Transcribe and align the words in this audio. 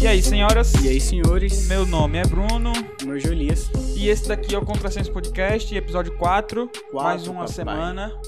E 0.00 0.06
aí, 0.06 0.22
senhoras? 0.22 0.72
E 0.84 0.88
aí, 0.88 1.00
senhores? 1.00 1.66
Meu 1.68 1.86
nome 1.86 2.18
é 2.18 2.22
Bruno 2.24 2.72
Meu 3.04 3.18
Jolias. 3.18 3.70
e 3.96 4.08
esse 4.08 4.28
daqui 4.28 4.54
é 4.54 4.58
o 4.58 4.64
Contrassenso 4.64 5.10
Podcast, 5.12 5.74
episódio 5.74 6.16
4. 6.18 6.70
mais 6.92 7.26
uma 7.26 7.40
papai. 7.40 7.54
semana. 7.54 8.20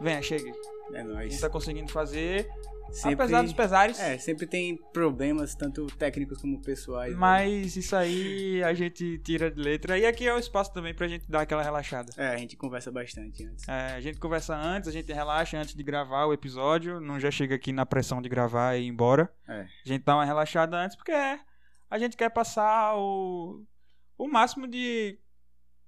Venha, 0.00 0.22
chegue. 0.22 0.52
É 0.94 1.00
A 1.00 1.04
nóis. 1.04 1.30
gente 1.32 1.40
tá 1.40 1.50
conseguindo 1.50 1.90
fazer, 1.90 2.48
Sempre- 2.90 3.14
apesar 3.14 3.42
dos 3.42 3.52
pesares. 3.52 3.98
É, 4.00 4.16
sempre 4.18 4.46
tem 4.46 4.76
problemas, 4.92 5.54
tanto 5.54 5.86
técnicos 5.96 6.40
como 6.40 6.60
pessoais. 6.62 7.12
né? 7.12 7.18
Mas 7.18 7.76
isso 7.76 7.94
aí 7.94 8.62
a 8.62 8.72
gente 8.74 9.18
tira 9.18 9.50
de 9.50 9.60
letra. 9.60 9.98
E 9.98 10.06
aqui 10.06 10.26
é 10.26 10.34
o 10.34 10.38
espaço 10.38 10.72
também 10.72 10.94
pra 10.94 11.06
gente 11.06 11.30
dar 11.30 11.42
aquela 11.42 11.62
relaxada. 11.62 12.12
É, 12.16 12.28
a 12.28 12.36
gente 12.36 12.56
conversa 12.56 12.90
bastante 12.90 13.44
antes. 13.44 13.68
É, 13.68 13.94
a 13.94 14.00
gente 14.00 14.18
conversa 14.18 14.56
antes, 14.56 14.88
a 14.88 14.92
gente 14.92 15.12
relaxa 15.12 15.58
antes 15.58 15.74
de 15.74 15.82
gravar 15.82 16.24
o 16.26 16.32
episódio. 16.32 17.00
Não 17.00 17.20
já 17.20 17.30
chega 17.30 17.54
aqui 17.54 17.72
na 17.72 17.84
pressão 17.84 18.22
de 18.22 18.28
gravar 18.28 18.76
e 18.76 18.84
ir 18.84 18.86
embora. 18.88 19.30
É. 19.46 19.60
A 19.62 19.88
gente 19.88 20.04
dá 20.04 20.14
uma 20.14 20.24
relaxada 20.24 20.76
antes 20.76 20.96
porque 20.96 21.12
é, 21.12 21.38
a 21.90 21.98
gente 21.98 22.16
quer 22.16 22.30
passar 22.30 22.94
o, 22.96 23.64
o 24.16 24.28
máximo 24.28 24.66
de. 24.66 25.18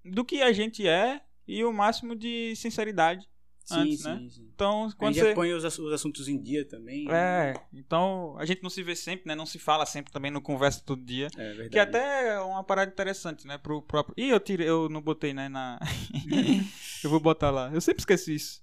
do 0.04 0.24
que 0.24 0.42
a 0.42 0.52
gente 0.52 0.86
é 0.86 1.20
e 1.48 1.64
o 1.64 1.72
máximo 1.72 2.14
de 2.14 2.54
sinceridade. 2.56 3.28
Sim, 3.70 3.80
Antes, 3.80 4.00
sim, 4.02 4.08
né? 4.08 4.28
sim. 4.30 4.50
Então, 4.54 4.84
A 4.84 4.92
quando 4.92 5.14
você. 5.14 5.34
põe 5.34 5.52
os, 5.54 5.64
ass- 5.64 5.78
os 5.78 5.92
assuntos 5.92 6.28
em 6.28 6.40
dia 6.40 6.64
também. 6.66 7.10
É, 7.10 7.54
então 7.72 8.36
a 8.38 8.44
gente 8.44 8.62
não 8.62 8.68
se 8.70 8.82
vê 8.82 8.94
sempre, 8.94 9.26
né? 9.26 9.34
Não 9.34 9.46
se 9.46 9.58
fala 9.58 9.86
sempre 9.86 10.12
também, 10.12 10.30
não 10.30 10.40
conversa 10.40 10.82
todo 10.84 11.02
dia. 11.02 11.28
É 11.36 11.48
verdade. 11.48 11.70
Que 11.70 11.78
até 11.78 12.28
é 12.34 12.40
uma 12.40 12.62
parada 12.62 12.90
interessante, 12.90 13.46
né? 13.46 13.56
Pro 13.58 13.80
próprio. 13.82 14.14
Ih, 14.18 14.28
eu 14.30 14.40
tirei, 14.40 14.68
eu 14.68 14.88
não 14.88 15.00
botei, 15.00 15.32
né? 15.32 15.48
Na. 15.48 15.78
eu 17.02 17.08
vou 17.10 17.20
botar 17.20 17.50
lá. 17.50 17.70
Eu 17.72 17.80
sempre 17.80 18.00
esqueço 18.02 18.30
isso. 18.30 18.62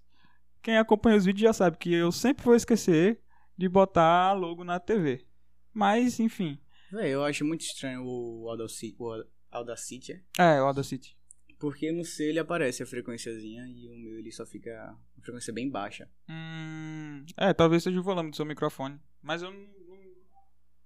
Quem 0.62 0.78
acompanha 0.78 1.18
os 1.18 1.26
vídeos 1.26 1.44
já 1.44 1.53
sabe 1.53 1.78
que 1.78 1.92
eu 1.94 2.12
sempre 2.12 2.46
vou 2.46 2.56
esquecer 2.56 3.20
de 3.58 3.68
botar 3.68 4.34
logo 4.34 4.64
na 4.64 4.80
TV. 4.80 5.26
Mas, 5.74 6.20
enfim. 6.20 6.59
Véi, 6.92 7.12
eu 7.14 7.24
acho 7.24 7.44
muito 7.44 7.62
estranho 7.62 8.03
o 8.06 8.50
Audacity, 8.50 8.96
o 9.00 9.24
Audacity, 9.52 10.24
É, 10.38 10.62
o 10.62 10.66
Audacity. 10.66 11.17
Porque 11.59 11.91
no 11.91 12.05
seu 12.05 12.30
ele 12.30 12.39
aparece 12.39 12.83
a 12.83 12.86
frequênciazinha 12.86 13.67
e 13.67 13.88
o 13.88 13.97
meu 13.97 14.19
ele 14.19 14.31
só 14.31 14.45
fica 14.45 14.95
uma 15.16 15.23
frequência 15.23 15.53
bem 15.53 15.69
baixa. 15.69 16.09
Hum, 16.30 17.25
é, 17.36 17.53
talvez 17.53 17.83
seja 17.83 18.00
o 18.00 18.03
volume 18.03 18.30
do 18.30 18.36
seu 18.36 18.45
microfone. 18.45 19.00
Mas 19.22 19.41
eu 19.41 19.52
não. 19.52 19.78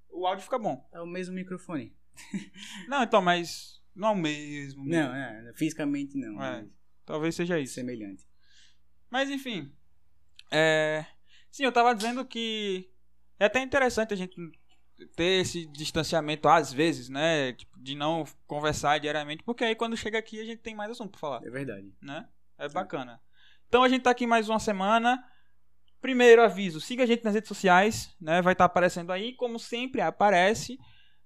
O 0.10 0.28
áudio 0.28 0.44
fica 0.44 0.60
bom. 0.60 0.88
É 0.92 1.02
o 1.02 1.08
mesmo 1.08 1.34
microfone. 1.34 1.96
Não, 2.88 3.02
então, 3.02 3.22
mas. 3.22 3.82
Não 3.96 4.10
é 4.10 4.12
o 4.12 4.16
mesmo. 4.16 4.86
Não, 4.86 5.16
é, 5.16 5.52
fisicamente 5.56 6.18
não, 6.18 6.42
É. 6.44 6.66
Talvez 7.06 7.36
seja 7.36 7.60
isso. 7.60 7.74
semelhante. 7.74 8.28
Mas 9.10 9.30
enfim. 9.30 9.74
É... 10.52 11.06
Sim, 11.50 11.64
eu 11.64 11.72
tava 11.72 11.96
dizendo 11.96 12.26
que 12.26 12.90
é 13.40 13.46
até 13.46 13.62
interessante 13.62 14.14
a 14.14 14.18
gente 14.18 14.36
ter 15.16 15.42
esse 15.42 15.66
distanciamento 15.68 16.48
às 16.48 16.72
vezes, 16.72 17.10
né? 17.10 17.54
Tipo, 17.54 17.80
de 17.80 17.96
não 17.96 18.24
conversar 18.48 19.00
diariamente, 19.00 19.44
porque 19.44 19.64
aí 19.64 19.76
quando 19.76 19.98
chega 19.98 20.18
aqui 20.20 20.40
a 20.40 20.46
gente 20.46 20.60
tem 20.60 20.76
mais 20.76 20.92
assunto 20.92 21.12
pra 21.12 21.20
falar, 21.20 21.46
É 21.46 21.50
verdade. 21.50 21.94
né? 22.02 22.28
É 22.58 22.70
bacana. 22.70 23.20
Então 23.68 23.84
a 23.84 23.90
gente 23.90 24.04
tá 24.04 24.12
aqui 24.12 24.28
mais 24.28 24.50
uma 24.50 24.60
semana. 24.60 25.24
Primeiro 26.02 26.42
aviso, 26.42 26.82
siga 26.82 27.04
a 27.04 27.06
gente 27.06 27.24
nas 27.24 27.34
redes 27.36 27.48
sociais, 27.48 28.16
né? 28.20 28.42
Vai 28.42 28.54
estar 28.54 28.66
aparecendo 28.66 29.12
aí, 29.12 29.34
como 29.34 29.60
sempre 29.60 30.02
aparece, 30.02 30.78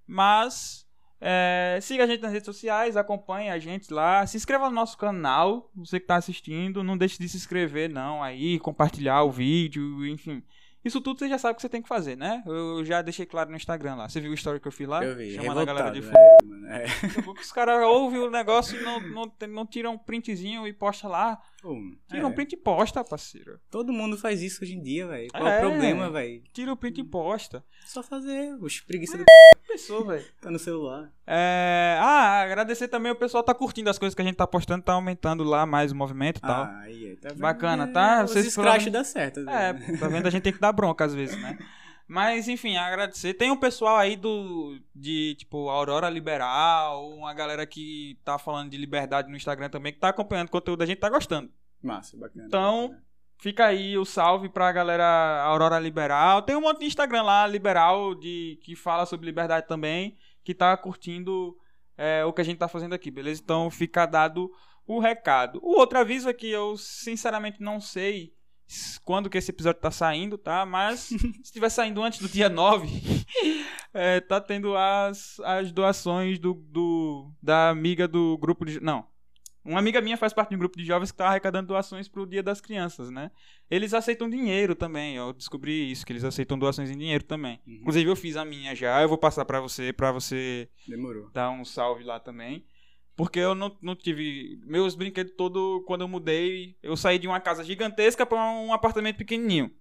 mas 0.06 0.86
é, 1.22 1.80
siga 1.82 2.04
a 2.04 2.08
gente 2.08 2.22
nas 2.22 2.32
redes 2.34 2.46
sociais, 2.46 2.98
acompanhe 2.98 3.50
a 3.50 3.58
gente 3.58 3.92
lá, 3.94 4.26
se 4.28 4.36
inscreva 4.36 4.70
no 4.70 4.76
nosso 4.76 4.98
canal, 4.98 5.72
você 5.76 5.98
que 6.00 6.04
está 6.04 6.18
assistindo, 6.18 6.84
não 6.84 6.98
deixe 6.98 7.18
de 7.18 7.30
se 7.30 7.38
inscrever 7.38 7.90
não 7.90 8.22
aí, 8.22 8.60
compartilhar 8.60 9.24
o 9.24 9.32
vídeo, 9.32 10.06
enfim. 10.06 10.44
Isso 10.86 11.02
tudo 11.02 11.18
você 11.18 11.28
já 11.28 11.40
sabe 11.40 11.54
o 11.54 11.56
que 11.56 11.62
você 11.64 11.70
tem 11.70 11.82
que 11.82 11.90
fazer, 11.90 12.16
né? 12.16 12.44
Eu 12.46 12.86
já 12.86 13.02
deixei 13.02 13.26
claro 13.26 13.50
no 13.50 13.56
Instagram 13.56 13.96
lá. 13.96 14.08
Você 14.08 14.22
viu 14.22 14.30
o 14.30 14.36
story 14.36 14.60
que 14.60 14.68
eu 14.68 14.72
fiz 14.72 14.88
lá? 14.88 15.04
eu 15.04 15.16
vi, 15.16 15.34
Chamando 15.34 15.60
a 15.60 15.66
galera 15.66 15.90
de 15.90 16.00
revoltado, 16.00 16.46
fora. 16.46 16.78
é, 16.78 16.86
é. 16.86 17.42
Os 17.42 17.52
caras 17.52 17.84
ouvem 17.86 18.20
o 18.20 18.30
negócio 18.30 18.80
e 18.80 18.84
não, 18.84 19.00
não, 19.02 19.32
não 19.50 19.66
tiram 19.66 19.94
um 19.94 19.98
printzinho 19.98 20.68
e 20.68 20.72
posta 20.72 21.08
lá. 21.08 21.42
Pô, 21.66 21.76
Tira 22.08 22.28
um 22.28 22.30
é. 22.30 22.34
print 22.34 22.54
e 22.54 22.58
posta, 22.58 23.04
parceiro. 23.04 23.60
Todo 23.72 23.92
mundo 23.92 24.16
faz 24.20 24.40
isso 24.44 24.64
hoje 24.64 24.76
em 24.76 24.82
dia, 24.84 25.08
velho. 25.08 25.30
Qual 25.32 25.48
É. 25.48 25.56
é 25.56 25.66
o 25.66 25.70
problema, 25.72 26.12
velho? 26.12 26.44
Tira 26.54 26.72
o 26.72 26.78
print 26.78 27.00
e 27.00 27.04
posta. 27.04 27.66
Só 27.88 28.04
fazer. 28.04 28.56
Os 28.62 28.82
preguiça 28.82 29.18
do 29.18 29.24
Pessoa, 29.68 30.06
velho. 30.14 30.26
tá 30.40 30.52
no 30.52 30.60
celular. 30.60 31.12
É... 31.26 31.98
Ah, 32.00 32.42
agradecer 32.44 32.88
também 32.88 33.12
o 33.12 33.16
pessoal 33.16 33.42
tá 33.42 33.52
curtindo 33.52 33.90
as 33.90 33.98
coisas 33.98 34.14
que 34.14 34.22
a 34.22 34.26
gente 34.26 34.36
tá 34.36 34.46
postando, 34.46 34.84
tá 34.84 34.94
aumentando 34.94 35.44
lá 35.44 35.66
mais 35.66 35.92
o 35.92 35.96
movimento 35.96 36.38
e 36.38 36.42
tal. 36.42 36.66
Ah, 36.66 36.82
aí, 36.82 37.08
aí, 37.08 37.16
tá 37.16 37.30
vendo? 37.30 37.40
Bacana, 37.40 37.88
tá? 37.88 38.24
Os 38.24 38.30
Vocês 38.32 38.46
escrachos 38.46 38.92
dá 38.92 39.04
certo. 39.04 39.40
É, 39.40 39.74
né? 39.74 39.98
tá 40.00 40.08
vendo? 40.08 40.28
A 40.28 40.30
gente 40.30 40.44
tem 40.44 40.54
que 40.54 40.60
dar 40.60 40.72
bronca 40.72 41.04
às 41.04 41.16
vezes, 41.16 41.36
né? 41.42 41.58
Mas, 42.08 42.48
enfim, 42.48 42.78
agradecer. 42.78 43.34
Tem 43.34 43.50
um 43.50 43.58
pessoal 43.58 43.98
aí 43.98 44.16
do. 44.16 44.80
de 44.94 45.36
tipo 45.36 45.70
Aurora 45.70 46.10
Liberal, 46.10 47.10
uma 47.10 47.34
galera 47.34 47.66
que 47.66 48.20
tá 48.24 48.38
falando 48.38 48.70
de 48.70 48.78
liberdade 48.78 49.30
no 49.30 49.36
Instagram 49.36 49.70
também, 49.70 49.92
que 49.92 50.00
tá 50.00 50.10
acompanhando 50.10 50.48
o 50.48 50.52
conteúdo, 50.52 50.84
a 50.84 50.86
gente 50.86 51.00
tá 51.00 51.10
gostando. 51.10 51.52
Massa, 51.82 52.16
bacana. 52.16 52.46
Então, 52.48 52.90
bacana. 52.90 53.06
Fica 53.38 53.66
aí 53.66 53.98
o 53.98 54.06
salve 54.06 54.50
pra 54.50 54.72
galera 54.72 55.44
Aurora 55.44 55.80
Liberal. 55.80 56.42
Tem 56.42 56.56
um 56.56 56.62
monte 56.62 56.80
de 56.80 56.86
Instagram 56.86 57.24
lá, 57.24 57.46
liberal, 57.46 58.16
de, 58.16 58.58
que 58.64 58.76
fala 58.76 59.06
sobre 59.06 59.26
liberdade 59.26 59.68
também, 59.68 60.18
que 60.44 60.54
tá 60.54 60.76
curtindo 60.78 61.58
é, 61.98 62.24
o 62.24 62.32
que 62.32 62.42
a 62.42 62.46
gente 62.46 62.58
tá 62.58 62.68
fazendo 62.68 62.94
aqui, 62.94 63.12
beleza? 63.12 63.42
Então 63.44 63.70
fica 63.70 64.06
dado 64.06 64.52
o 64.88 65.00
recado. 65.00 65.60
O 65.62 65.78
outro 65.78 66.00
aviso 66.00 66.30
é 66.30 66.34
que 66.34 66.50
eu 66.50 66.78
sinceramente 66.78 67.62
não 67.62 67.82
sei 67.82 68.34
quando 69.04 69.30
que 69.30 69.38
esse 69.38 69.52
episódio 69.52 69.82
tá 69.82 69.92
saindo, 69.92 70.38
tá? 70.38 70.66
Mas 70.66 71.00
se 71.10 71.42
estiver 71.44 71.70
saindo 71.70 72.02
antes 72.02 72.20
do 72.20 72.28
dia 72.28 72.50
9, 72.50 72.88
é, 73.94 74.20
tá 74.20 74.42
tendo 74.42 74.76
as, 74.76 75.40
as 75.42 75.72
doações 75.72 76.40
do, 76.40 76.54
do 76.54 77.32
da 77.42 77.70
amiga 77.70 78.08
do 78.08 78.38
grupo 78.38 78.66
de. 78.66 78.80
Não. 78.80 79.06
Uma 79.64 79.80
amiga 79.80 80.00
minha 80.00 80.16
faz 80.16 80.32
parte 80.32 80.50
de 80.50 80.56
um 80.56 80.60
grupo 80.60 80.78
de 80.78 80.86
jovens 80.86 81.12
que 81.12 81.18
tá 81.18 81.28
arrecadando 81.28 81.70
doações 81.70 82.08
pro 82.08 82.28
Dia 82.28 82.44
das 82.44 82.62
Crianças, 82.62 83.10
né? 83.10 83.32
Eles 83.68 83.96
aceitam 83.96 84.30
dinheiro 84.30 84.76
também, 84.76 85.16
eu 85.16 85.34
descobri 85.34 85.92
isso, 85.92 86.06
que 86.06 86.14
eles 86.14 86.24
aceitam 86.24 86.58
doações 86.58 86.92
em 86.92 86.98
dinheiro 86.98 87.24
também. 87.24 87.60
Uhum. 87.66 87.78
Inclusive 87.78 88.08
eu 88.08 88.16
fiz 88.16 88.38
a 88.38 88.46
minha 88.46 88.76
já, 88.76 89.02
eu 89.02 89.10
vou 89.10 89.18
passar 89.18 89.44
pra 89.44 89.60
você, 89.60 89.92
pra 89.92 90.12
você 90.12 90.70
Demorou. 90.88 91.32
dar 91.32 91.50
um 91.50 91.66
salve 91.66 92.04
lá 92.04 92.20
também. 92.20 92.64
Porque 93.16 93.40
eu 93.40 93.56
não, 93.56 93.76
não 93.82 93.96
tive. 93.96 94.60
Meus 94.66 94.94
brinquedos 94.96 95.34
todos, 95.38 95.84
quando 95.86 96.02
eu 96.02 96.08
mudei, 96.08 96.76
eu 96.84 96.98
saí 96.98 97.18
de 97.18 97.28
uma 97.28 97.40
casa 97.40 97.64
gigantesca 97.64 98.26
pra 98.26 98.38
um 98.38 98.74
apartamento 98.74 99.18
pequenininho. 99.18 99.72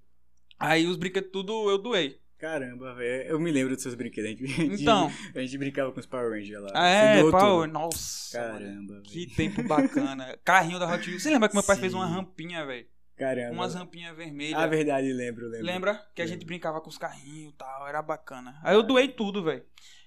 Aí 0.59 0.87
os 0.87 0.97
brinquedos 0.97 1.31
tudo 1.33 1.69
eu 1.69 1.79
doei. 1.79 2.21
Caramba, 2.39 2.95
velho. 2.95 3.29
Eu 3.31 3.41
me 3.41 3.51
lembro 3.51 3.75
dos 3.75 3.83
seus 3.83 3.95
brinquedos. 3.95 4.31
A 4.31 4.35
gente, 4.47 4.83
Então. 4.83 5.11
a 5.35 5.41
gente 5.41 5.57
brincava 5.59 5.91
com 5.93 5.99
os 5.99 6.07
Power 6.07 6.31
Rangers 6.31 6.63
lá. 6.63 6.71
Ah, 6.75 6.87
é, 6.89 7.31
pau, 7.31 7.63
tudo. 7.63 7.73
nossa. 7.73 8.39
Caramba, 8.39 9.01
Que 9.03 9.25
velho. 9.27 9.37
tempo 9.37 9.63
bacana. 9.67 10.39
Carrinho 10.45 10.79
da 10.79 10.87
Hot 10.93 11.09
Wheels. 11.09 11.23
Você 11.23 11.31
lembra 11.31 11.49
que 11.49 11.55
meu 11.55 11.63
pai 11.65 11.77
fez 11.77 11.91
Sim. 11.93 11.99
uma 11.99 12.07
rampinha, 12.07 12.65
velho? 12.67 12.87
Caramba. 13.17 13.53
Umas 13.53 13.75
rampinhas 13.75 14.15
vermelhas. 14.17 14.59
Ah, 14.61 14.67
verdade, 14.67 15.13
lembro, 15.13 15.49
lembro. 15.49 15.67
Lembra? 15.67 15.95
Que 16.15 16.21
a 16.23 16.25
Lembro. 16.25 16.39
gente 16.41 16.47
brincava 16.47 16.81
com 16.81 16.91
os 16.91 16.99
carrinhos 16.99 17.53
e 17.53 17.57
tal, 17.57 17.87
era 17.89 18.03
bacana. 18.03 18.61
Aí 18.63 18.75
eu 18.75 18.83
doei 18.83 19.09
tudo, 19.09 19.43
velho. 19.43 19.65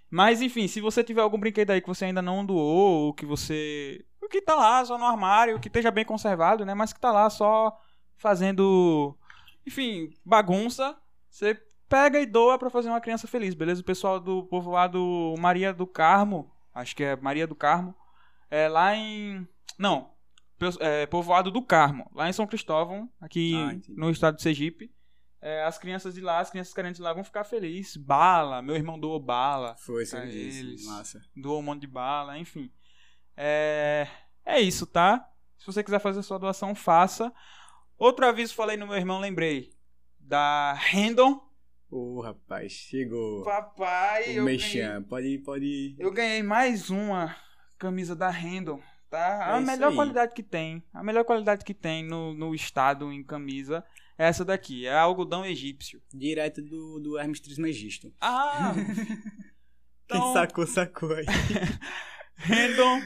Mas 0.09 0.41
enfim, 0.41 0.67
se 0.67 0.79
você 0.79 1.03
tiver 1.03 1.21
algum 1.21 1.39
brinquedo 1.39 1.71
aí 1.71 1.81
que 1.81 1.87
você 1.87 2.05
ainda 2.05 2.21
não 2.21 2.45
doou, 2.45 3.05
ou 3.07 3.13
que 3.13 3.25
você. 3.25 4.05
O 4.21 4.27
que 4.29 4.41
tá 4.41 4.55
lá 4.55 4.83
só 4.83 4.97
no 4.97 5.05
armário, 5.05 5.59
que 5.59 5.67
esteja 5.67 5.91
bem 5.91 6.05
conservado, 6.05 6.65
né? 6.65 6.73
Mas 6.73 6.93
que 6.93 6.99
tá 6.99 7.11
lá 7.11 7.29
só 7.29 7.77
fazendo. 8.17 9.17
Enfim, 9.65 10.09
bagunça, 10.25 10.97
você 11.29 11.59
pega 11.89 12.19
e 12.19 12.25
doa 12.25 12.57
pra 12.57 12.69
fazer 12.69 12.89
uma 12.89 13.01
criança 13.01 13.27
feliz, 13.27 13.53
beleza? 13.53 13.81
O 13.81 13.85
pessoal 13.85 14.19
do 14.19 14.43
povoado 14.43 15.35
Maria 15.39 15.73
do 15.73 15.85
Carmo, 15.85 16.51
acho 16.73 16.95
que 16.95 17.03
é 17.03 17.15
Maria 17.15 17.47
do 17.47 17.55
Carmo, 17.55 17.95
é 18.49 18.67
lá 18.67 18.95
em. 18.95 19.47
Não, 19.77 20.11
é, 20.79 21.05
povoado 21.05 21.51
do 21.51 21.61
Carmo, 21.61 22.09
lá 22.13 22.29
em 22.29 22.33
São 22.33 22.47
Cristóvão, 22.47 23.09
aqui 23.21 23.53
Ah, 23.55 23.77
no 23.89 24.09
estado 24.09 24.37
de 24.37 24.41
Sergipe. 24.41 24.91
É, 25.41 25.63
as 25.63 25.77
crianças 25.77 26.15
de 26.15 26.21
lá, 26.21 26.39
as 26.39 26.49
crianças 26.49 26.73
carentes 26.73 26.97
de 26.97 27.03
lá 27.03 27.13
vão 27.13 27.23
ficar 27.23 27.43
felizes. 27.43 27.95
Bala, 27.95 28.61
meu 28.61 28.75
irmão 28.75 28.99
doou 28.99 29.19
bala, 29.19 29.75
Foi, 29.77 30.05
você 30.05 30.15
pra 30.17 30.25
me 30.25 30.31
disse. 30.31 30.59
eles. 30.59 30.85
Massa. 30.85 31.21
doou 31.35 31.59
um 31.59 31.63
monte 31.63 31.81
de 31.81 31.87
bala, 31.87 32.37
enfim. 32.37 32.71
É, 33.35 34.07
é 34.43 34.59
isso, 34.59 34.87
tá? 34.87 35.29
Se 35.57 35.65
você 35.65 35.83
quiser 35.83 35.99
fazer 35.99 36.23
sua 36.23 36.39
doação, 36.39 36.73
faça. 36.73 37.31
Outro 37.97 38.25
aviso, 38.25 38.55
falei 38.55 38.77
no 38.77 38.87
meu 38.87 38.95
irmão, 38.95 39.19
lembrei. 39.19 39.71
Da 40.19 40.73
Random. 40.73 41.39
Ô, 41.89 42.21
rapaz, 42.21 42.71
chegou. 42.71 43.43
Papai, 43.43 44.39
o 44.39 44.39
eu 44.39 44.45
ganhei. 44.45 45.01
Pode, 45.07 45.37
pode. 45.39 45.95
eu 45.97 46.11
ganhei 46.11 46.43
mais 46.43 46.89
uma 46.89 47.35
camisa 47.77 48.15
da 48.15 48.29
Random, 48.29 48.81
tá? 49.09 49.51
É 49.51 49.53
a 49.53 49.61
melhor 49.61 49.91
aí. 49.91 49.95
qualidade 49.95 50.33
que 50.33 50.43
tem. 50.43 50.83
A 50.93 51.01
melhor 51.01 51.23
qualidade 51.23 51.63
que 51.63 51.73
tem 51.73 52.03
no, 52.03 52.33
no 52.33 52.53
estado 52.53 53.11
em 53.13 53.23
camisa 53.23 53.85
é 54.17 54.27
essa 54.27 54.43
daqui. 54.45 54.85
É 54.87 54.93
algodão 54.97 55.45
egípcio. 55.45 56.01
Direto 56.13 56.61
do, 56.61 56.99
do 56.99 57.17
Hermes 57.19 57.39
Trismegisto. 57.39 58.13
Ah! 58.21 58.73
Quem 60.07 60.17
então, 60.17 60.33
sacou, 60.33 60.65
sacou 60.67 61.13
aí. 61.13 61.25
Random, 62.37 63.01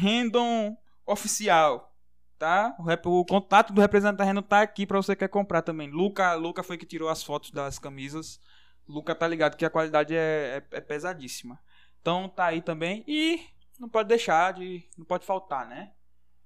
Random 0.00 0.76
oficial. 1.06 1.94
tá? 2.38 2.74
O, 2.78 2.82
rep- 2.82 3.06
o 3.06 3.24
contato 3.24 3.72
do 3.72 3.80
representante 3.80 4.18
terreno 4.18 4.42
tá 4.42 4.60
aqui 4.60 4.86
pra 4.86 4.96
você 4.98 5.14
que 5.14 5.20
quer 5.20 5.28
comprar 5.28 5.62
também. 5.62 5.90
Luca, 5.90 6.34
Luca 6.34 6.62
foi 6.62 6.76
que 6.76 6.84
tirou 6.86 7.08
as 7.08 7.22
fotos 7.22 7.50
das 7.50 7.78
camisas. 7.78 8.40
Luca 8.88 9.14
tá 9.14 9.26
ligado 9.26 9.56
que 9.56 9.64
a 9.64 9.70
qualidade 9.70 10.14
é, 10.14 10.62
é, 10.72 10.76
é 10.76 10.80
pesadíssima. 10.80 11.58
Então 12.00 12.28
tá 12.28 12.46
aí 12.46 12.60
também. 12.62 13.02
E 13.08 13.40
não 13.80 13.88
pode 13.88 14.08
deixar 14.08 14.52
de. 14.52 14.88
Não 14.96 15.04
pode 15.04 15.24
faltar, 15.26 15.66
né? 15.68 15.92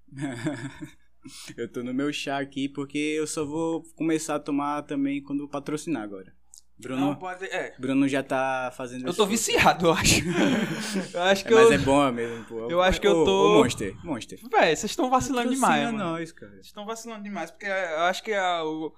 eu 1.56 1.70
tô 1.70 1.82
no 1.82 1.92
meu 1.94 2.12
chá 2.12 2.38
aqui 2.38 2.68
porque 2.68 2.98
eu 2.98 3.26
só 3.26 3.44
vou 3.44 3.82
começar 3.96 4.36
a 4.36 4.40
tomar 4.40 4.82
também 4.82 5.22
quando 5.22 5.48
patrocinar 5.48 6.02
agora. 6.02 6.32
Bruno, 6.78 7.08
Não 7.08 7.14
pode. 7.14 7.44
É. 7.44 7.74
Bruno 7.78 8.08
já 8.08 8.22
tá 8.22 8.72
fazendo 8.74 9.06
Eu 9.06 9.12
tô 9.12 9.26
viciado, 9.26 9.88
eu 9.88 9.92
acho. 9.92 10.22
eu 11.12 11.22
acho 11.24 11.44
que 11.44 11.52
É, 11.52 11.56
mas 11.56 11.66
eu. 11.66 11.72
é 11.74 11.78
bom 11.78 12.10
mesmo, 12.10 12.44
pô. 12.46 12.70
Eu 12.70 12.80
acho 12.80 12.98
que 12.98 13.06
eu 13.06 13.18
Ô, 13.18 13.24
tô- 13.26 13.52
ô, 13.58 13.62
Monster, 13.62 13.94
Monster. 14.02 14.38
Véi, 14.50 14.74
vocês 14.74 14.90
estão 14.90 15.10
vacilando 15.10 15.50
demais. 15.50 15.84
Mano. 15.84 15.98
nós, 15.98 16.32
cara. 16.32 16.52
Vocês 16.52 16.66
estão 16.68 16.86
vacilando 16.86 17.22
demais, 17.22 17.50
porque 17.50 17.66
eu 17.66 18.00
acho 18.04 18.22
que 18.22 18.32
a- 18.32 18.64
o, 18.64 18.94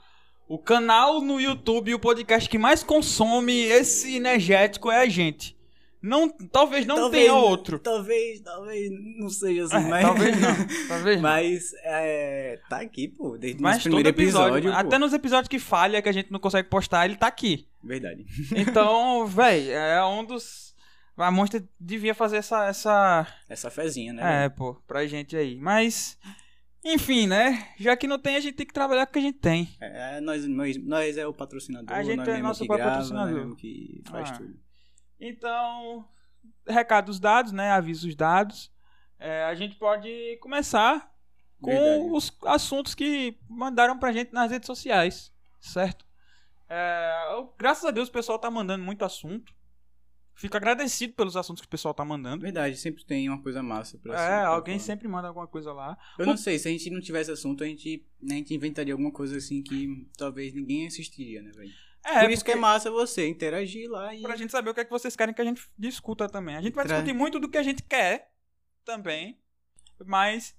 o 0.48 0.58
canal 0.60 1.20
no 1.20 1.40
YouTube 1.40 1.90
e 1.90 1.94
o 1.94 1.98
podcast 1.98 2.48
que 2.48 2.56
mais 2.56 2.84
consome 2.84 3.52
esse 3.62 4.14
energético 4.14 4.88
é 4.88 5.00
a 5.02 5.08
gente. 5.08 5.56
Não, 6.02 6.28
talvez 6.28 6.84
não 6.84 6.96
Talvez- 6.96 7.22
tenha 7.25 7.34
outro. 7.34 7.78
Talvez, 7.78 8.40
talvez 8.40 8.90
não 9.19 9.28
seja 9.28 9.64
assim, 9.66 9.76
É, 9.76 9.88
mas... 9.88 10.02
Talvez 10.02 10.40
não, 10.40 10.54
talvez 10.88 11.16
não. 11.16 11.22
Mas, 11.22 11.72
é, 11.84 12.58
tá 12.69 12.81
aqui, 12.81 13.06
pô, 13.08 13.38
desde 13.38 13.60
o 13.60 13.62
Mas 13.62 13.76
nosso 13.76 13.84
todo 13.90 13.94
primeiro 14.02 14.08
episódio, 14.19 14.58
episódio, 14.58 14.78
até 14.87 14.99
nos 14.99 15.12
episódios 15.12 15.49
que 15.49 15.58
falha, 15.60 16.02
que 16.02 16.08
a 16.08 16.12
gente 16.12 16.32
não 16.32 16.40
consegue 16.40 16.69
postar, 16.69 17.04
ele 17.06 17.14
tá 17.16 17.28
aqui. 17.28 17.69
Verdade. 17.84 18.26
Então, 18.56 19.25
véi, 19.31 19.70
é 19.70 20.04
um 20.04 20.25
dos... 20.25 20.72
A 21.16 21.31
Monster 21.31 21.62
devia 21.78 22.14
fazer 22.14 22.38
essa... 22.38 22.66
essa... 22.66 23.26
Essa 23.48 23.70
fezinha, 23.70 24.12
né? 24.12 24.46
É, 24.46 24.48
pô, 24.48 24.75
pra 24.88 25.06
gente 25.06 25.37
aí. 25.37 25.56
Mas, 25.56 26.19
enfim, 26.84 27.28
né? 27.28 27.69
Já 27.78 27.96
que 27.96 28.08
não 28.08 28.19
tem, 28.19 28.34
a 28.34 28.40
gente 28.40 28.55
tem 28.56 28.66
que 28.66 28.72
trabalhar 28.75 29.06
com 29.06 29.10
o 29.10 29.12
que 29.12 29.19
a 29.20 29.22
gente 29.22 29.38
tem. 29.38 29.69
É, 29.81 30.20
nós, 30.20 30.44
nós, 30.48 30.76
nós 30.84 31.16
é 31.16 31.26
o 31.26 31.32
patrocinador, 31.32 31.94
A 31.96 32.02
gente 32.02 32.28
é 32.28 32.38
nosso 32.38 32.62
que 32.62 32.66
grava, 32.69 32.90
patrocinador. 32.90 33.34
mesmo 33.34 33.55
que 33.55 34.02
faz 34.10 34.31
Ah. 34.31 34.38
tudo. 34.38 34.55
Então, 35.24 36.04
recados 36.66 37.20
dados, 37.20 37.52
né? 37.52 37.70
Avisos 37.70 38.14
dados. 38.16 38.72
É, 39.20 39.44
a 39.44 39.54
gente 39.54 39.76
pode 39.76 40.36
começar 40.40 41.14
com 41.60 41.70
Verdade. 41.70 42.10
os 42.10 42.36
assuntos 42.44 42.92
que 42.92 43.38
mandaram 43.48 43.96
pra 43.96 44.12
gente 44.12 44.32
nas 44.32 44.50
redes 44.50 44.66
sociais, 44.66 45.32
certo? 45.60 46.04
É, 46.69 47.28
eu- 47.34 47.54
graças 47.56 47.84
a 47.84 47.92
Deus 47.92 48.08
o 48.08 48.12
pessoal 48.12 48.36
tá 48.38 48.50
mandando 48.50 48.82
muito 48.84 49.04
assunto. 49.04 49.54
Fico 50.34 50.56
agradecido 50.56 51.12
pelos 51.12 51.36
assuntos 51.36 51.60
que 51.60 51.66
o 51.66 51.70
pessoal 51.70 51.94
tá 51.94 52.04
mandando. 52.04 52.42
Verdade, 52.42 52.76
sempre 52.76 53.04
tem 53.04 53.28
uma 53.28 53.40
coisa 53.40 53.62
massa 53.62 53.98
pra 53.98 54.20
É, 54.20 54.42
alguém 54.44 54.78
sempre 54.78 55.06
manda 55.06 55.28
alguma 55.28 55.46
coisa 55.46 55.72
lá. 55.72 55.96
Eu 56.19 56.26
não 56.26 56.36
sei, 56.36 56.58
se 56.58 56.66
a 56.66 56.70
gente 56.72 56.90
não 56.90 57.00
tivesse 57.00 57.30
assunto, 57.30 57.62
a 57.62 57.66
gente, 57.66 58.04
a 58.28 58.32
gente 58.34 58.52
inventaria 58.54 58.92
alguma 58.94 59.12
coisa 59.12 59.36
assim 59.36 59.62
que 59.62 60.08
talvez 60.16 60.52
ninguém 60.54 60.86
assistiria, 60.86 61.42
né, 61.42 61.52
velho? 61.52 61.70
É, 62.04 62.20
Por 62.20 62.31
isso 62.31 62.44
que 62.44 62.50
é 62.50 62.56
massa 62.56 62.90
você 62.90 63.28
interagir 63.28 63.88
lá 63.90 64.14
e... 64.14 64.22
Pra 64.22 64.37
gente 64.37 64.50
saber 64.50 64.70
o 64.70 64.75
que 64.75 64.81
é 64.81 64.84
que 64.84 64.90
vocês 64.90 65.14
querem 65.14 65.32
que 65.34 65.40
a 65.40 65.44
gente 65.44 65.62
discuta 65.78 66.28
também. 66.28 66.56
A 66.56 66.60
gente 66.60 66.75
vai 66.75 66.84
Tra- 66.84 66.96
discutir 66.96 67.16
muito 67.16 67.38
do 67.38 67.49
que 67.49 67.56
a 67.58 67.62
gente 67.62 67.82
quer 67.82 68.32
também, 68.84 69.40
mas 70.04 70.56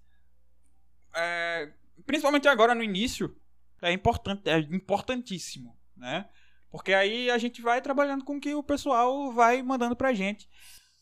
é, 1.14 1.74
principalmente 2.06 2.48
agora 2.48 2.74
no 2.74 2.84
início 2.84 3.36
é 3.82 3.92
importante, 3.92 4.50
é 4.50 4.58
importantíssimo, 4.58 5.78
né? 5.98 6.30
Porque 6.72 6.94
aí 6.94 7.30
a 7.30 7.38
gente 7.38 7.62
vai 7.62 7.82
trabalhando 7.82 8.24
com 8.24 8.38
o 8.38 8.40
que 8.40 8.56
o 8.56 8.64
pessoal 8.64 9.32
vai 9.34 9.62
mandando 9.62 9.96
pra 9.96 10.14
gente. 10.14 10.50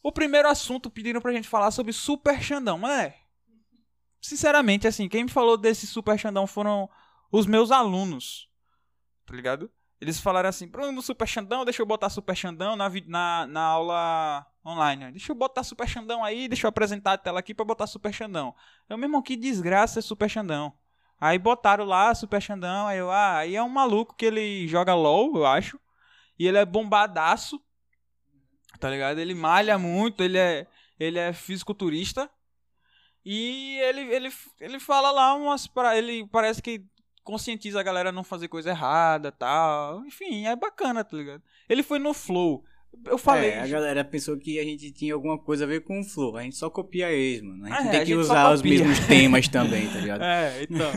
O 0.03 0.11
primeiro 0.11 0.47
assunto 0.47 0.89
pediram 0.89 1.21
pra 1.21 1.31
gente 1.31 1.47
falar 1.47 1.69
sobre 1.69 1.93
Super 1.93 2.41
Xandão, 2.41 2.79
mas 2.79 2.99
é, 2.99 3.15
sinceramente 4.19 4.87
assim, 4.87 5.07
quem 5.07 5.23
me 5.25 5.29
falou 5.31 5.55
desse 5.55 5.85
Super 5.85 6.17
Xandão 6.17 6.47
foram 6.47 6.89
os 7.31 7.45
meus 7.45 7.69
alunos, 7.71 8.49
tá 9.25 9.35
ligado? 9.35 9.71
Eles 10.01 10.19
falaram 10.19 10.49
assim, 10.49 10.67
Bruno, 10.67 10.99
Super 11.01 11.27
Xandão, 11.27 11.63
deixa 11.63 11.81
eu 11.81 11.85
botar 11.85 12.09
Super 12.09 12.35
Xandão 12.35 12.75
na, 12.75 12.89
na, 13.05 13.47
na 13.47 13.61
aula 13.61 14.45
online. 14.65 15.11
Deixa 15.11 15.31
eu 15.31 15.35
botar 15.35 15.63
Super 15.63 15.87
Xandão 15.87 16.23
aí, 16.23 16.47
deixa 16.47 16.65
eu 16.65 16.69
apresentar 16.69 17.13
a 17.13 17.17
tela 17.19 17.39
aqui 17.39 17.53
pra 17.53 17.63
botar 17.63 17.85
Super 17.85 18.11
Xandão. 18.11 18.55
Eu 18.89 18.97
mesmo, 18.97 19.21
que 19.21 19.35
desgraça 19.35 19.99
é 19.99 20.01
Super 20.01 20.27
Xandão. 20.27 20.73
Aí 21.19 21.37
botaram 21.37 21.85
lá 21.85 22.15
Super 22.15 22.41
Xandão, 22.41 22.87
aí 22.87 22.97
eu, 22.97 23.11
ah, 23.11 23.37
aí 23.37 23.55
é 23.55 23.61
um 23.61 23.69
maluco 23.69 24.15
que 24.15 24.25
ele 24.25 24.67
joga 24.67 24.95
LOL, 24.95 25.37
eu 25.37 25.45
acho. 25.45 25.79
E 26.39 26.47
ele 26.47 26.57
é 26.57 26.65
bombadaço, 26.65 27.61
tá 28.79 28.89
ligado? 28.89 29.19
Ele 29.19 29.35
malha 29.35 29.77
muito, 29.77 30.23
ele 30.23 30.39
é, 30.39 30.65
ele 30.99 31.19
é 31.19 31.31
fisiculturista. 31.31 32.27
E 33.23 33.77
ele, 33.81 34.01
ele, 34.01 34.33
ele 34.59 34.79
fala 34.79 35.11
lá 35.11 35.35
umas. 35.35 35.67
pra- 35.67 35.95
Ele 35.95 36.25
parece 36.27 36.59
que 36.59 36.83
conscientiza 37.23 37.79
a 37.79 37.83
galera 37.83 38.09
a 38.09 38.11
não 38.11 38.23
fazer 38.23 38.47
coisa 38.47 38.69
errada 38.71 39.31
tal. 39.31 40.05
Enfim, 40.05 40.45
é 40.45 40.55
bacana, 40.55 41.03
tá 41.03 41.15
ligado? 41.17 41.41
Ele 41.69 41.83
foi 41.83 41.99
no 41.99 42.13
Flow. 42.13 42.63
Eu 43.05 43.17
falei. 43.17 43.51
É, 43.51 43.61
a 43.61 43.67
galera 43.67 44.03
pensou 44.03 44.37
que 44.37 44.59
a 44.59 44.63
gente 44.63 44.91
tinha 44.91 45.13
alguma 45.13 45.37
coisa 45.37 45.63
a 45.63 45.67
ver 45.67 45.81
com 45.83 46.01
o 46.01 46.03
Flow. 46.03 46.35
A 46.37 46.43
gente 46.43 46.55
só 46.57 46.69
copia 46.69 47.09
eles, 47.11 47.41
mano. 47.41 47.65
A 47.65 47.69
gente 47.69 47.87
É, 47.87 47.91
tem 47.91 47.99
que 48.01 48.05
gente 48.07 48.17
usar 48.17 48.51
os 48.53 48.61
mesmos 48.61 48.99
temas 49.07 49.47
também, 49.47 49.87
tá 49.87 49.99
ligado? 49.99 50.21
É, 50.23 50.63
então. 50.63 50.91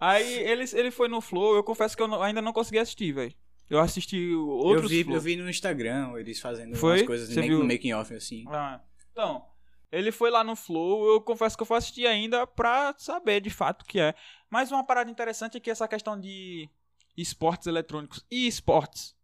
Aí 0.00 0.32
ele, 0.40 0.64
ele 0.74 0.90
foi 0.90 1.08
no 1.08 1.20
Flow, 1.20 1.54
eu 1.56 1.62
confesso 1.64 1.96
que 1.96 2.02
eu 2.02 2.08
não- 2.08 2.22
ainda 2.22 2.40
não 2.42 2.52
consegui 2.52 2.78
assistir, 2.78 3.12
velho. 3.12 3.32
Eu 3.70 3.80
assisti 3.80 4.32
outros 4.34 4.84
eu, 4.84 4.88
vi, 4.98 5.04
Flow. 5.04 5.16
eu 5.16 5.20
vi 5.20 5.36
no 5.36 5.50
Instagram 5.50 6.12
eles 6.16 6.40
fazendo 6.40 6.74
Foi? 6.76 6.92
umas 6.98 7.02
coisas 7.06 7.28
viu? 7.28 7.58
no 7.58 7.64
making 7.64 7.92
off, 7.92 8.14
assim. 8.14 8.44
Ah, 8.48 8.80
então, 9.12 9.44
ele 9.90 10.12
foi 10.12 10.30
lá 10.30 10.44
no 10.44 10.54
Flow, 10.56 11.06
eu 11.08 11.20
confesso 11.20 11.56
que 11.56 11.62
eu 11.62 11.66
vou 11.66 11.76
assistir 11.76 12.06
ainda 12.06 12.46
pra 12.46 12.94
saber 12.98 13.40
de 13.40 13.50
fato 13.50 13.82
o 13.82 13.84
que 13.86 14.00
é. 14.00 14.14
Mas 14.50 14.70
uma 14.70 14.84
parada 14.84 15.10
interessante 15.10 15.56
é 15.56 15.60
que 15.60 15.70
essa 15.70 15.88
questão 15.88 16.18
de 16.18 16.68
esportes 17.16 17.66
eletrônicos 17.66 18.24
e 18.30 18.46
esportes 18.46 19.16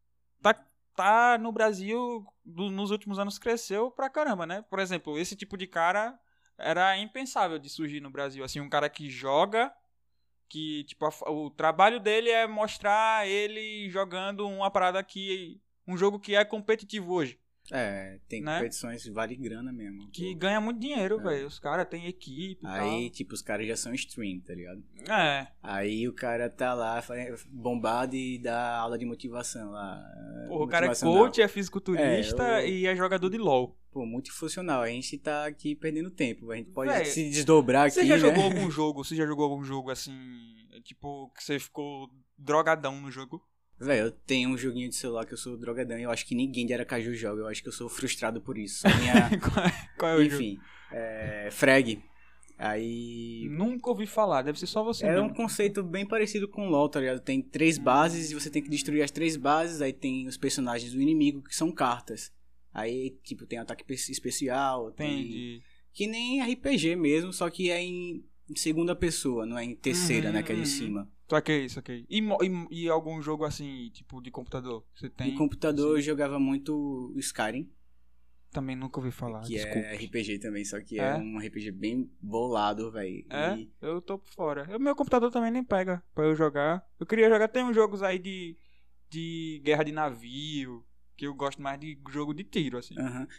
tá, 0.42 0.54
tá 0.96 1.38
no 1.38 1.52
Brasil, 1.52 2.26
do- 2.44 2.70
nos 2.70 2.90
últimos 2.90 3.18
anos 3.18 3.38
cresceu 3.38 3.90
pra 3.90 4.10
caramba, 4.10 4.46
né? 4.46 4.62
Por 4.68 4.78
exemplo, 4.78 5.18
esse 5.18 5.36
tipo 5.36 5.56
de 5.56 5.66
cara 5.66 6.18
era 6.58 6.96
impensável 6.98 7.58
de 7.58 7.68
surgir 7.68 8.00
no 8.00 8.10
Brasil. 8.10 8.44
Assim, 8.44 8.60
um 8.60 8.68
cara 8.68 8.88
que 8.88 9.10
joga, 9.10 9.72
que 10.48 10.84
tipo, 10.84 11.04
a 11.06 11.30
o 11.30 11.50
trabalho 11.50 12.00
dele 12.00 12.30
é 12.30 12.46
mostrar 12.46 13.26
ele 13.26 13.88
jogando 13.90 14.46
uma 14.46 14.70
parada 14.70 15.02
que. 15.02 15.60
um 15.86 15.96
jogo 15.96 16.18
que 16.20 16.34
é 16.34 16.44
competitivo 16.44 17.12
hoje. 17.12 17.38
É, 17.72 18.18
tem 18.28 18.42
Né? 18.42 18.56
competições 18.58 19.02
que 19.02 19.10
vale 19.10 19.34
grana 19.36 19.72
mesmo. 19.72 20.10
Que 20.10 20.32
pô. 20.32 20.38
ganha 20.38 20.60
muito 20.60 20.78
dinheiro, 20.80 21.18
É. 21.20 21.22
velho. 21.22 21.46
Os 21.46 21.58
caras 21.58 21.88
têm 21.88 22.06
equipe 22.06 22.60
Aí, 22.66 23.08
tipo, 23.08 23.32
os 23.34 23.40
caras 23.40 23.66
já 23.66 23.74
são 23.76 23.94
stream, 23.94 24.40
tá 24.40 24.54
ligado? 24.54 24.82
tal. 25.04 25.18
É. 25.18 25.48
Aí 25.62 26.06
o 26.06 26.12
cara 26.12 26.50
tá 26.50 26.74
lá 26.74 27.02
bombado 27.48 28.14
e 28.16 28.38
dá 28.38 28.76
aula 28.78 28.98
de 28.98 29.06
motivação 29.06 29.70
lá. 29.70 30.02
Porra, 30.48 30.64
o 30.64 30.68
cara 30.68 30.86
é 30.92 30.94
coach, 30.94 31.40
é 31.40 31.48
fisiculturista 31.48 32.42
É, 32.60 32.64
eu- 32.64 32.68
e 32.68 32.86
é 32.86 32.94
jogador 32.94 33.30
de 33.30 33.38
LOL. 33.38 33.74
Pô, 33.90 34.04
multifuncional. 34.04 34.82
A 34.82 34.88
gente 34.88 35.16
tá 35.18 35.46
aqui 35.46 35.74
perdendo 35.74 36.10
tempo. 36.10 36.50
A 36.50 36.56
gente 36.56 36.70
pode 36.70 36.90
Véi, 36.92 37.04
se 37.06 37.30
desdobrar 37.30 37.86
aqui, 37.86 37.94
Você 37.94 38.06
já 38.06 38.14
né? 38.16 38.20
jogou 38.20 38.44
algum 38.44 38.70
jogo? 38.70 39.04
Você 39.04 39.14
já 39.16 39.24
jogou 39.24 39.44
algum 39.44 39.64
jogo 39.64 39.90
assim, 39.90 40.12
tipo, 40.82 41.30
que 41.34 41.42
você 41.42 41.58
ficou 41.58 42.10
drogadão 42.36 43.00
no 43.00 43.10
jogo? 43.10 43.40
Velho, 43.78 44.06
eu 44.06 44.10
tenho 44.12 44.50
um 44.50 44.56
joguinho 44.56 44.88
de 44.88 44.94
celular 44.94 45.26
que 45.26 45.34
eu 45.34 45.38
sou 45.38 45.56
drogadão 45.56 45.98
e 45.98 46.02
eu 46.04 46.10
acho 46.10 46.24
que 46.26 46.34
ninguém 46.34 46.64
de 46.66 46.72
Aracaju 46.72 47.14
joga. 47.14 47.42
Eu 47.42 47.48
acho 47.48 47.62
que 47.62 47.68
eu 47.68 47.72
sou 47.72 47.88
frustrado 47.88 48.40
por 48.40 48.56
isso. 48.56 48.86
Minha... 49.00 49.30
qual, 49.40 49.66
é, 49.66 49.88
qual 49.98 50.12
é 50.12 50.14
o 50.16 50.24
jogo? 50.24 50.34
Enfim, 50.42 50.58
é... 50.92 51.48
Frag. 51.50 52.02
Aí... 52.56 53.48
Nunca 53.50 53.90
ouvi 53.90 54.06
falar, 54.06 54.42
deve 54.42 54.58
ser 54.58 54.66
só 54.66 54.82
você 54.84 55.04
É 55.06 55.18
um 55.18 55.24
mesmo. 55.24 55.34
conceito 55.36 55.82
bem 55.82 56.06
parecido 56.06 56.48
com 56.48 56.66
o 56.66 56.70
LoL, 56.70 56.88
tá 56.88 57.00
ligado? 57.00 57.20
Tem 57.20 57.42
três 57.42 57.78
bases 57.78 58.30
e 58.30 58.34
você 58.34 58.48
tem 58.48 58.62
que 58.62 58.70
destruir 58.70 59.02
as 59.02 59.10
três 59.10 59.36
bases. 59.36 59.82
Aí 59.82 59.92
tem 59.92 60.26
os 60.28 60.36
personagens 60.36 60.92
do 60.92 61.00
inimigo 61.00 61.42
que 61.42 61.54
são 61.54 61.72
cartas. 61.72 62.32
Aí, 62.72 63.10
tipo, 63.22 63.44
tem 63.44 63.58
ataque 63.58 63.84
pe- 63.84 63.94
especial. 63.94 64.92
Tem... 64.92 65.20
Entendi. 65.20 65.62
Que 65.92 66.06
nem 66.06 66.42
RPG 66.42 66.96
mesmo, 66.96 67.32
só 67.32 67.48
que 67.48 67.70
é 67.70 67.80
em 67.80 68.24
segunda 68.56 68.94
pessoa, 68.94 69.46
não 69.46 69.58
é 69.58 69.64
em 69.64 69.74
terceira, 69.74 70.28
Uhum, 70.28 70.34
né? 70.34 70.42
Que 70.42 70.52
é 70.52 70.54
de 70.54 70.60
uhum. 70.62 70.66
cima. 70.66 71.10
Só 71.28 71.40
que 71.40 71.56
isso, 71.56 71.78
ok. 71.78 72.04
E, 72.08 72.20
e, 72.20 72.82
e 72.84 72.88
algum 72.88 73.20
jogo 73.22 73.44
assim, 73.44 73.90
tipo, 73.92 74.20
de 74.20 74.30
computador? 74.30 74.84
Você 74.94 75.08
tem? 75.08 75.32
No 75.32 75.38
computador 75.38 75.92
eu 75.96 76.02
Sim. 76.02 76.02
jogava 76.08 76.38
muito 76.38 77.12
Skyrim, 77.16 77.70
Também 78.50 78.76
nunca 78.76 79.00
ouvi 79.00 79.10
falar, 79.10 79.40
que 79.42 79.54
desculpa. 79.54 79.78
é 79.78 79.94
RPG 79.96 80.38
também, 80.38 80.64
só 80.64 80.80
que 80.80 81.00
É? 81.00 81.08
é, 81.12 81.14
um 81.16 81.38
RPG 81.38 81.70
bem 81.72 82.10
bolado, 82.20 82.90
velho. 82.92 83.24
É? 83.30 83.66
Eu 83.80 84.00
tô 84.02 84.18
por 84.18 84.28
fora. 84.28 84.68
O 84.76 84.78
meu 84.80 84.94
computador 84.94 85.30
também 85.30 85.50
nem 85.50 85.64
pega 85.64 86.02
pra 86.14 86.24
eu 86.24 86.36
jogar. 86.36 86.86
Eu 87.00 87.06
queria 87.06 87.28
jogar. 87.30 87.48
Tem 87.48 87.64
uns 87.64 87.74
jogos 87.74 88.02
aí 88.02 88.18
de. 88.18 88.56
de 89.10 89.60
guerra 89.64 89.82
de 89.84 89.92
navio. 89.92 90.84
Que 91.16 91.26
eu 91.26 91.34
gosto 91.34 91.62
mais 91.62 91.78
de 91.78 91.96
jogo 92.10 92.34
de 92.34 92.42
tiro, 92.42 92.76
assim. 92.76 92.94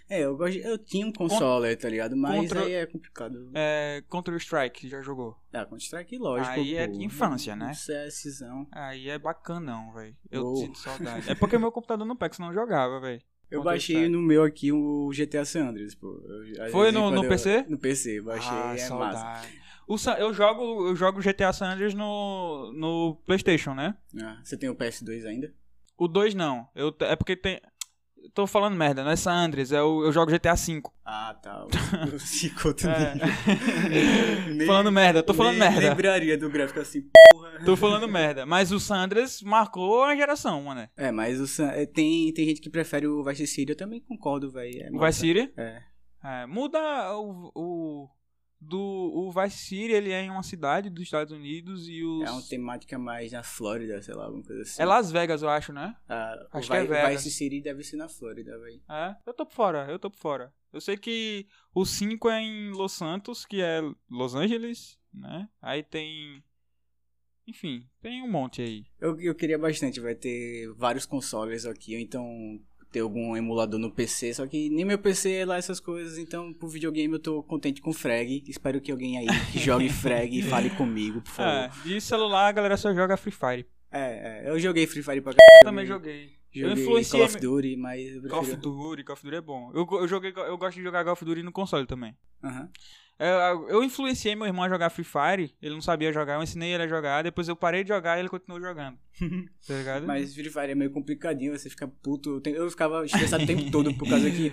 É, 0.09 0.21
eu, 0.21 0.37
gosto, 0.37 0.57
eu 0.57 0.77
tinha 0.77 1.05
um 1.05 1.11
console, 1.11 1.75
tá 1.75 1.89
ligado? 1.89 2.15
Mas 2.15 2.39
contra- 2.41 2.61
aí 2.63 2.73
é 2.73 2.85
complicado. 2.85 3.51
É. 3.53 4.01
Counter-Strike, 4.09 4.87
já 4.87 5.01
jogou? 5.01 5.37
Ah, 5.51 5.65
Counter-Strike, 5.65 6.17
lógico. 6.17 6.51
Aí 6.51 6.75
é 6.75 6.87
pô. 6.87 6.93
de 6.97 7.03
infância, 7.03 7.55
né? 7.55 7.73
CSzão. 7.73 8.67
Aí 8.71 9.09
é 9.09 9.19
bacanão, 9.19 9.91
velho. 9.93 10.15
Eu 10.31 10.43
Uou. 10.43 10.55
sinto 10.57 10.77
saudade. 10.79 11.29
É 11.29 11.35
porque 11.35 11.57
meu 11.57 11.71
computador 11.71 12.05
não 12.07 12.15
pega, 12.15 12.33
senão 12.33 12.49
eu 12.49 12.53
jogava, 12.55 12.99
velho. 12.99 13.21
Eu 13.51 13.61
baixei 13.61 14.09
no 14.09 14.21
meu 14.21 14.43
aqui 14.43 14.71
o 14.71 15.11
GTA 15.13 15.45
San 15.45 15.67
Andreas, 15.69 15.93
pô. 15.93 16.19
Eu- 16.57 16.71
Foi 16.71 16.91
no- 16.91 17.11
no 17.11 17.23
eu- 17.23 17.29
PC? 17.29 17.63
No 17.69 17.77
PC, 17.77 18.19
baixei, 18.21 18.49
ah, 18.51 18.61
é 18.69 18.71
massa. 18.73 18.87
saudade. 18.87 19.59
O 19.87 19.97
Sa- 19.99 20.19
eu 20.19 20.33
jogo 20.33 20.87
eu 20.87 20.95
jogo 20.95 21.21
GTA 21.21 21.53
San 21.53 21.67
Andreas 21.73 21.93
no, 21.93 22.71
no 22.73 23.15
PlayStation, 23.25 23.75
né? 23.75 23.95
Ah, 24.19 24.39
você 24.43 24.57
tem 24.57 24.67
o 24.67 24.75
PS2 24.75 25.25
ainda? 25.27 25.53
O 25.97 26.07
2 26.07 26.33
não. 26.35 26.67
Eu, 26.75 26.93
é 27.01 27.15
porque 27.15 27.35
tem. 27.35 27.59
Tô 28.33 28.47
falando 28.47 28.75
merda, 28.75 29.03
não 29.03 29.11
é 29.11 29.15
San 29.15 29.33
Andreas, 29.33 29.71
é 29.71 29.81
o, 29.81 30.03
eu 30.03 30.11
jogo 30.11 30.31
GTA 30.31 30.55
V. 30.55 30.81
Ah, 31.05 31.37
tá. 31.41 31.65
O 32.13 32.19
Cico 32.19 32.73
também. 32.73 33.21
É. 34.61 34.65
Falando 34.65 34.91
merda, 34.91 35.21
tô 35.23 35.33
falando 35.33 35.59
Nem 35.59 35.69
merda. 35.69 35.89
Lembraria 35.89 36.37
do 36.37 36.49
gráfico 36.49 36.79
assim, 36.79 37.03
porra. 37.31 37.59
Tô 37.63 37.77
falando 37.77 38.07
merda. 38.07 38.45
Mas 38.45 38.71
o 38.71 38.79
San 38.79 38.97
Andreas 38.97 39.41
marcou 39.43 40.03
a 40.03 40.15
geração, 40.15 40.63
mano. 40.63 40.89
É, 40.97 41.11
mas 41.11 41.39
o 41.39 41.47
San- 41.47 41.69
é, 41.71 41.85
tem, 41.85 42.33
tem 42.33 42.45
gente 42.47 42.61
que 42.61 42.69
prefere 42.69 43.07
o 43.07 43.23
Vice 43.23 43.45
City, 43.47 43.71
eu 43.71 43.77
também 43.77 44.01
concordo, 44.01 44.49
velho. 44.51 44.81
É 44.83 44.89
O. 44.91 44.99
Vice 45.05 45.19
City. 45.19 45.53
É. 45.55 45.81
É, 46.23 46.45
muda 46.47 46.79
o, 47.19 47.51
o. 47.55 48.09
Do, 48.59 48.79
o 48.79 49.31
Vice 49.31 49.57
City, 49.57 49.91
ele 49.91 50.11
é 50.11 50.21
em 50.21 50.29
uma 50.29 50.41
cidade 50.41 50.89
dos 50.89 51.03
Estados 51.03 51.31
Unidos 51.31 51.87
e 51.87 52.03
os. 52.03 52.27
É 52.27 52.31
uma 52.31 52.41
temática 52.41 52.97
mais 52.97 53.31
na 53.31 53.43
Flórida, 53.43 54.01
sei 54.01 54.15
lá, 54.15 54.25
alguma 54.25 54.43
coisa 54.43 54.61
assim. 54.61 54.81
É 54.81 54.85
Las 54.85 55.11
Vegas, 55.11 55.41
eu 55.41 55.49
acho, 55.49 55.71
né? 55.71 55.95
Ah, 56.07 56.47
o 56.53 56.57
Acho 56.57 56.71
que 56.71 56.77
é 56.77 56.85
Vegas. 56.85 57.23
Vice 57.23 57.35
City 57.35 57.61
deve 57.61 57.83
ser 57.83 57.97
na 57.97 58.07
Flórida, 58.07 58.57
velho. 58.57 58.81
É, 58.89 59.15
eu 59.25 59.33
tô 59.33 59.45
por 59.45 59.53
fora, 59.53 59.85
eu 59.89 59.99
tô 59.99 60.09
por 60.09 60.17
fora. 60.17 60.53
Eu 60.73 60.81
sei 60.81 60.97
que 60.97 61.47
o 61.73 61.85
5 61.85 62.29
é 62.29 62.41
em 62.41 62.71
Los 62.71 62.93
Santos, 62.93 63.45
que 63.45 63.61
é 63.61 63.81
Los 64.09 64.35
Angeles, 64.35 64.97
né? 65.13 65.47
Aí 65.61 65.83
tem. 65.83 66.43
Enfim, 67.47 67.87
tem 68.01 68.23
um 68.23 68.29
monte 68.29 68.61
aí. 68.61 68.85
Eu, 68.99 69.19
eu 69.19 69.35
queria 69.35 69.59
bastante, 69.59 69.99
vai 69.99 70.15
ter 70.15 70.67
vários 70.73 71.05
consoles 71.05 71.65
aqui, 71.65 71.95
então 71.95 72.59
ter 72.95 73.01
algum 73.01 73.35
emulador 73.35 73.77
no 73.77 73.91
PC, 73.91 74.33
só 74.33 74.47
que 74.47 74.69
nem 74.69 74.85
meu 74.85 74.97
PC 74.97 75.33
é 75.33 75.45
lá 75.45 75.57
essas 75.57 75.81
coisas, 75.81 76.17
então 76.17 76.53
pro 76.53 76.69
videogame 76.69 77.13
eu 77.13 77.19
tô 77.19 77.43
contente 77.43 77.81
com 77.81 77.91
Frag. 77.91 78.41
Espero 78.47 78.79
que 78.79 78.89
alguém 78.89 79.17
aí 79.17 79.27
que 79.51 79.59
jogue 79.59 79.89
Frag 79.89 80.37
e 80.37 80.41
fale 80.49 80.69
comigo, 80.69 81.21
por 81.21 81.31
É, 81.43 81.67
favor. 81.69 81.83
de 81.83 81.99
celular 81.99 82.47
a 82.47 82.51
galera 82.53 82.77
só 82.77 82.93
joga 82.93 83.17
Free 83.17 83.33
Fire. 83.33 83.65
É, 83.91 84.45
é, 84.45 84.49
eu 84.49 84.57
joguei 84.59 84.87
Free 84.87 85.03
Fire 85.03 85.19
pra 85.19 85.33
Eu 85.33 85.35
caralho. 85.35 85.65
também 85.65 85.85
joguei. 85.85 86.29
Eu 86.53 86.69
Joguei 86.69 86.83
influenciei. 86.85 87.19
Call 87.19 87.27
of 87.29 87.37
Duty, 87.41 87.75
mas 87.75 87.99
eu 88.15 88.21
Call 88.29 88.39
of 88.39 88.49
prefiro... 88.51 88.61
Duty, 88.71 89.03
Call 89.03 89.13
of 89.15 89.23
Duty 89.25 89.35
é 89.35 89.41
bom. 89.41 89.71
Eu, 89.73 89.85
eu, 89.99 90.07
joguei, 90.07 90.31
eu 90.37 90.57
gosto 90.57 90.77
de 90.77 90.83
jogar 90.83 91.03
Call 91.03 91.11
of 91.11 91.25
Duty 91.25 91.43
no 91.43 91.51
console 91.51 91.85
também. 91.85 92.15
Aham. 92.41 92.69
Eu, 93.17 93.69
eu 93.69 93.83
influenciei 93.83 94.35
meu 94.35 94.45
irmão 94.45 94.63
a 94.65 94.69
jogar 94.69 94.89
Free 94.89 95.05
Fire, 95.05 95.55
ele 95.61 95.73
não 95.73 95.81
sabia 95.81 96.11
jogar, 96.11 96.35
eu 96.35 96.43
ensinei 96.43 96.73
ele 96.73 96.83
a 96.83 96.87
jogar, 96.87 97.23
depois 97.23 97.47
eu 97.47 97.55
parei 97.55 97.81
de 97.83 97.89
jogar 97.89 98.17
e 98.17 98.19
ele 98.21 98.29
continuou 98.29 98.59
jogando. 98.61 98.97
Tá 99.67 99.73
ligado? 99.73 100.05
Mas 100.05 100.33
Free 100.35 100.49
Fire 100.49 100.71
é 100.71 100.75
meio 100.75 100.91
complicadinho, 100.91 101.57
você 101.57 101.69
fica 101.69 101.87
puto. 101.87 102.41
Eu, 102.45 102.69
ficava 102.69 103.05
estressado 103.05 103.43
o 103.43 103.47
tempo 103.47 103.69
todo 103.71 103.93
por 103.93 104.07
causa 104.09 104.29
que 104.29 104.51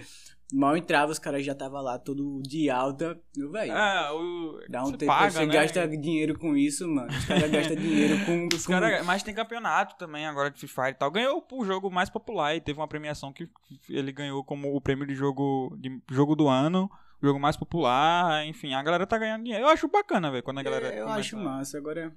mal 0.54 0.76
entrava, 0.76 1.10
os 1.10 1.18
caras 1.18 1.44
já 1.44 1.54
tava 1.54 1.80
lá 1.80 1.98
todo 1.98 2.40
de 2.42 2.70
alta. 2.70 3.18
Velho, 3.36 3.72
Ah, 3.72 4.10
o. 4.14 4.60
dá 4.68 4.82
um 4.82 4.86
você 4.86 4.98
tempo, 4.98 5.12
paga, 5.12 5.30
você 5.32 5.46
né? 5.46 5.52
gasta 5.52 5.88
dinheiro 5.88 6.38
com 6.38 6.56
isso, 6.56 6.86
mano. 6.88 7.08
Os 7.10 7.24
caras 7.24 7.50
gastam 7.50 7.74
dinheiro 7.76 8.24
com. 8.24 8.48
Os 8.54 8.64
com- 8.66 8.72
cara, 8.74 9.02
mas 9.02 9.22
tem 9.24 9.34
campeonato 9.34 9.96
também 9.96 10.24
agora 10.26 10.50
de 10.50 10.58
Free 10.60 10.68
Fire 10.68 10.90
e 10.90 10.94
tal. 10.94 11.10
Ganhou 11.10 11.44
o 11.52 11.64
jogo 11.64 11.90
mais 11.90 12.08
popular 12.08 12.54
e 12.54 12.60
teve 12.60 12.78
uma 12.78 12.86
premiação 12.88 13.32
que 13.32 13.48
ele 13.88 14.12
ganhou 14.12 14.44
como 14.44 14.72
o 14.76 14.80
prêmio 14.80 15.06
de 15.06 15.14
jogo, 15.16 15.76
de 15.80 16.00
jogo 16.10 16.36
do 16.36 16.46
ano, 16.48 16.88
jogo 17.22 17.38
mais 17.40 17.56
popular. 17.56 18.44
Enfim, 18.46 18.74
a 18.74 18.82
galera 18.82 19.06
tá 19.06 19.16
ganhando 19.18 19.44
dinheiro. 19.44 19.64
Eu 19.64 19.68
acho 19.70 19.88
bacana, 19.88 20.30
velho, 20.30 20.42
quando 20.42 20.58
a 20.58 20.62
galera. 20.62 20.86
É, 20.88 21.00
eu 21.00 21.04
começa- 21.04 21.20
acho 21.20 21.36
massa. 21.38 21.78
Agora, 21.78 22.12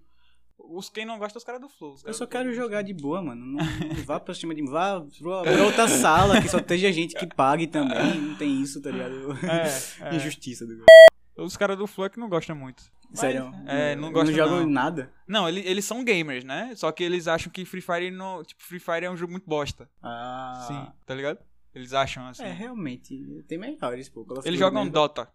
Os 0.57 0.89
quem 0.89 1.05
não 1.05 1.19
gosta, 1.19 1.37
os 1.37 1.43
caras 1.43 1.61
do 1.61 1.67
Flow. 1.69 1.93
os 1.93 2.03
eu 2.05 2.13
só 2.13 2.25
quero 2.25 2.53
jogar 2.53 2.81
de 2.81 2.93
boa, 2.93 3.21
mano. 3.21 3.45
Não, 3.45 3.57
não 3.65 3.65
vá 4.05 4.19
pra 4.19 4.33
cima 4.33 4.55
de 4.55 4.61
mim. 4.61 4.69
Vá 4.71 4.99
pra, 5.01 5.63
outra 5.63 5.87
sala 5.87 6.41
que 6.41 6.47
só 6.49 6.57
esteja 6.57 6.91
gente 6.91 7.13
que 7.15 7.27
pague 7.27 7.67
também. 7.67 8.19
Não 8.19 8.35
tem 8.35 8.61
isso, 8.61 8.81
tá 8.81 8.89
ligado? 8.89 9.33
É, 9.45 10.09
é. 10.09 10.15
Injustiça 10.15 10.65
do 10.65 10.83
Os 11.37 11.55
caras 11.57 11.77
do 11.77 11.85
Flow 11.85 12.07
é 12.07 12.09
que 12.09 12.19
não 12.19 12.29
gostam 12.29 12.55
muito. 12.55 12.83
Mas, 13.09 13.19
Sério. 13.19 13.51
É, 13.67 13.95
não 13.95 14.11
gostam 14.11 14.35
Não 14.35 14.43
jogam 14.45 14.65
nada. 14.67 15.11
Não, 15.27 15.47
ele- 15.47 15.61
eles 15.67 15.85
são 15.85 16.03
gamers, 16.03 16.43
né? 16.43 16.71
Só 16.75 16.91
que 16.91 17.03
eles 17.03 17.27
acham 17.27 17.51
que 17.51 17.63
Free 17.65 17.81
Fire 17.81 18.09
não. 18.09 18.43
Tipo, 18.43 18.63
Free 18.63 18.79
Fire 18.79 19.05
é 19.05 19.11
um 19.11 19.15
jogo 19.17 19.31
muito 19.31 19.47
bosta. 19.47 19.87
Ah. 20.01 20.65
Sim, 20.67 20.87
tá 21.05 21.13
ligado? 21.13 21.37
Eles 21.75 21.93
acham 21.93 22.25
assim. 22.27 22.43
É, 22.43 22.53
realmente. 22.53 23.43
Tem 23.47 23.57
melhores, 23.57 24.07
pô. 24.07 24.25
Eles 24.45 24.57
jogam 24.57 24.83
mesmo. 24.83 24.93
Dota. 24.93 25.29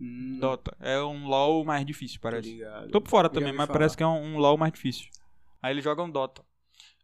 Hum, 0.00 0.38
Dota. 0.40 0.76
É 0.80 1.00
um 1.02 1.26
LoL 1.26 1.64
mais 1.64 1.84
difícil, 1.84 2.20
parece. 2.20 2.48
ligado. 2.48 2.90
Tô 2.90 3.00
por 3.00 3.10
fora 3.10 3.28
também, 3.28 3.52
mas 3.52 3.66
falar. 3.66 3.78
parece 3.78 3.96
que 3.96 4.02
é 4.02 4.06
um, 4.06 4.34
um 4.34 4.38
LoL 4.38 4.56
mais 4.56 4.72
difícil. 4.72 5.08
Aí 5.60 5.74
eles 5.74 5.84
jogam 5.84 6.08
Dota. 6.08 6.42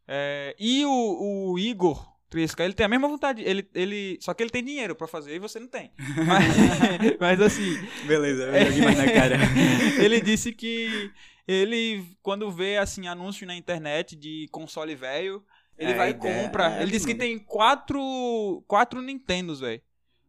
É, 0.08 0.54
e 0.58 0.84
o, 0.86 1.52
o 1.52 1.58
Igor 1.58 2.16
3K, 2.30 2.64
ele 2.64 2.74
tem 2.74 2.86
a 2.86 2.88
mesma 2.88 3.08
vontade. 3.08 3.42
Ele, 3.42 3.68
ele, 3.74 4.18
só 4.20 4.32
que 4.32 4.42
ele 4.42 4.50
tem 4.50 4.64
dinheiro 4.64 4.94
pra 4.94 5.08
fazer 5.08 5.34
e 5.34 5.38
você 5.38 5.58
não 5.58 5.68
tem. 5.68 5.92
Mas, 5.98 7.16
mas 7.18 7.40
assim, 7.40 7.76
Beleza, 8.06 8.44
eu 8.44 8.66
joguei 8.66 8.84
mais 8.84 8.98
na 8.98 9.12
cara. 9.12 9.36
ele 10.02 10.20
disse 10.20 10.52
que 10.52 11.10
ele, 11.46 12.04
quando 12.22 12.50
vê 12.50 12.76
assim 12.76 13.06
anúncio 13.06 13.46
na 13.46 13.54
internet 13.54 14.16
de 14.16 14.48
console 14.50 14.94
velho, 14.94 15.44
ele 15.78 15.92
É, 15.92 15.96
vai 15.96 16.10
e 16.10 16.14
compra. 16.14 16.76
é, 16.78 16.82
ele 16.82 16.90
disse 16.90 17.06
que 17.06 17.14
tem 17.14 17.38
quatro, 17.38 18.62
quatro 18.66 19.00
Nintendos, 19.02 19.60
velho. 19.60 19.80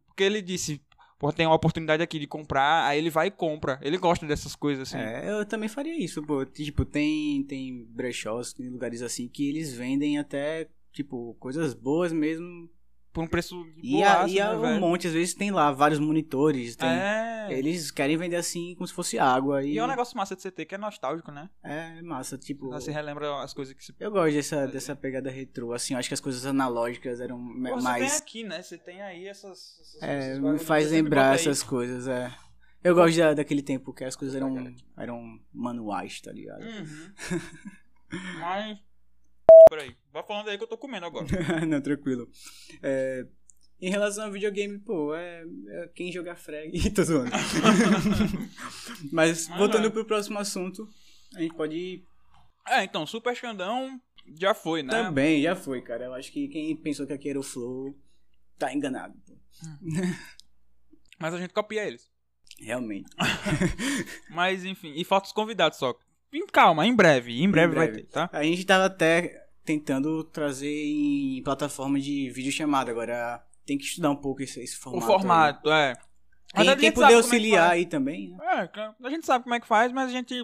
Porque 0.06 0.22
ele 0.24 0.42
disse, 0.42 0.80
pô, 1.18 1.32
tem 1.32 1.46
uma 1.46 1.54
oportunidade 1.54 2.02
aqui 2.02 2.18
de 2.18 2.26
comprar, 2.26 2.86
aí 2.86 2.98
ele 2.98 3.10
vai 3.10 3.28
e 3.28 3.30
compra. 3.30 3.78
Ele 3.82 3.96
gosta 3.98 4.26
dessas 4.26 4.54
coisas 4.56 4.88
assim. 4.88 4.98
É, 4.98 5.30
eu 5.30 5.46
também 5.46 5.68
faria 5.68 5.96
isso, 5.96 6.22
pô. 6.22 6.44
Tipo, 6.44 6.84
tem, 6.84 7.42
tem 7.44 7.84
brechós, 7.90 8.52
tem 8.52 8.68
lugares 8.68 9.00
assim 9.02 9.28
que 9.28 9.48
eles 9.48 9.72
vendem 9.72 10.18
até, 10.18 10.68
tipo, 10.92 11.36
coisas 11.38 11.72
boas 11.74 12.12
mesmo. 12.12 12.68
Por 13.18 13.24
um 13.24 13.26
preço 13.26 13.64
de 13.74 13.96
E, 13.96 13.98
boaço, 13.98 14.32
e 14.32 14.40
a, 14.40 14.56
né, 14.56 14.68
um 14.68 14.78
monte, 14.78 15.08
às 15.08 15.12
vezes 15.12 15.34
tem 15.34 15.50
lá 15.50 15.72
vários 15.72 15.98
monitores. 15.98 16.76
Tem, 16.76 16.88
É. 16.88 17.48
Eles 17.50 17.90
querem 17.90 18.16
vender 18.16 18.36
assim 18.36 18.76
como 18.76 18.86
se 18.86 18.94
fosse 18.94 19.18
água. 19.18 19.64
E, 19.64 19.72
E 19.72 19.78
é 19.78 19.82
um 19.82 19.88
negócio 19.88 20.16
massa 20.16 20.36
de 20.36 20.50
ter, 20.52 20.64
que 20.64 20.76
é 20.76 20.78
nostálgico, 20.78 21.32
né? 21.32 21.50
É 21.64 22.00
massa, 22.00 22.38
tipo. 22.38 22.70
Você 22.70 22.92
relembra 22.92 23.42
as 23.42 23.52
coisas 23.52 23.74
que 23.74 23.84
se. 23.84 23.92
Eu 23.98 24.12
gosto 24.12 24.34
dessa, 24.34 24.68
dessa 24.68 24.94
pegada 24.94 25.30
retrô, 25.30 25.72
assim, 25.72 25.94
eu 25.94 25.98
acho 25.98 26.06
que 26.06 26.14
as 26.14 26.20
coisas 26.20 26.46
analógicas 26.46 27.20
eram 27.20 27.38
Pô, 27.38 27.54
você 27.54 27.64
tem 27.64 27.80
mais. 27.82 28.20
aqui, 28.20 28.44
né? 28.44 28.62
Você 28.62 28.78
tem 28.78 29.02
aí 29.02 29.26
essas. 29.26 29.96
essas 29.96 30.02
É, 30.02 30.38
me 30.38 30.58
faz 30.60 30.92
lembrar 30.92 31.34
essas 31.34 31.60
coisas, 31.60 32.06
é. 32.06 32.32
Eu 32.84 32.94
gosto 32.94 33.18
da, 33.18 33.34
daquele 33.34 33.62
tempo 33.62 33.92
que 33.92 34.04
as 34.04 34.14
coisas 34.14 34.36
eram, 34.36 34.72
eram 34.96 35.40
manuais, 35.52 36.20
tá 36.20 36.30
ligado? 36.30 36.62
Uhum. 36.62 37.12
Mas. 38.38 38.78
Peraí, 39.68 39.96
vai 40.12 40.22
falando 40.22 40.48
aí 40.48 40.56
que 40.56 40.64
eu 40.64 40.68
tô 40.68 40.78
comendo 40.78 41.06
agora. 41.06 41.26
Não, 41.66 41.80
tranquilo. 41.80 42.28
É, 42.82 43.26
em 43.80 43.90
relação 43.90 44.24
ao 44.24 44.32
videogame, 44.32 44.78
pô, 44.78 45.14
é, 45.14 45.44
é 45.68 45.88
quem 45.94 46.10
jogar 46.10 46.36
frag. 46.36 46.72
Tô 46.90 47.02
zoando. 47.04 47.30
Mas, 49.12 49.48
Mas 49.48 49.58
voltando 49.58 49.86
é. 49.86 49.90
pro 49.90 50.04
próximo 50.04 50.38
assunto, 50.38 50.88
a 51.34 51.40
gente 51.40 51.54
pode 51.54 51.76
ir. 51.76 52.04
É, 52.66 52.82
então, 52.82 53.06
Super 53.06 53.36
Xandão 53.36 54.00
já 54.38 54.52
foi, 54.52 54.82
né? 54.82 54.90
Também, 54.90 55.42
já 55.42 55.54
foi, 55.54 55.80
cara. 55.80 56.06
Eu 56.06 56.14
acho 56.14 56.32
que 56.32 56.48
quem 56.48 56.76
pensou 56.76 57.06
que 57.06 57.12
aqui 57.12 57.30
era 57.30 57.38
o 57.38 57.42
Flow 57.42 57.96
tá 58.58 58.74
enganado, 58.74 59.14
pô. 59.26 59.34
Mas 61.18 61.34
a 61.34 61.38
gente 61.38 61.54
copia 61.54 61.86
eles. 61.86 62.10
Realmente. 62.60 63.08
Mas 64.30 64.64
enfim, 64.64 64.92
e 64.96 65.04
falta 65.04 65.26
os 65.26 65.32
convidados 65.32 65.78
só. 65.78 65.96
Em 66.32 66.46
calma, 66.46 66.86
em 66.86 66.94
breve, 66.94 67.42
em 67.42 67.50
breve, 67.50 67.74
vai 67.74 67.86
breve. 67.86 68.02
ter, 68.02 68.12
tá? 68.12 68.28
A 68.32 68.42
gente 68.42 68.64
tava 68.66 68.86
até 68.86 69.47
tentando 69.68 70.24
trazer 70.24 70.72
em 70.86 71.42
plataforma 71.42 72.00
de 72.00 72.30
videochamada, 72.30 72.90
agora 72.90 73.44
tem 73.66 73.76
que 73.76 73.84
estudar 73.84 74.08
um 74.10 74.16
pouco 74.16 74.42
esse, 74.42 74.58
esse 74.60 74.74
O 74.76 74.80
formato. 74.80 75.06
formato, 75.06 75.70
é. 75.70 75.90
Aí. 76.54 76.66
Mas 76.66 76.68
a 76.68 76.76
Quem, 76.76 76.90
como 76.90 77.04
é 77.04 77.08
que 77.10 77.14
auxiliar 77.14 77.68
faz. 77.68 77.72
aí 77.78 77.86
também, 77.86 78.30
né? 78.30 78.38
É, 78.74 79.06
a 79.06 79.10
gente 79.10 79.26
sabe 79.26 79.42
como 79.44 79.54
é 79.54 79.60
que 79.60 79.66
faz, 79.66 79.92
mas 79.92 80.08
a 80.08 80.12
gente 80.12 80.34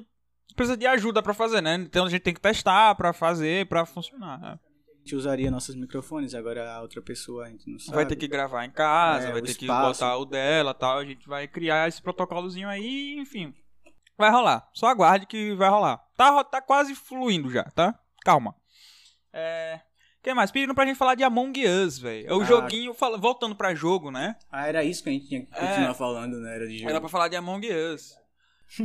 precisa 0.55 0.77
de 0.77 0.87
ajuda 0.87 1.23
pra 1.23 1.33
fazer, 1.33 1.63
né? 1.63 1.75
Então 1.77 2.05
a 2.05 2.11
gente 2.11 2.21
tem 2.21 2.35
que 2.35 2.41
testar 2.41 2.95
pra 2.95 3.15
fazer, 3.15 3.67
pra 3.67 3.87
funcionar. 3.87 4.39
né? 4.39 4.59
A 4.93 4.97
gente 4.99 5.17
usaria 5.17 5.51
nossos 5.51 5.75
microfones, 5.75 6.35
agora 6.35 6.71
a 6.75 6.83
outra 6.83 7.01
pessoa 7.01 7.47
a 7.47 7.49
gente 7.49 7.71
não 7.71 7.79
sabe. 7.79 7.97
Vai 7.97 8.07
ter 8.07 8.17
que 8.17 8.29
gravar 8.29 8.65
em 8.67 8.71
casa, 8.71 9.29
É, 9.29 9.33
vai 9.33 9.41
ter 9.41 9.55
que 9.55 9.65
espaço. 9.65 10.01
botar 10.01 10.17
o 10.19 10.25
dela 10.27 10.71
e 10.73 10.75
tal. 10.79 10.99
A 10.99 11.05
gente 11.05 11.27
vai 11.27 11.49
criar 11.49 11.89
esse 11.89 12.03
protocolozinho 12.03 12.69
aí, 12.69 13.17
enfim. 13.19 13.55
Vai 14.19 14.31
rolar. 14.31 14.69
Só 14.75 14.87
aguarde 14.87 15.27
que 15.27 15.55
vai 15.55 15.69
rolar. 15.71 15.99
Tá, 16.17 16.45
tá 16.45 16.61
quase 16.61 16.95
fluindo 16.95 17.51
já, 17.51 17.65
tá? 17.65 17.99
Calma. 18.23 18.55
É. 19.35 19.81
O 20.21 20.23
que 20.25 20.33
mais? 20.33 20.51
Pedindo 20.51 20.75
pra 20.75 20.87
gente 20.87 20.97
falar 20.97 21.15
de 21.17 21.23
Among 21.25 21.67
Us, 21.67 21.99
velho. 21.99 22.27
É 22.29 22.33
o 22.33 22.41
Ah. 22.41 22.45
joguinho, 22.45 22.95
fala- 22.95 23.19
voltando 23.19 23.55
pra 23.55 23.75
jogo, 23.75 24.11
né? 24.11 24.37
Ah, 24.51 24.67
era 24.67 24.83
isso 24.83 25.03
que 25.03 25.11
a 25.11 25.13
gente 25.13 25.29
tinha 25.29 25.43
que 25.45 25.49
É. 25.55 25.67
continuar 25.67 25.95
falando, 25.95 26.41
né? 26.41 26.55
Era 26.55 26.67
de 26.67 26.79
jogo. 26.79 26.89
Era 26.91 27.01
pra 27.01 27.09
falar 27.11 27.29
de 27.29 27.37
Among 27.37 27.69
Us. 27.71 28.17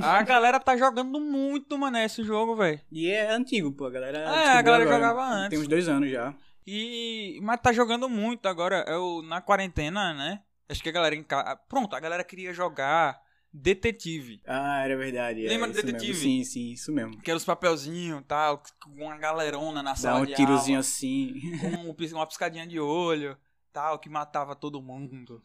A 0.03 0.22
galera 0.24 0.60
tá 0.60 0.75
jogando 0.75 1.20
muito, 1.20 1.77
mano, 1.77 1.98
esse 1.98 2.24
jogo, 2.24 2.56
velho. 2.56 2.79
E 2.91 3.10
é 3.10 3.32
antigo, 3.32 3.72
pô, 3.72 3.86
a 3.86 3.89
galera. 3.89 4.18
É, 4.18 4.50
a 4.58 4.62
galera 4.62 4.84
agora. 4.84 4.98
jogava 5.00 5.24
antes. 5.24 5.50
Tem 5.51 5.60
uns 5.60 5.68
dois 5.68 5.88
anos 5.88 6.12
já. 6.12 6.34
E. 6.68 7.39
Mas 7.41 7.60
tá 7.62 7.72
jogando 7.72 8.10
muito 8.10 8.48
agora. 8.48 8.84
É 8.88 8.96
o... 8.98 9.22
Na 9.22 9.41
quarentena, 9.41 10.13
né? 10.13 10.41
Acho 10.68 10.84
que 10.84 10.89
a 10.89 10.91
galera 10.91 11.15
em 11.15 11.24
casa. 11.24 11.56
Pronto, 11.68 11.96
a 11.96 12.00
galera 12.00 12.24
queria 12.24 12.53
jogar 12.53 13.18
Detetive. 13.51 14.41
Ah, 14.46 14.84
era 14.84 14.96
verdade. 14.96 15.46
é, 15.46 15.50
Lembra 15.50 15.68
do 15.70 15.74
detetive? 15.74 16.08
Mesmo. 16.08 16.22
Sim, 16.22 16.44
sim, 16.44 16.72
isso 16.72 16.91
mesmo. 16.94 17.20
Que 17.22 17.32
era 17.32 17.38
os 17.38 17.44
papelzinhos 17.46 18.22
e 18.22 18.24
tal, 18.24 18.62
com 18.84 18.91
uma 19.03 19.18
galerona 19.18 19.82
na 19.82 19.91
Dá 19.91 19.96
sala 19.96 20.20
um 20.22 20.25
de 20.25 20.36
tirozinho 20.36 20.77
aula, 20.77 20.79
assim. 20.82 21.34
com 21.60 21.89
um 21.89 21.94
pis- 21.94 22.13
uma 22.13 22.27
piscadinha 22.27 22.68
de 22.68 22.79
olho, 22.79 23.36
tal, 23.74 23.98
que 24.00 24.08
matava 24.10 24.56
todo 24.56 24.82
mundo. 24.82 25.41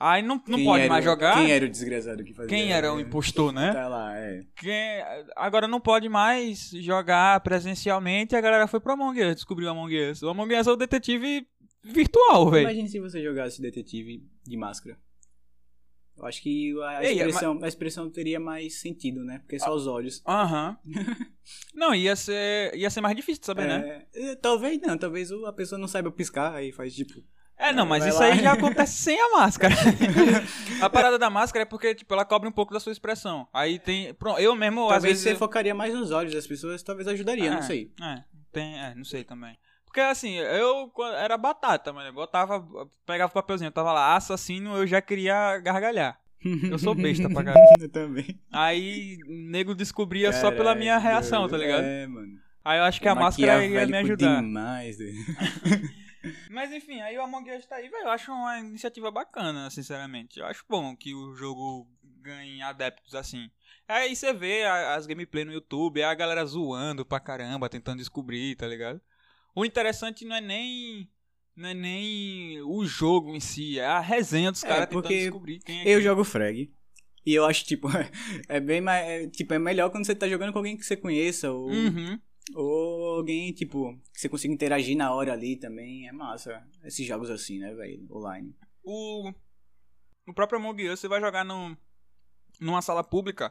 Aí 0.00 0.20
não, 0.20 0.36
não 0.48 0.56
Quem 0.56 0.64
pode 0.64 0.80
era- 0.82 0.88
mais 0.92 1.04
jogar. 1.04 1.34
Quem 1.36 1.52
era 1.52 1.64
o 1.64 1.68
desgraçado 1.68 2.24
que 2.24 2.32
fazia? 2.34 2.48
Quem 2.48 2.72
era 2.72 2.92
o 2.92 2.98
É, 2.98 3.02
impostor, 3.02 3.52
né? 3.52 3.72
Tá 3.72 3.86
lá, 3.86 4.18
é. 4.18 4.42
Quem- 4.56 5.02
Agora 5.36 5.68
não 5.68 5.80
pode 5.80 6.08
mais 6.08 6.70
jogar 6.70 7.38
presencialmente 7.40 8.34
a 8.34 8.40
galera 8.40 8.66
foi 8.66 8.80
pro 8.80 8.94
Among 8.94 9.22
Us, 9.22 9.34
descobriu 9.36 9.68
o 9.68 9.70
Among 9.70 10.10
Us. 10.10 10.22
O 10.22 10.28
Among 10.30 10.52
Us 10.56 10.66
é 10.66 10.70
o 10.72 10.76
detetive 10.76 11.46
virtual, 11.84 12.50
velho. 12.50 12.64
Imagine 12.64 12.88
se 12.88 12.98
você 12.98 13.22
jogasse 13.22 13.62
detetive 13.62 14.24
de 14.42 14.56
máscara. 14.56 14.98
Eu 16.18 16.24
acho 16.26 16.42
que 16.42 16.74
a 16.82 17.04
Ei, 17.04 17.12
expressão, 17.18 17.58
a 17.62 17.68
expressão 17.68 18.10
teria 18.10 18.40
mais 18.40 18.80
sentido, 18.80 19.22
né? 19.22 19.38
Porque 19.40 19.58
só 19.58 19.74
os 19.74 19.86
olhos. 19.86 20.22
Aham. 20.26 20.76
não, 21.74 21.94
ia 21.94 22.16
ser, 22.16 22.74
ia 22.74 22.88
ser 22.88 23.00
mais 23.00 23.14
difícil 23.14 23.40
de 23.40 23.46
saber, 23.46 23.66
né? 23.66 24.04
É, 24.14 24.30
é, 24.30 24.34
talvez 24.36 24.80
não, 24.80 24.96
talvez 24.96 25.30
a 25.30 25.52
pessoa 25.52 25.78
não 25.78 25.86
saiba 25.88 26.10
piscar, 26.10 26.54
aí 26.54 26.72
faz 26.72 26.94
tipo. 26.94 27.14
É, 27.58 27.72
não, 27.72 27.86
mas 27.86 28.04
isso 28.04 28.18
lá. 28.18 28.26
aí 28.26 28.38
já 28.42 28.52
acontece 28.52 28.98
sem 29.02 29.18
a 29.18 29.30
máscara. 29.38 29.74
a 30.82 30.90
parada 30.90 31.18
da 31.18 31.30
máscara 31.30 31.62
é 31.62 31.66
porque, 31.66 31.94
tipo, 31.94 32.12
ela 32.12 32.24
cobre 32.24 32.46
um 32.48 32.52
pouco 32.52 32.72
da 32.74 32.80
sua 32.80 32.92
expressão. 32.92 33.48
Aí 33.52 33.78
tem. 33.78 34.12
Pronto, 34.14 34.38
eu 34.40 34.54
mesmo, 34.54 34.82
às 34.84 34.88
Talvez 34.88 35.02
vezes. 35.12 35.22
você 35.22 35.32
eu- 35.32 35.36
focaria 35.38 35.74
mais 35.74 35.94
nos 35.94 36.10
olhos 36.10 36.34
das 36.34 36.46
pessoas, 36.46 36.82
talvez 36.82 37.08
ajudaria, 37.08 37.50
não 37.50 37.58
É, 37.58 37.62
sei. 37.62 37.92
É, 38.02 38.24
tem, 38.52 38.78
é, 38.78 38.94
não 38.94 39.04
sei 39.04 39.24
também. 39.24 39.56
Porque 39.96 40.10
assim, 40.10 40.34
eu 40.34 40.92
era 41.16 41.38
batata, 41.38 41.90
mano. 41.90 42.08
Eu 42.10 42.12
botava, 42.12 42.62
pegava 43.06 43.30
o 43.30 43.32
papelzinho, 43.32 43.68
eu 43.68 43.72
tava 43.72 43.94
lá, 43.94 44.14
assassino, 44.14 44.76
eu 44.76 44.86
já 44.86 45.00
queria 45.00 45.56
gargalhar. 45.56 46.20
Eu 46.70 46.78
sou 46.78 46.94
besta 46.94 47.30
pra 47.30 47.42
caralho. 47.42 47.64
eu 47.80 47.88
também. 47.88 48.38
Aí, 48.52 49.16
nego 49.26 49.74
descobria 49.74 50.34
só 50.34 50.52
pela 50.52 50.74
minha 50.74 50.96
Caralho, 51.00 51.14
reação, 51.14 51.48
tá 51.48 51.56
ligado? 51.56 51.82
É, 51.82 52.06
mano. 52.06 52.38
Aí 52.62 52.78
eu 52.78 52.84
acho 52.84 53.00
que 53.00 53.08
a 53.08 53.14
máscara 53.14 53.64
ia 53.64 53.86
me 53.86 53.96
ajudar. 53.96 54.42
demais, 54.42 54.98
doido. 54.98 55.16
Mas 56.50 56.70
enfim, 56.72 57.00
aí 57.00 57.16
o 57.16 57.22
Among 57.22 57.50
Us 57.56 57.64
tá 57.64 57.76
aí, 57.76 57.88
velho. 57.88 58.04
Eu 58.04 58.10
acho 58.10 58.30
uma 58.30 58.58
iniciativa 58.58 59.10
bacana, 59.10 59.70
sinceramente. 59.70 60.38
Eu 60.38 60.44
acho 60.44 60.62
bom 60.68 60.94
que 60.94 61.14
o 61.14 61.34
jogo 61.34 61.88
ganhe 62.20 62.60
adeptos 62.60 63.14
assim. 63.14 63.50
Aí 63.88 64.14
você 64.14 64.34
vê 64.34 64.62
as 64.64 65.06
gameplay 65.06 65.46
no 65.46 65.54
YouTube, 65.54 66.02
é 66.02 66.04
a 66.04 66.14
galera 66.14 66.44
zoando 66.44 67.06
pra 67.06 67.18
caramba, 67.18 67.66
tentando 67.70 68.00
descobrir, 68.00 68.56
tá 68.56 68.66
ligado? 68.66 69.00
O 69.56 69.64
interessante 69.64 70.24
não 70.24 70.36
é 70.36 70.40
nem. 70.40 71.10
Não 71.56 71.70
é 71.70 71.74
nem 71.74 72.60
o 72.62 72.84
jogo 72.84 73.34
em 73.34 73.40
si, 73.40 73.78
é 73.78 73.86
a 73.86 73.98
resenha 73.98 74.52
dos 74.52 74.62
É, 74.62 74.68
caras 74.68 74.86
tentando 74.88 75.08
descobrir 75.08 75.58
quem 75.60 75.78
é 75.80 75.82
Eu 75.84 75.94
quem. 75.96 76.02
jogo 76.02 76.22
frag. 76.22 76.70
E 77.24 77.34
eu 77.34 77.44
acho, 77.46 77.64
tipo, 77.64 77.88
é 78.48 78.60
bem 78.60 78.80
mais. 78.82 79.04
é, 79.08 79.26
tipo, 79.28 79.54
é 79.54 79.58
melhor 79.58 79.90
quando 79.90 80.04
você 80.04 80.14
tá 80.14 80.28
jogando 80.28 80.52
com 80.52 80.58
alguém 80.58 80.76
que 80.76 80.84
você 80.84 80.96
conheça. 80.96 81.50
Ou, 81.50 81.70
Uhum. 81.70 82.20
ou 82.54 83.16
alguém, 83.16 83.52
tipo, 83.52 83.96
que 84.12 84.20
você 84.20 84.28
consiga 84.28 84.52
interagir 84.52 84.96
na 84.96 85.12
hora 85.14 85.32
ali 85.32 85.56
também. 85.56 86.06
É 86.06 86.12
massa. 86.12 86.62
Esses 86.84 87.06
jogos 87.06 87.30
assim, 87.30 87.58
né, 87.58 87.72
velho? 87.74 88.06
Online. 88.10 88.54
O, 88.84 89.32
o 90.28 90.34
próprio 90.34 90.58
Among 90.58 90.88
Us 90.90 91.00
você 91.00 91.08
vai 91.08 91.20
jogar 91.22 91.42
num, 91.42 91.74
numa 92.60 92.82
sala 92.82 93.02
pública, 93.02 93.50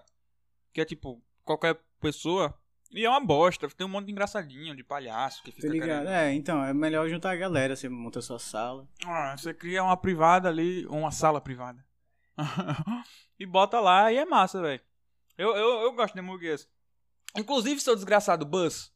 que 0.72 0.80
é 0.80 0.86
tipo, 0.86 1.22
qualquer 1.44 1.78
pessoa, 2.00 2.56
e 2.92 3.04
é 3.06 3.10
uma 3.10 3.20
bosta. 3.20 3.68
Tem 3.70 3.86
um 3.86 3.90
monte 3.90 4.06
de 4.06 4.12
engraçadinho, 4.12 4.76
de 4.76 4.84
palhaço 4.84 5.44
que 5.44 5.52
fica 5.52 5.68
Tá 5.68 5.74
ligado? 5.74 5.88
querendo- 6.06 6.10
É, 6.10 6.34
então, 6.34 6.64
é 6.64 6.74
melhor 6.74 7.08
juntar 7.10 7.32
a 7.32 7.36
galera. 7.36 7.76
Você 7.76 7.90
monta 7.90 8.20
a 8.20 8.22
sua 8.22 8.40
sala. 8.40 8.88
Ah, 9.06 9.36
você 9.38 9.54
cria 9.54 9.84
uma 9.84 9.98
privada 9.98 10.50
ali, 10.50 10.86
uma 10.88 11.12
sala 11.12 11.42
privada. 11.42 11.84
e 13.40 13.46
bota 13.46 13.80
lá 13.80 14.12
e 14.12 14.18
é 14.18 14.26
massa, 14.26 14.62
velho. 14.62 14.82
Eu, 15.38 15.56
eu, 15.56 15.82
eu 15.84 15.92
gosto 15.94 16.14
de 16.14 16.20
Among 16.20 16.50
Us. 16.52 16.68
Inclusive, 17.38 17.80
seu 17.82 17.96
desgraçado 17.96 18.46
Buzz, 18.46 18.92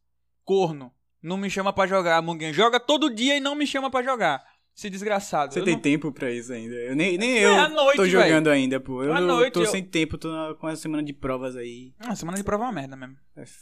corno, 0.46 0.93
não 1.22 1.36
me 1.38 1.50
chama 1.50 1.74
pra 1.74 1.86
jogar 1.88 2.17
Among 2.17 2.50
Us. 2.50 2.55
Joga 2.55 2.79
todo 2.79 3.13
dia 3.13 3.36
e 3.36 3.39
não 3.41 3.55
me 3.55 3.67
chama 3.67 3.89
pra 3.91 4.01
jogar. 4.03 4.41
Esse 4.79 4.89
desgraçado. 4.89 5.53
Você 5.53 5.59
Eu 5.59 5.65
tem 5.65 5.74
não- 5.74 5.81
tempo 5.81 6.09
pra 6.09 6.31
isso 6.31 6.53
ainda. 6.53 6.74
Eu, 6.74 6.95
nem 6.95 7.17
nem 7.17 7.38
É, 7.39 7.43
eu 7.45 7.53
à 7.53 7.67
noite, 7.67 7.98
tô 7.98 8.05
jogando 8.07 8.50
ainda, 8.50 8.79
pô. 8.79 9.03
Eu 9.03 9.13
À 9.13 9.19
noite, 9.19 9.51
tô 9.53 9.59
eu- 9.62 9.65
sem 9.65 9.83
tempo, 9.83 10.17
tô 10.17 10.31
na- 10.31 10.53
com 10.55 10.67
a 10.67 10.75
semana 10.77 11.03
de 11.03 11.12
provas 11.12 11.57
aí. 11.57 11.93
Ah, 12.00 12.15
semana 12.15 12.38
de 12.38 12.43
prova 12.45 12.63
é 12.63 12.67
uma 12.67 12.71
merda 12.74 12.95
mesmo. 12.95 13.17
É 13.36 13.41
f... 13.41 13.57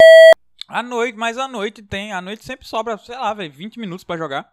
À 0.68 0.84
noite, 0.84 1.18
mas 1.18 1.40
à 1.40 1.48
noite 1.48 1.82
tem. 1.82 2.14
À 2.14 2.22
noite 2.22 2.46
sempre 2.46 2.68
sobra, 2.68 2.98
sei 3.00 3.16
lá, 3.16 3.34
velho, 3.34 3.52
20 3.52 3.80
minutos 3.80 4.04
pra 4.04 4.16
jogar. 4.16 4.48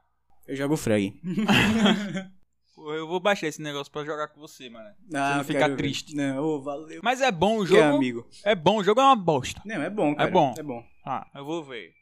Eu 0.49 0.57
jogo 0.57 0.75
frag. 0.77 1.13
Eu 2.77 3.07
vou 3.07 3.21
baixar 3.21 3.47
esse 3.47 3.61
negócio 3.63 3.93
pra 3.93 4.05
jogar 4.05 4.29
com 4.29 4.41
você, 4.41 4.69
mano. 4.71 4.89
Ah, 5.15 5.37
não 5.37 5.45
ficar 5.45 5.59
quero 5.61 5.73
ver. 5.73 5.77
triste. 5.77 6.15
Não, 6.17 6.61
valeu. 6.63 7.01
Mas 7.05 7.21
é 7.21 7.31
bom 7.31 7.61
o 7.63 7.67
Que 7.67 7.77
é 7.77 7.83
jogo. 7.83 7.97
amigo. 7.97 8.27
É 8.45 8.55
bom, 8.55 8.79
o 8.79 8.85
jogo 8.85 9.01
é 9.01 9.05
uma 9.05 9.17
bosta. 9.17 9.61
Não, 9.65 9.83
é 9.83 9.89
bom, 9.91 10.15
cara. 10.15 10.31
bom. 10.31 10.55
É 10.59 10.63
bom. 10.63 10.85
Ah, 11.05 11.27
eu 11.35 11.45
vou 11.45 11.63
ver. 11.63 11.93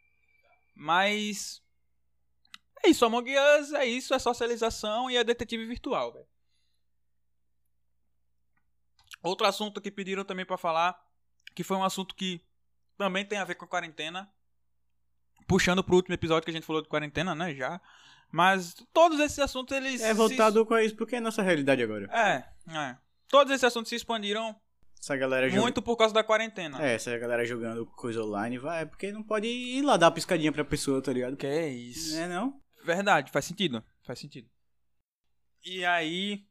Mas. 0.75 1.62
É 2.85 2.89
isso, 2.89 3.05
Among 3.05 3.31
Us, 3.61 3.73
é 3.73 3.85
isso, 3.87 4.13
é 4.13 4.19
socialização 4.19 5.11
e 5.11 5.17
é 5.17 5.23
detetive 5.23 5.65
virtual, 5.67 6.13
velho. 6.13 6.27
Outro 9.23 9.47
assunto 9.47 9.81
que 9.81 9.91
pediram 9.91 10.25
também 10.25 10.45
pra 10.45 10.57
falar, 10.57 10.99
que 11.55 11.63
foi 11.63 11.77
um 11.77 11.85
assunto 11.85 12.15
que 12.15 12.45
também 12.99 13.25
tem 13.25 13.39
a 13.39 13.45
ver 13.45 13.55
com 13.55 13.65
a 13.65 13.69
quarentena. 13.69 14.29
Puxando 15.47 15.83
pro 15.85 15.97
último 15.97 16.15
episódio 16.15 16.45
que 16.45 16.51
a 16.51 16.55
gente 16.55 16.67
falou 16.67 16.83
de 16.83 16.89
quarentena, 16.89 17.35
né? 17.35 17.55
Já. 17.55 17.81
Mas 18.31 18.75
todos 18.93 19.21
esses 19.21 19.39
assuntos, 19.39 19.77
eles. 19.77 20.01
É 20.01 20.15
voltado 20.15 20.65
com 20.65 20.79
isso, 20.79 20.97
porque 20.97 21.17
é 21.17 21.21
nossa 21.21 21.43
realidade 21.43 21.83
agora. 21.83 22.09
É, 22.11 22.45
é. 22.75 22.97
Todos 23.29 23.53
esses 23.53 23.65
assuntos 23.65 23.91
se 23.91 23.97
expandiram 23.97 24.57
Essa 24.99 25.17
galera 25.17 25.49
jogando. 25.49 25.63
muito 25.63 25.83
por 25.83 25.97
causa 25.97 26.15
da 26.15 26.25
quarentena. 26.25 26.83
É, 26.83 26.95
essa 26.95 27.17
galera 27.19 27.45
jogando 27.45 27.85
coisa 27.87 28.23
online, 28.23 28.59
vai, 28.59 28.87
porque 28.87 29.13
não 29.13 29.23
pode 29.23 29.47
ir 29.47 29.83
lá 29.83 29.97
dar 29.97 30.07
uma 30.07 30.13
piscadinha 30.13 30.53
pra 30.53 30.65
pessoa, 30.65 31.03
tá 31.03 31.13
ligado? 31.13 31.37
Que 31.37 31.47
é 31.47 31.69
isso. 31.69 32.17
É, 32.17 32.27
não? 32.29 32.62
Verdade, 32.85 33.31
faz 33.31 33.45
sentido. 33.45 33.83
Faz 34.03 34.19
sentido. 34.19 34.49
E 35.65 35.85
aí. 35.85 36.45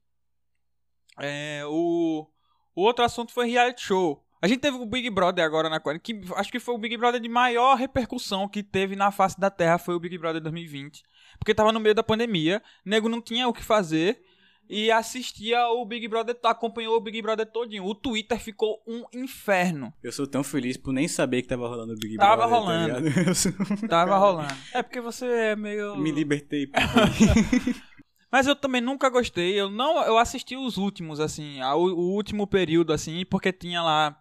É, 1.19 1.63
o, 1.65 2.25
o 2.73 2.81
outro 2.81 3.03
assunto 3.03 3.31
foi 3.31 3.49
reality 3.49 3.81
show. 3.81 4.25
A 4.41 4.47
gente 4.47 4.61
teve 4.61 4.77
o 4.77 4.85
Big 4.85 5.09
Brother 5.09 5.45
agora 5.45 5.69
na 5.69 5.79
quarentena. 5.79 6.21
Que 6.21 6.33
acho 6.33 6.51
que 6.51 6.59
foi 6.59 6.73
o 6.73 6.77
Big 6.77 6.97
Brother 6.97 7.21
de 7.21 7.29
maior 7.29 7.75
repercussão 7.75 8.47
que 8.47 8.63
teve 8.63 8.95
na 8.95 9.11
face 9.11 9.39
da 9.39 9.51
Terra. 9.51 9.77
Foi 9.77 9.93
o 9.93 9.99
Big 9.99 10.17
Brother 10.17 10.41
2020. 10.41 11.03
Porque 11.37 11.53
tava 11.53 11.71
no 11.71 11.79
meio 11.79 11.93
da 11.93 12.01
pandemia. 12.01 12.61
Nego 12.83 13.07
não 13.07 13.21
tinha 13.21 13.47
o 13.47 13.53
que 13.53 13.63
fazer. 13.63 14.23
E 14.73 14.89
assistia 14.89 15.67
o 15.67 15.85
Big 15.85 16.07
Brother. 16.07 16.37
Acompanhou 16.45 16.95
o 16.95 17.01
Big 17.01 17.21
Brother 17.21 17.45
todinho. 17.45 17.83
O 17.83 17.93
Twitter 17.93 18.39
ficou 18.39 18.81
um 18.87 19.03
inferno. 19.13 19.93
Eu 20.01 20.13
sou 20.13 20.25
tão 20.25 20.43
feliz 20.45 20.77
por 20.77 20.93
nem 20.93 21.09
saber 21.09 21.41
que 21.41 21.49
tava 21.49 21.67
rolando 21.67 21.91
o 21.91 21.97
Big 21.97 22.15
Tava 22.15 22.47
Brother. 22.47 22.55
rolando. 22.57 22.93
Tá 22.93 22.99
ligado? 23.01 23.27
Eu 23.27 23.35
sou- 23.35 23.51
Tava 23.89 24.17
rolando. 24.17 24.53
É 24.73 24.81
porque 24.81 25.01
você 25.01 25.25
é 25.25 25.55
meio. 25.57 25.97
Me 25.97 26.09
libertei. 26.11 26.69
Mas 28.31 28.47
eu 28.47 28.55
também 28.55 28.79
nunca 28.79 29.09
gostei. 29.09 29.59
Eu 29.59 29.69
não, 29.69 30.01
eu 30.05 30.17
assisti 30.17 30.55
os 30.55 30.77
últimos 30.77 31.19
assim, 31.19 31.59
a- 31.59 31.75
o, 31.75 31.81
o 31.87 32.13
último 32.15 32.47
período 32.47 32.93
assim, 32.93 33.25
porque 33.25 33.51
tinha 33.51 33.81
lá 33.83 34.17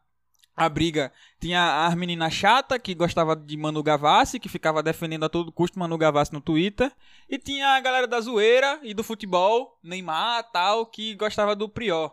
a 0.65 0.69
briga, 0.69 1.13
tinha 1.41 1.87
as 1.87 1.95
meninas 1.95 2.33
chata 2.35 2.79
que 2.79 2.95
gostava 2.95 3.35
de 3.35 3.57
Manu 3.57 3.83
Gavassi, 3.83 4.39
que 4.39 4.49
ficava 4.49 4.83
defendendo 4.83 5.25
a 5.25 5.29
todo 5.29 5.51
custo 5.51 5.79
Manu 5.79 5.97
Gavassi 5.97 6.33
no 6.33 6.41
Twitter, 6.41 6.93
e 7.29 7.39
tinha 7.39 7.69
a 7.77 7.81
galera 7.81 8.07
da 8.07 8.21
zoeira 8.21 8.79
e 8.83 8.93
do 8.93 9.03
futebol, 9.03 9.79
Neymar, 9.83 10.51
tal, 10.53 10.85
que 10.87 11.15
gostava 11.15 11.57
do 11.57 11.69
Prior. 11.69 12.13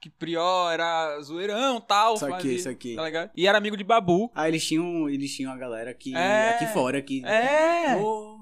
Que 0.00 0.10
Prior 0.10 0.70
era 0.70 1.18
zoeirão, 1.22 1.80
tal, 1.80 2.14
Isso 2.14 2.26
aqui, 2.26 2.34
fazia- 2.34 2.52
isso 2.54 2.68
aqui. 2.68 2.94
Tá 2.94 3.04
ligado? 3.04 3.30
E 3.34 3.46
era 3.46 3.56
amigo 3.56 3.76
de 3.76 3.82
Babu. 3.84 4.30
Ah, 4.34 4.46
eles 4.46 4.64
tinham, 4.66 5.08
eles 5.08 5.34
tinham 5.34 5.50
a 5.50 5.56
galera 5.56 5.90
aqui, 5.90 6.14
É. 6.14 6.50
aqui 6.50 6.66
fora. 6.74 6.98
Aqui. 6.98 7.22
É. 7.24 7.96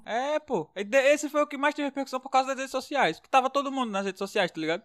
É, 0.05 0.39
pô. 0.41 0.69
Esse 0.75 1.29
foi 1.29 1.41
o 1.41 1.47
que 1.47 1.57
mais 1.57 1.75
teve 1.75 1.87
repercussão 1.87 2.19
por 2.19 2.31
causa 2.31 2.49
das 2.49 2.57
redes 2.57 2.73
sociais. 2.73 3.21
Que 3.21 3.29
tava 3.31 3.49
todo 3.49 3.71
mundo 3.71 3.91
nas 3.93 4.05
redes 4.05 4.19
sociais, 4.19 4.51
tá 4.51 4.61
ligado? 4.61 4.83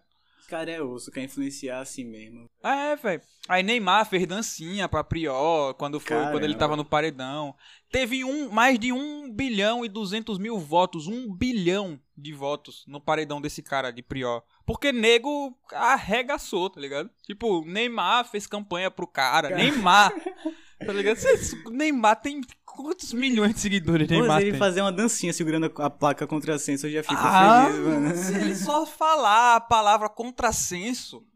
Esse 0.48 0.56
cara 0.56 0.70
é 0.70 0.80
osso, 0.80 1.10
quer 1.10 1.22
influenciar 1.22 1.80
assim 1.80 2.04
mesmo. 2.04 2.48
É, 2.62 2.96
velho. 2.96 3.20
Aí 3.46 3.62
Neymar 3.62 4.08
fez 4.08 4.26
dancinha 4.26 4.88
pra 4.88 5.04
Prior 5.04 5.74
quando 5.74 6.00
foi, 6.00 6.08
Caramba. 6.08 6.32
quando 6.32 6.44
ele 6.44 6.54
tava 6.54 6.74
no 6.74 6.84
paredão. 6.84 7.54
Teve 7.90 8.24
um, 8.24 8.50
mais 8.50 8.78
de 8.78 8.90
1 8.90 9.30
bilhão 9.34 9.84
e 9.84 9.88
200 9.88 10.38
mil 10.38 10.58
votos, 10.58 11.06
1 11.06 11.34
bilhão 11.34 12.00
de 12.16 12.32
votos 12.32 12.84
no 12.86 13.00
paredão 13.00 13.40
desse 13.40 13.62
cara 13.62 13.90
de 13.90 14.02
Prior. 14.02 14.42
Porque 14.64 14.90
nego 14.90 15.54
arregaçou, 15.70 16.70
tá 16.70 16.80
ligado? 16.80 17.10
Tipo, 17.22 17.64
Neymar 17.66 18.24
fez 18.24 18.46
campanha 18.46 18.90
pro 18.90 19.06
cara. 19.06 19.50
Neymar. 19.50 20.12
Tá 20.78 20.92
ligado? 20.92 21.16
Cês- 21.16 21.54
Neymar 21.70 22.20
tem 22.20 22.40
quantos 22.64 23.12
milhões 23.12 23.52
de 23.54 23.60
seguidores 23.60 24.06
Pô, 24.06 24.14
Neymar 24.14 24.38
se 24.38 24.42
ele 24.44 24.50
tem? 24.52 24.58
fazer 24.58 24.80
uma 24.80 24.92
dancinha 24.92 25.32
segurando 25.32 25.72
a 25.76 25.90
placa 25.90 26.26
contrassenso, 26.26 26.86
eu 26.86 26.92
já 26.92 27.02
fico 27.02 27.14
Ah, 27.16 27.66
feliz, 27.66 27.80
mano. 27.86 28.14
Se 28.16 28.34
ele 28.34 28.54
só 28.54 28.86
falar 28.86 29.56
a 29.56 29.60
palavra 29.60 30.08
contrassenso, 30.08 31.26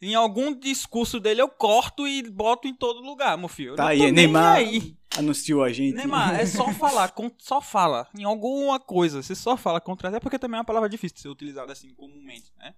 em 0.00 0.14
algum 0.14 0.54
discurso 0.58 1.20
dele 1.20 1.42
eu 1.42 1.48
corto 1.48 2.06
e 2.08 2.22
boto 2.30 2.66
em 2.66 2.74
todo 2.74 3.00
lugar, 3.02 3.36
meu 3.36 3.48
filho. 3.48 3.74
Tá 3.76 3.88
aí, 3.88 4.10
Neymar 4.10 4.56
aí. 4.56 4.96
anunciou 5.16 5.62
a 5.62 5.70
gente. 5.70 5.94
Neymar, 5.94 6.40
é 6.40 6.46
só 6.46 6.72
falar, 6.72 7.12
só 7.38 7.60
fala. 7.60 8.08
Em 8.18 8.24
alguma 8.24 8.80
coisa, 8.80 9.22
você 9.22 9.34
só 9.34 9.56
fala 9.58 9.78
contra. 9.80 10.08
É 10.16 10.20
porque 10.20 10.38
também 10.38 10.56
é 10.56 10.60
uma 10.60 10.64
palavra 10.66 10.88
difícil 10.88 11.16
de 11.16 11.20
ser 11.22 11.28
utilizada 11.28 11.70
assim 11.72 11.92
comumente, 11.94 12.50
né? 12.56 12.74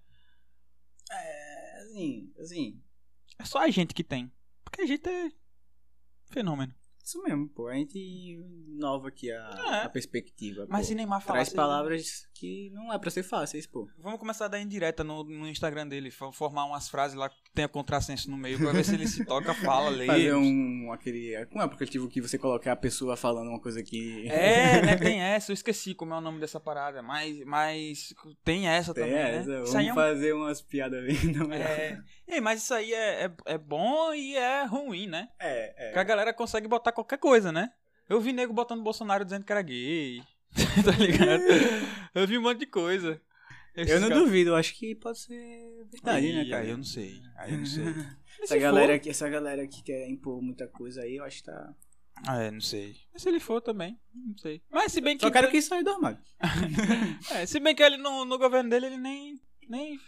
É, 1.11 1.81
assim, 1.83 2.31
assim, 2.39 2.81
É 3.39 3.45
só 3.45 3.59
a 3.59 3.69
gente 3.69 3.93
que 3.93 4.03
tem. 4.03 4.29
Porque 4.63 4.81
a 4.81 4.85
gente 4.85 5.07
é 5.07 5.31
Phänomen. 6.29 6.78
Isso 7.09 7.23
mesmo, 7.23 7.49
pô. 7.49 7.67
A 7.67 7.73
gente 7.73 8.39
nova 8.67 9.07
aqui 9.07 9.31
a, 9.31 9.49
É. 9.67 9.85
a 9.85 9.89
perspectiva. 9.89 10.67
Mas 10.69 10.81
pô. 10.81 10.87
se 10.89 10.95
Neymar 10.95 11.21
falar. 11.21 11.37
Traz 11.39 11.49
palavras 11.51 12.29
que 12.35 12.69
não 12.71 12.93
é 12.93 12.99
pra 12.99 13.09
ser 13.09 13.23
fáceis, 13.23 13.65
pô. 13.65 13.89
Vamos 13.97 14.19
começar 14.19 14.45
a 14.45 14.47
dar 14.47 14.61
indireta 14.61 15.03
no, 15.03 15.23
no 15.23 15.47
Instagram 15.47 15.87
dele, 15.87 16.11
formar 16.11 16.65
umas 16.65 16.87
frases 16.87 17.17
lá 17.17 17.27
que 17.27 17.35
tenha 17.53 17.67
contrassenso 17.67 18.29
no 18.29 18.37
meio, 18.37 18.59
pra 18.59 18.71
ver 18.71 18.85
se 18.85 18.93
ele 18.93 19.07
se 19.07 19.25
toca, 19.25 19.55
fala, 19.55 19.89
lê. 19.89 20.05
Fazer 20.05 20.35
um. 20.35 20.91
aquele. 20.93 21.45
Como 21.47 21.61
é 21.61 21.63
o 21.63 21.65
aplicativo 21.65 22.07
que 22.07 22.21
você 22.21 22.37
coloca 22.37 22.71
a 22.71 22.75
pessoa 22.75 23.17
falando 23.17 23.49
uma 23.49 23.59
coisa 23.59 23.81
que. 23.81 24.27
É, 24.29 24.81
né? 24.83 24.95
Tem 24.95 25.19
essa, 25.23 25.51
eu 25.51 25.55
esqueci 25.55 25.95
como 25.95 26.13
é 26.13 26.17
o 26.17 26.21
nome 26.21 26.39
dessa 26.39 26.59
parada, 26.59 27.01
mas, 27.01 27.43
mas 27.43 28.13
tem 28.45 28.67
essa 28.67 28.93
Tem 28.93 29.05
também, 29.05 29.17
essa. 29.19 29.49
né? 29.49 29.55
Vamos 29.55 29.69
Isso 29.69 29.77
aí 29.77 29.87
é 29.87 29.91
um 29.91 29.95
fazer 29.95 30.33
umas 30.33 30.61
piadas 30.61 30.99
ali, 30.99 31.33
não 31.33 31.51
é? 31.51 31.99
É, 32.27 32.39
mas 32.39 32.61
isso 32.61 32.73
aí 32.75 32.93
é, 32.93 33.25
é, 33.25 33.31
é 33.47 33.57
bom 33.57 34.13
e 34.13 34.35
é 34.37 34.63
ruim, 34.63 35.07
né? 35.07 35.29
É, 35.39 35.85
Porque 35.87 35.99
a 35.99 36.03
galera 36.03 36.31
consegue 36.33 36.67
botar 36.67 36.91
qualquer 37.03 37.17
coisa, 37.17 37.51
né? 37.51 37.71
Eu 38.07 38.19
vi 38.19 38.33
nego 38.33 38.53
botando 38.53 38.81
Bolsonaro 38.83 39.23
dizendo 39.23 39.45
que 39.45 39.51
era 39.51 39.61
gay. 39.61 40.21
tá 40.83 40.91
ligado? 40.91 41.43
Eu 42.13 42.25
vi 42.27 42.37
um 42.37 42.41
monte 42.41 42.59
de 42.59 42.65
coisa. 42.65 43.21
Esses 43.75 43.93
Eu 43.93 44.01
não 44.01 44.09
caras- 44.09 44.23
duvido, 44.23 44.49
eu 44.51 44.55
acho 44.55 44.73
que 44.73 44.95
pode 44.95 45.19
ser 45.19 45.85
verdade, 45.91 46.25
Aí, 46.25 46.33
né, 46.33 46.49
cara? 46.49 46.63
Aí 46.63 46.69
eu 46.71 46.77
não 46.77 46.83
sei. 46.83 47.21
Aí 47.37 47.53
eu 47.53 47.59
não 47.59 47.65
sei. 47.65 47.85
Essa 48.41 48.57
galera, 48.57 48.95
aqui, 48.95 49.09
essa 49.09 49.27
galera 49.29 49.67
que 49.67 49.83
quer 49.83 50.07
impor 50.09 50.41
muita 50.41 50.65
coisa 50.67 51.01
aí, 51.01 51.17
eu 51.17 51.23
acho 51.25 51.37
que 51.37 51.43
tá. 51.43 51.73
Ah, 52.25 52.41
é, 52.41 52.49
não 52.51 52.61
sei. 52.61 52.95
Mas 53.13 53.21
se 53.21 53.29
ele 53.29 53.39
for 53.39 53.61
também, 53.61 53.99
não 54.13 54.37
sei. 54.37 54.61
Mas 54.71 54.91
se 54.93 55.01
bem 55.01 55.17
que. 55.17 55.21
Só 55.25 55.31
quero 55.31 55.49
que 55.51 55.61
saia 55.61 55.83
do 55.83 55.89
armário. 55.91 56.17
É, 57.31 57.45
se 57.45 57.59
bem 57.59 57.75
que 57.75 57.83
ele 57.83 57.97
no, 57.97 58.23
no 58.25 58.37
governo 58.37 58.69
dele, 58.69 58.87
ele 58.87 58.97
nem. 58.97 59.39
nem. 59.67 59.99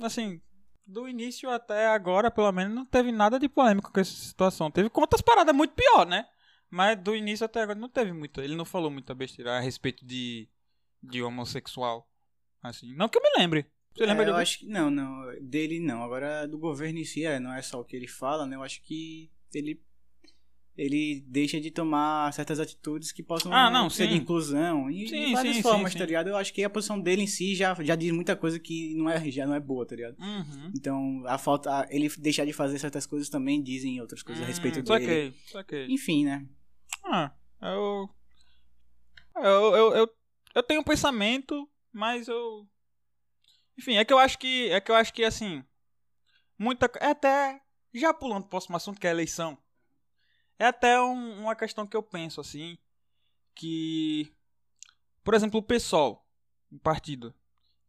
Assim. 0.00 0.40
Do 0.86 1.08
início 1.08 1.48
até 1.48 1.86
agora, 1.88 2.30
pelo 2.30 2.52
menos, 2.52 2.74
não 2.74 2.84
teve 2.84 3.10
nada 3.10 3.38
de 3.38 3.48
polêmico 3.48 3.90
com 3.90 4.00
essa 4.00 4.12
situação. 4.12 4.70
Teve 4.70 4.90
outras 4.92 5.22
paradas 5.22 5.54
muito 5.54 5.72
pior, 5.74 6.04
né? 6.06 6.26
Mas 6.74 6.98
do 7.00 7.14
início 7.14 7.44
até 7.46 7.62
agora 7.62 7.78
não 7.78 7.88
teve 7.88 8.12
muito. 8.12 8.40
Ele 8.40 8.56
não 8.56 8.64
falou 8.64 8.90
muita 8.90 9.14
besteira 9.14 9.56
a 9.56 9.60
respeito 9.60 10.04
de. 10.04 10.48
de 11.02 11.22
homossexual. 11.22 12.10
Assim. 12.62 12.92
Não 12.96 13.08
que 13.08 13.16
eu 13.18 13.22
me 13.22 13.30
lembre. 13.38 13.66
Você 13.94 14.04
lembra 14.06 14.22
É, 14.22 14.26
de 14.26 14.30
eu 14.32 14.36
acho 14.36 14.58
que 14.58 14.66
não, 14.66 14.90
não. 14.90 15.22
Dele 15.40 15.78
não. 15.78 16.02
Agora 16.02 16.48
do 16.48 16.58
governo 16.58 16.98
em 16.98 17.04
si, 17.04 17.24
é, 17.24 17.38
não 17.38 17.54
é 17.54 17.62
só 17.62 17.80
o 17.80 17.84
que 17.84 17.94
ele 17.94 18.08
fala, 18.08 18.44
né? 18.44 18.56
Eu 18.56 18.62
acho 18.62 18.82
que 18.82 19.30
ele. 19.54 19.80
Ele 20.76 21.20
deixa 21.28 21.60
de 21.60 21.70
tomar 21.70 22.32
certas 22.32 22.58
atitudes 22.58 23.12
que 23.12 23.22
possam 23.22 23.54
Ah, 23.54 23.70
não, 23.70 23.88
ser 23.88 24.08
de 24.08 24.14
sim. 24.14 24.18
inclusão. 24.18 24.90
E 24.90 25.06
Sim, 25.08 25.26
de 25.26 25.32
várias 25.32 25.54
sim, 25.56 25.62
formas, 25.62 25.92
sim, 25.92 25.98
tá 26.00 26.04
ligado? 26.04 26.26
Eu 26.30 26.36
acho 26.36 26.52
que 26.52 26.64
a 26.64 26.68
posição 26.68 26.98
dele 27.00 27.22
em 27.22 27.26
si 27.28 27.54
já, 27.54 27.72
já 27.84 27.94
diz 27.94 28.10
muita 28.10 28.34
coisa 28.34 28.58
que 28.58 28.92
não 28.96 29.08
é, 29.08 29.30
já 29.30 29.46
não 29.46 29.54
é 29.54 29.60
boa, 29.60 29.86
tá 29.86 29.94
ligado? 29.94 30.16
Uhum. 30.18 30.72
Então, 30.76 31.22
a 31.26 31.38
falta. 31.38 31.70
a- 31.70 31.86
ele 31.90 32.08
deixar 32.18 32.44
de 32.44 32.52
fazer 32.52 32.76
certas 32.80 33.06
coisas 33.06 33.28
também 33.28 33.62
dizem 33.62 34.00
outras 34.00 34.20
coisas 34.24 34.42
a 34.42 34.46
respeito 34.48 34.80
Hum, 34.80 34.82
dele. 34.82 35.04
Saquei, 35.04 35.34
saquei. 35.46 35.86
Enfim, 35.90 36.24
né? 36.24 36.44
Ah, 37.04 37.32
eu. 37.62 38.08
Eu, 39.36 39.74
eu, 39.76 39.96
eu, 39.96 40.16
eu 40.54 40.62
tenho 40.62 40.80
um 40.80 40.84
pensamento, 40.84 41.68
mas 41.92 42.28
eu. 42.28 42.68
Enfim, 43.78 43.96
é 43.96 44.04
que 44.04 44.12
eu 44.12 44.18
acho 44.18 44.38
que. 44.38 44.70
É 44.70 44.80
que 44.80 44.90
eu 44.90 44.94
acho 44.94 45.12
que 45.12 45.24
assim. 45.24 45.64
Muita. 46.58 46.90
É 47.00 47.08
até. 47.10 47.60
Já 47.92 48.12
pulando 48.12 48.42
pro 48.42 48.50
próximo 48.50 48.76
assunto, 48.76 49.00
que 49.00 49.06
é 49.06 49.10
a 49.10 49.12
eleição. 49.12 49.58
É 50.58 50.66
até 50.66 51.00
um- 51.00 51.40
uma 51.42 51.56
questão 51.56 51.86
que 51.86 51.96
eu 51.96 52.02
penso, 52.02 52.40
assim. 52.40 52.78
Que. 53.54 54.32
Por 55.24 55.34
exemplo, 55.34 55.60
o 55.60 55.62
PSOL, 55.62 56.24
o 56.70 56.78
partido. 56.78 57.34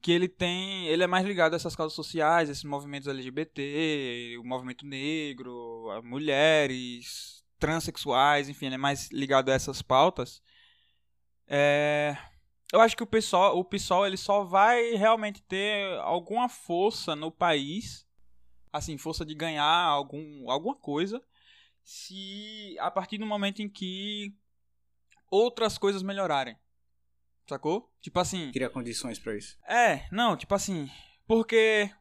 Que 0.01 0.11
ele 0.11 0.27
tem. 0.27 0.87
Ele 0.87 1.03
é 1.03 1.07
mais 1.07 1.25
ligado 1.25 1.53
a 1.53 1.57
essas 1.57 1.75
causas 1.75 1.95
sociais, 1.95 2.49
esses 2.49 2.63
movimentos 2.63 3.07
LGBT, 3.07 4.37
o 4.39 4.43
movimento 4.43 4.85
negro, 4.85 5.89
mulheres, 6.03 7.44
transexuais, 7.59 8.49
enfim, 8.49 8.67
ele 8.67 8.75
é 8.75 8.77
mais 8.79 9.09
ligado 9.11 9.49
a 9.49 9.53
essas 9.53 9.81
pautas. 9.81 10.41
É, 11.47 12.17
eu 12.73 12.81
acho 12.81 12.95
que 12.95 13.03
o 13.03 13.07
PSOL, 13.07 13.57
o 13.57 13.63
PSOL 13.63 14.05
ele 14.05 14.17
só 14.17 14.43
vai 14.43 14.95
realmente 14.95 15.41
ter 15.41 15.97
alguma 15.99 16.49
força 16.49 17.15
no 17.15 17.31
país, 17.31 18.05
assim, 18.71 18.97
força 18.97 19.25
de 19.25 19.33
ganhar 19.35 19.63
algum, 19.63 20.49
alguma 20.49 20.75
coisa, 20.75 21.21
se 21.83 22.75
a 22.79 22.89
partir 22.89 23.17
do 23.17 23.25
momento 23.25 23.61
em 23.61 23.69
que 23.69 24.33
outras 25.29 25.77
coisas 25.77 26.01
melhorarem. 26.01 26.57
Sacou? 27.47 27.93
Tipo 28.01 28.19
assim. 28.19 28.51
Criar 28.51 28.69
condições 28.69 29.19
pra 29.19 29.37
isso. 29.37 29.55
É, 29.67 30.07
não, 30.11 30.35
tipo 30.35 30.55
assim, 30.55 30.89
porque 31.27 31.91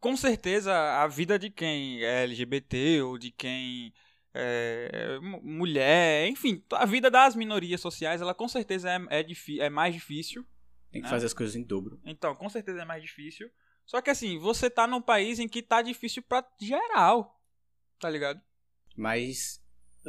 com 0.00 0.16
certeza 0.16 0.74
a 0.74 1.06
vida 1.06 1.38
de 1.38 1.50
quem 1.50 2.02
é 2.02 2.24
LGBT 2.24 3.02
ou 3.02 3.18
de 3.18 3.30
quem 3.30 3.92
é 4.34 5.18
mu- 5.20 5.40
mulher, 5.42 6.28
enfim, 6.28 6.62
a 6.72 6.86
vida 6.86 7.10
das 7.10 7.34
minorias 7.36 7.80
sociais, 7.80 8.20
ela 8.20 8.34
com 8.34 8.48
certeza 8.48 8.90
é, 8.90 9.20
é, 9.20 9.26
é 9.60 9.70
mais 9.70 9.94
difícil. 9.94 10.44
Tem 10.90 11.00
que 11.02 11.06
É. 11.06 11.10
fazer 11.10 11.26
as 11.26 11.34
coisas 11.34 11.56
em 11.56 11.62
dobro. 11.62 12.00
Então, 12.04 12.34
com 12.34 12.48
certeza 12.48 12.82
é 12.82 12.84
mais 12.84 13.02
difícil. 13.02 13.50
Só 13.86 14.00
que 14.00 14.10
assim, 14.10 14.38
você 14.38 14.70
tá 14.70 14.86
num 14.86 15.00
país 15.02 15.38
em 15.38 15.48
que 15.48 15.62
tá 15.62 15.82
difícil 15.82 16.22
pra 16.22 16.46
geral. 16.60 17.40
Tá 17.98 18.08
ligado? 18.10 18.40
Mas 18.96 19.60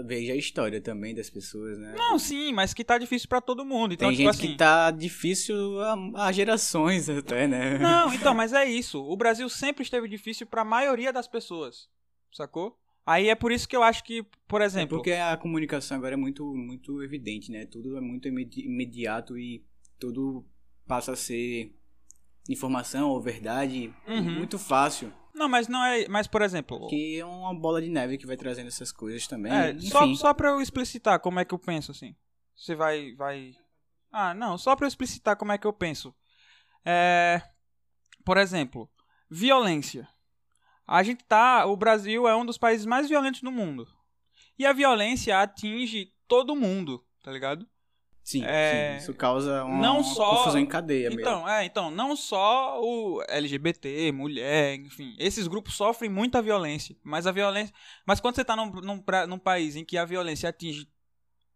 veja 0.05 0.33
a 0.33 0.35
história 0.35 0.81
também 0.81 1.13
das 1.15 1.29
pessoas, 1.29 1.77
né? 1.77 1.93
Não, 1.97 2.17
sim, 2.19 2.51
mas 2.51 2.73
que 2.73 2.83
tá 2.83 2.97
difícil 2.97 3.29
pra 3.29 3.39
todo 3.41 3.63
mundo. 3.65 3.93
Então, 3.93 4.09
Tem 4.09 4.17
tipo 4.17 4.31
gente 4.31 4.39
assim. 4.41 4.51
que 4.53 4.57
tá 4.57 4.91
difícil 4.91 5.79
há, 5.81 6.25
há 6.27 6.31
gerações 6.31 7.07
até, 7.09 7.47
né? 7.47 7.77
Não, 7.77 8.11
então, 8.13 8.33
mas 8.33 8.53
é 8.53 8.65
isso. 8.65 9.01
O 9.03 9.15
Brasil 9.15 9.47
sempre 9.49 9.83
esteve 9.83 10.07
difícil 10.07 10.45
pra 10.47 10.63
maioria 10.65 11.13
das 11.13 11.27
pessoas. 11.27 11.87
Sacou? 12.31 12.77
Aí 13.05 13.27
é 13.29 13.35
por 13.35 13.51
isso 13.51 13.67
que 13.67 13.75
eu 13.75 13.83
acho 13.83 14.03
que, 14.03 14.23
por 14.47 14.61
É 14.61 14.65
exemplo. 14.65 14.97
porque 14.97 15.11
a 15.11 15.35
comunicação 15.35 15.97
agora 15.97 16.13
é 16.13 16.17
muito, 16.17 16.45
muito 16.55 17.01
evidente, 17.03 17.51
né? 17.51 17.65
Tudo 17.65 17.97
é 17.97 18.01
muito 18.01 18.27
imedi- 18.27 18.65
imediato 18.65 19.37
e 19.37 19.65
tudo 19.99 20.45
passa 20.87 21.11
a 21.11 21.15
ser 21.15 21.75
informação 22.49 23.09
ou 23.09 23.21
verdade 23.21 23.93
Uhum. 24.07 24.21
muito 24.37 24.57
fácil. 24.59 25.11
Não, 25.33 25.49
mas 25.49 25.67
não 25.67 25.83
é. 25.83 26.07
Mas, 26.07 26.27
por 26.27 26.41
exemplo. 26.41 26.87
Que 26.87 27.19
é 27.19 27.25
uma 27.25 27.53
bola 27.53 27.81
de 27.81 27.89
neve 27.89 28.17
que 28.17 28.25
vai 28.27 28.37
trazendo 28.37 28.67
essas 28.67 28.91
coisas 28.91 29.25
também. 29.27 29.51
É, 29.51 29.71
Enfim, 29.71 29.87
só, 29.89 30.13
só 30.15 30.33
pra 30.33 30.49
eu 30.49 30.61
explicitar 30.61 31.19
como 31.19 31.39
é 31.39 31.45
que 31.45 31.53
eu 31.53 31.59
penso, 31.59 31.91
assim. 31.91 32.15
Você 32.55 32.75
vai. 32.75 33.13
vai... 33.15 33.51
Ah, 34.11 34.33
não, 34.33 34.57
só 34.59 34.75
pra 34.75 34.85
eu 34.85 34.87
explicitar 34.89 35.35
como 35.35 35.51
é 35.51 35.57
que 35.57 35.65
eu 35.65 35.73
penso. 35.73 36.13
É. 36.85 37.41
Por 38.23 38.37
exemplo, 38.37 38.87
violência. 39.29 40.07
A 40.87 41.03
gente 41.03 41.23
tá. 41.23 41.65
O 41.65 41.75
Brasil 41.77 42.27
é 42.27 42.35
um 42.35 42.45
dos 42.45 42.57
países 42.57 42.85
mais 42.85 43.07
violentos 43.09 43.41
do 43.41 43.51
mundo. 43.51 43.87
E 44.57 44.65
a 44.65 44.73
violência 44.73 45.39
atinge 45.41 46.13
todo 46.27 46.55
mundo, 46.55 47.03
tá 47.23 47.31
ligado? 47.31 47.67
sim, 48.23 48.41
é, 48.45 48.95
sim, 48.97 49.03
isso 49.03 49.13
causa 49.13 49.65
uma, 49.65 49.81
não 49.81 49.95
uma 49.97 50.03
só- 50.03 50.37
confusão 50.37 50.59
em 50.61 50.65
cadeia 50.65 51.09
mesmo. 51.09 51.21
Então, 51.21 51.47
é, 51.49 51.65
então, 51.65 51.91
não 51.91 52.15
só 52.15 52.79
o 52.81 53.21
LGBT, 53.27 54.11
mulher, 54.13 54.75
enfim, 54.75 55.13
esses 55.19 55.47
grupos 55.47 55.75
sofrem 55.75 56.09
muita 56.09 56.41
violência, 56.41 56.95
mas 57.03 57.27
a 57.27 57.31
violência, 57.31 57.75
mas 58.05 58.21
quando 58.21 58.35
você 58.35 58.45
tá 58.45 58.55
num, 58.55 58.71
num, 58.71 59.03
num 59.27 59.39
país 59.39 59.75
em 59.75 59.83
que 59.83 59.97
a 59.97 60.05
violência 60.05 60.49
atinge 60.49 60.87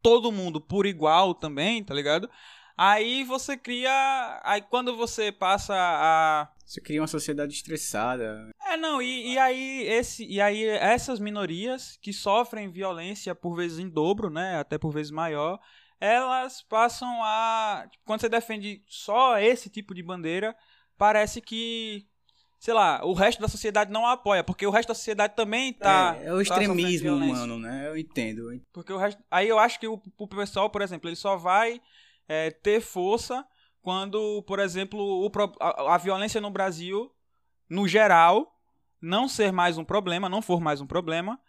todo 0.01 0.31
mundo 0.31 0.59
por 0.59 0.85
igual 0.85 1.33
também, 1.33 1.83
tá 1.83 1.93
ligado? 1.93 2.29
Aí 2.77 3.23
você 3.23 3.57
cria, 3.57 4.41
aí 4.43 4.61
quando 4.61 4.95
você 4.95 5.31
passa 5.31 5.73
a 5.73 6.49
Você 6.67 6.82
cria 6.82 6.99
uma 6.99 7.08
sociedade 7.08 7.53
estressada. 7.53 8.51
é, 8.65 8.75
não, 8.75 9.01
e, 9.01 9.34
e 9.34 9.38
aí 9.38 9.88
esse 9.88 10.25
e 10.25 10.41
aí 10.41 10.65
essas 10.65 11.17
minorias 11.17 11.97
que 12.01 12.12
sofrem 12.12 12.69
violência 12.69 13.34
por 13.34 13.56
vezes 13.56 13.80
em 13.80 13.88
dobro, 13.88 14.30
né, 14.30 14.60
até 14.60 14.77
por 14.77 14.91
vezes 14.91 15.10
maior, 15.10 15.58
elas 15.97 16.62
passam 16.62 17.08
a 17.23 17.88
tipo, 17.89 18.03
quando 18.06 18.19
você 18.19 18.27
defende 18.27 18.84
só 18.86 19.39
esse 19.39 19.69
tipo 19.69 19.95
de 19.95 20.03
bandeira, 20.03 20.53
parece 20.97 21.39
que 21.39 22.06
sei 22.60 22.73
lá, 22.73 23.01
o 23.06 23.13
resto 23.13 23.41
da 23.41 23.47
sociedade 23.47 23.89
não 23.89 24.06
a 24.06 24.13
apoia, 24.13 24.43
porque 24.43 24.67
o 24.67 24.71
resto 24.71 24.89
da 24.89 24.95
sociedade 24.95 25.38
também 25.38 25.71
tá 25.71 26.17
é, 26.19 26.25
é 26.25 26.34
o 26.34 26.36
tá 26.38 26.41
extremismo 26.41 26.99
violência. 26.99 27.36
humano, 27.36 27.60
né? 27.60 27.88
Eu 27.88 27.95
entendo. 27.95 28.49
Porque 28.73 28.91
o 28.91 28.97
resto. 28.97 29.23
Aí 29.32 29.47
eu 29.47 29.58
acho 29.58 29.80
que 29.80 29.88
o, 29.88 30.01
o 30.17 30.27
pessoal, 30.27 30.69
por 30.69 30.82
exemplo, 30.82 31.08
ele 31.08 31.15
só 31.15 31.38
vai 31.38 31.80
é, 32.27 32.51
ter 32.51 32.82
força 32.82 33.45
quando, 33.88 34.43
por 34.43 34.60
exemplo, 34.60 35.32
a, 35.62 35.95
a 35.95 35.97
violência 35.97 36.41
no 36.41 36.52
Brasil, 36.52 37.10
no 37.69 37.88
geral, 37.88 38.54
não 39.02 39.30
ser 39.30 39.54
mais 39.54 39.78
um 39.78 39.86
problema, 39.86 40.28
não 40.28 40.41
for 40.41 40.60
mais 40.60 40.82
um 40.82 40.86
problema. 40.86 41.39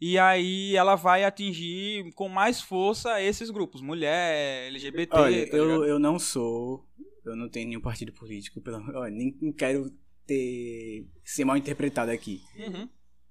E 0.00 0.16
aí 0.16 0.76
ela 0.76 0.94
vai 0.94 1.24
atingir 1.24 2.12
com 2.14 2.28
mais 2.28 2.60
força 2.60 3.20
esses 3.20 3.50
grupos, 3.50 3.80
mulher, 3.82 4.68
LGBT, 4.68 5.16
Olha, 5.16 5.50
tá 5.50 5.56
eu, 5.56 5.84
eu 5.84 5.98
não 5.98 6.20
sou. 6.20 6.86
Eu 7.24 7.34
não 7.34 7.48
tenho 7.48 7.66
nenhum 7.66 7.80
partido 7.80 8.12
político, 8.12 8.60
pelo 8.60 8.76
olha, 8.96 9.10
nem 9.10 9.52
quero 9.52 9.90
ter 10.24 11.04
ser 11.24 11.44
mal 11.44 11.56
interpretado 11.56 12.12
aqui. 12.12 12.40
Uhum. 12.56 12.88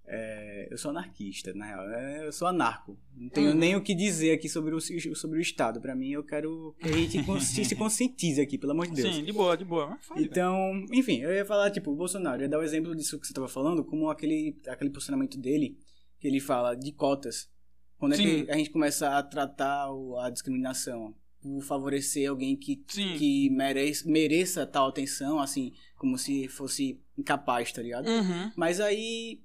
É, 0.09 0.69
eu 0.71 0.77
sou 0.77 0.91
anarquista, 0.91 1.53
na 1.53 1.65
real. 1.65 1.89
É, 1.89 2.25
Eu 2.27 2.31
sou 2.31 2.47
anarco. 2.47 2.97
Não 3.13 3.27
tenho 3.29 3.49
Uhum. 3.49 3.55
nem 3.57 3.75
o 3.75 3.81
que 3.81 3.93
dizer 3.93 4.31
aqui 4.31 4.47
sobre 4.47 4.73
o, 4.73 4.79
sobre 4.79 5.37
o 5.37 5.41
Estado. 5.41 5.81
Pra 5.81 5.93
mim, 5.95 6.09
eu 6.11 6.23
quero 6.23 6.73
que 6.79 6.87
a 6.87 6.91
gente 6.93 7.17
se 7.65 7.75
conscientize 7.75 8.39
aqui, 8.39 8.57
pelo 8.57 8.71
amor 8.71 8.87
de 8.87 8.93
Deus. 9.01 9.15
Sim, 9.15 9.23
de 9.25 9.33
boa, 9.33 9.57
de 9.57 9.65
boa. 9.65 9.97
Fale. 10.01 10.23
Então, 10.23 10.85
enfim, 10.93 11.19
eu 11.21 11.33
ia 11.33 11.45
falar, 11.45 11.69
tipo, 11.71 11.91
o 11.91 11.95
Bolsonaro, 11.95 12.37
eu 12.37 12.43
ia 12.45 12.49
dar 12.49 12.59
o 12.59 12.63
exemplo 12.63 12.95
disso 12.95 13.19
que 13.19 13.27
você 13.27 13.33
tava 13.33 13.49
falando, 13.49 13.83
como 13.83 14.09
aquele, 14.09 14.57
aquele 14.67 14.89
posicionamento 14.89 15.37
dele, 15.37 15.77
que 16.19 16.27
ele 16.27 16.39
fala 16.39 16.73
de 16.73 16.91
cotas. 16.93 17.49
Quando 17.97 18.13
é 18.13 18.15
Sim. 18.15 18.45
que 18.45 18.51
a 18.51 18.55
gente 18.55 18.69
começa 18.69 19.17
a 19.17 19.21
tratar 19.23 19.87
a 20.21 20.29
discriminação? 20.29 21.13
Por 21.41 21.61
favorecer 21.61 22.29
alguém 22.29 22.55
que, 22.57 22.83
Sim. 22.87 23.15
que 23.15 23.49
merece, 23.51 24.09
mereça 24.09 24.65
tal 24.65 24.87
atenção, 24.89 25.39
assim, 25.39 25.71
como 25.95 26.17
se 26.17 26.47
fosse 26.47 26.99
incapaz, 27.17 27.71
tá 27.71 27.81
ligado? 27.81 28.07
Uhum. 28.07 28.51
Mas 28.55 28.79
aí 28.79 29.39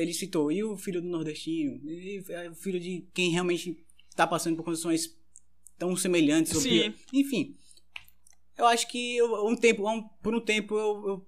ele 0.00 0.14
citou, 0.14 0.50
e 0.52 0.62
o 0.64 0.76
filho 0.76 1.00
do 1.02 1.08
nordestino? 1.08 1.80
E 1.88 2.22
é 2.28 2.48
o 2.50 2.54
filho 2.54 2.78
de 2.80 3.06
quem 3.14 3.30
realmente 3.30 3.76
tá 4.16 4.26
passando 4.26 4.56
por 4.56 4.64
condições 4.64 5.16
tão 5.78 5.94
semelhantes 5.96 6.54
ou 6.54 6.60
Sim. 6.60 6.68
pior. 6.70 6.94
Enfim, 7.12 7.54
eu 8.56 8.66
acho 8.66 8.88
que 8.88 9.16
eu- 9.16 9.46
um 9.46 9.54
tempo, 9.56 9.88
um- 9.88 10.02
por 10.22 10.34
um 10.34 10.40
tempo 10.40 10.74
eu, 10.76 11.08
eu 11.08 11.26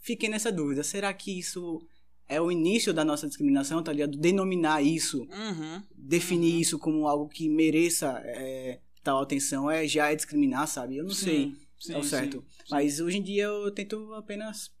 fiquei 0.00 0.28
nessa 0.28 0.50
dúvida. 0.50 0.82
Será 0.82 1.12
que 1.14 1.38
isso 1.38 1.86
é 2.28 2.40
o 2.40 2.50
início 2.50 2.92
da 2.92 3.04
nossa 3.04 3.26
discriminação, 3.28 3.82
tá 3.82 3.92
ligado? 3.92 4.16
Denominar 4.16 4.82
isso, 4.82 5.22
Uhum. 5.22 5.82
definir 5.94 6.54
Uhum. 6.54 6.60
isso 6.60 6.78
como 6.78 7.06
algo 7.06 7.28
que 7.28 7.48
mereça 7.48 8.20
é, 8.24 8.80
tal 9.02 9.20
atenção, 9.22 9.70
é, 9.70 9.86
já 9.86 10.10
é 10.10 10.16
discriminar, 10.16 10.66
sabe? 10.66 10.96
Eu 10.96 11.04
não 11.04 11.10
sei 11.12 11.44
Sim, 11.44 11.56
sim, 11.78 11.94
ao 11.94 12.02
certo. 12.02 12.38
sim, 12.48 12.62
sim. 12.64 12.64
Mas 12.70 12.98
hoje 13.00 13.18
em 13.18 13.22
dia 13.22 13.44
eu 13.44 13.70
tento 13.70 14.12
apenas 14.14 14.72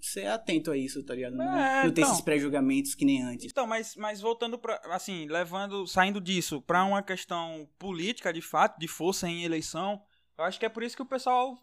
ser 0.00 0.26
atento 0.26 0.70
a 0.70 0.76
isso, 0.76 1.02
tá 1.02 1.14
ligado? 1.14 1.36
Não, 1.36 1.58
É, 1.58 1.84
não 1.84 1.92
ter 1.92 2.02
então. 2.02 2.12
esses 2.12 2.22
pré-julgamentos 2.22 2.94
que 2.94 3.04
nem 3.04 3.22
antes. 3.22 3.46
Então, 3.46 3.66
mas, 3.66 3.96
mas 3.96 4.20
voltando 4.20 4.58
para 4.58 4.80
assim, 4.94 5.26
levando, 5.26 5.86
saindo 5.86 6.20
disso 6.20 6.60
para 6.60 6.84
uma 6.84 7.02
questão 7.02 7.68
política, 7.78 8.32
de 8.32 8.42
fato, 8.42 8.78
de 8.78 8.86
força 8.86 9.28
em 9.28 9.44
eleição, 9.44 10.02
eu 10.36 10.44
acho 10.44 10.58
que 10.58 10.66
é 10.66 10.68
por 10.68 10.82
isso 10.82 10.96
que 10.96 11.02
o 11.02 11.06
pessoal, 11.06 11.58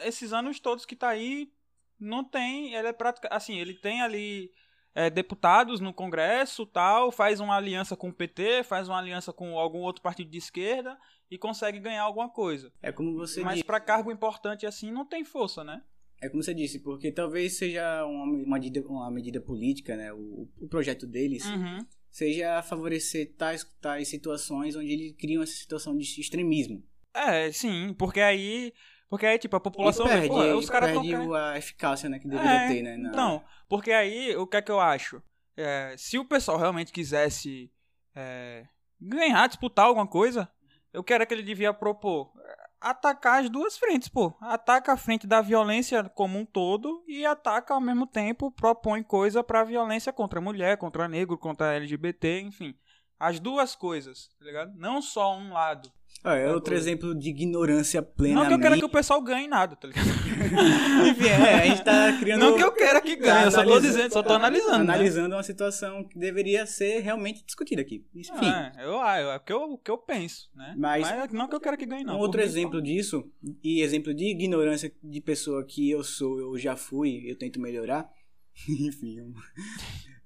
esses 0.00 0.32
anos 0.32 0.58
todos 0.58 0.84
que 0.84 0.96
tá 0.96 1.08
aí, 1.08 1.52
não 1.98 2.24
tem, 2.24 2.74
ele 2.74 2.88
é 2.88 2.92
prática, 2.92 3.28
assim, 3.30 3.58
ele 3.58 3.74
tem 3.74 4.02
ali 4.02 4.50
é, 4.94 5.08
deputados 5.08 5.80
no 5.80 5.92
Congresso, 5.92 6.66
tal, 6.66 7.12
faz 7.12 7.40
uma 7.40 7.56
aliança 7.56 7.96
com 7.96 8.08
o 8.08 8.12
PT, 8.12 8.64
faz 8.64 8.88
uma 8.88 8.98
aliança 8.98 9.32
com 9.32 9.58
algum 9.58 9.80
outro 9.80 10.02
partido 10.02 10.30
de 10.30 10.38
esquerda 10.38 10.98
e 11.30 11.38
consegue 11.38 11.78
ganhar 11.78 12.02
alguma 12.02 12.28
coisa. 12.28 12.72
É 12.82 12.92
como 12.92 13.14
você 13.14 13.42
Mas 13.42 13.62
para 13.62 13.80
cargo 13.80 14.10
importante 14.10 14.66
assim 14.66 14.90
não 14.90 15.06
tem 15.06 15.24
força, 15.24 15.64
né? 15.64 15.82
É 16.22 16.28
como 16.28 16.42
você 16.42 16.54
disse, 16.54 16.78
porque 16.78 17.10
talvez 17.10 17.54
seja 17.58 18.04
uma, 18.06 18.24
uma, 18.24 18.54
medida, 18.58 18.80
uma 18.86 19.10
medida 19.10 19.40
política, 19.40 19.96
né? 19.96 20.12
O, 20.12 20.48
o 20.60 20.68
projeto 20.68 21.04
deles 21.06 21.44
Uhum. 21.50 21.78
seja 22.10 22.62
favorecer 22.62 23.34
tais, 23.36 23.64
tais 23.80 24.06
situações 24.08 24.76
onde 24.76 24.92
eles 24.92 25.16
criam 25.18 25.42
essa 25.42 25.52
situação 25.54 25.96
de 25.96 26.04
extremismo. 26.20 26.82
É, 27.12 27.50
sim, 27.50 27.92
porque 27.98 28.20
aí, 28.20 28.72
porque 29.10 29.26
aí 29.26 29.36
tipo 29.38 29.56
a 29.56 29.60
população 29.60 30.06
vê, 30.06 30.12
perde, 30.12 30.28
pô, 30.28 30.54
os 30.56 30.70
caras 30.70 30.92
tão 30.92 31.02
perde 31.02 31.14
querendo- 31.16 31.34
a 31.34 31.58
eficácia 31.58 32.08
né, 32.08 32.18
que 32.20 32.28
deveria 32.28 32.56
É, 32.60 32.66
ter, 32.68 32.82
né? 32.82 32.96
na- 32.96 33.10
Então, 33.10 33.44
porque 33.68 33.90
aí, 33.90 34.34
o 34.36 34.46
que 34.46 34.56
é 34.56 34.62
que 34.62 34.70
eu 34.70 34.78
acho? 34.80 35.20
É, 35.56 35.94
se 35.98 36.18
o 36.18 36.24
pessoal 36.24 36.56
realmente 36.56 36.92
quisesse 36.92 37.70
é, 38.14 38.64
ganhar, 39.00 39.46
disputar 39.48 39.86
alguma 39.86 40.06
coisa, 40.06 40.48
eu 40.92 41.02
quero 41.02 41.26
que 41.26 41.34
ele 41.34 41.42
devia 41.42 41.74
propor 41.74 42.30
é, 42.41 42.41
atacar 42.82 43.42
as 43.42 43.50
duas 43.50 43.78
frentes, 43.78 44.08
pô. 44.08 44.34
Ataca 44.40 44.92
a 44.92 44.96
frente 44.96 45.26
da 45.26 45.40
violência 45.40 46.04
como 46.10 46.38
um 46.38 46.44
todo 46.44 47.02
e 47.06 47.24
ataca 47.24 47.74
ao 47.74 47.80
mesmo 47.80 48.06
tempo, 48.06 48.50
propõe 48.50 49.02
coisa 49.02 49.42
pra 49.42 49.64
violência 49.64 50.12
contra 50.12 50.38
a 50.38 50.42
mulher, 50.42 50.76
contra 50.76 51.08
negro, 51.08 51.38
contra 51.38 51.74
LGBT, 51.74 52.40
enfim. 52.40 52.74
As 53.18 53.38
duas 53.38 53.76
coisas, 53.76 54.28
tá 54.38 54.44
ligado? 54.44 54.74
Não 54.74 55.00
só 55.00 55.36
um 55.36 55.52
lado. 55.52 55.92
Ah, 56.24 56.36
é 56.36 56.52
outro 56.52 56.72
exemplo 56.74 57.14
de 57.16 57.30
ignorância 57.30 58.00
plena. 58.00 58.36
Não 58.42 58.46
que 58.46 58.54
eu 58.54 58.58
quero 58.60 58.76
que 58.78 58.84
o 58.84 58.88
pessoal 58.88 59.20
ganhe 59.20 59.48
nada, 59.48 59.74
tá 59.74 59.88
ligado? 59.88 60.06
Enfim, 61.10 61.26
é, 61.26 61.54
a 61.54 61.66
gente 61.66 61.82
tá 61.82 62.16
criando. 62.18 62.40
Não 62.40 62.56
que 62.56 62.62
eu 62.62 62.70
queira 62.70 63.00
que 63.00 63.16
ganhe, 63.16 63.46
eu 63.46 63.50
só 63.50 63.64
tô 63.64 63.80
dizendo, 63.80 64.12
só 64.12 64.22
tô 64.22 64.32
analisando. 64.32 64.84
né? 64.84 64.94
Analisando 64.94 65.34
uma 65.34 65.42
situação 65.42 66.04
que 66.04 66.16
deveria 66.16 66.64
ser 66.64 67.00
realmente 67.00 67.44
discutida 67.44 67.82
aqui. 67.82 68.06
Enfim. 68.14 68.46
É, 68.46 68.84
eu, 68.84 69.00
ah, 69.00 69.16
é 69.16 69.36
o 69.36 69.40
que 69.40 69.52
eu, 69.52 69.78
que 69.78 69.90
eu 69.90 69.98
penso, 69.98 70.48
né? 70.54 70.74
Mas- 70.78 71.32
não 71.32 71.48
que 71.48 71.56
eu 71.56 71.60
quero 71.60 71.76
que 71.76 71.86
ganhe, 71.86 72.04
não. 72.04 72.14
um 72.14 72.18
outro 72.18 72.40
exemplo 72.40 72.80
disso, 72.80 73.28
e 73.62 73.80
exemplo 73.80 74.14
de 74.14 74.26
ignorância 74.30 74.92
de 75.02 75.20
pessoa 75.20 75.64
que 75.64 75.90
eu 75.90 76.04
sou, 76.04 76.38
eu 76.38 76.56
já 76.56 76.76
fui, 76.76 77.22
eu 77.26 77.36
tento 77.36 77.60
melhorar. 77.60 78.08
Enfim. 78.68 79.34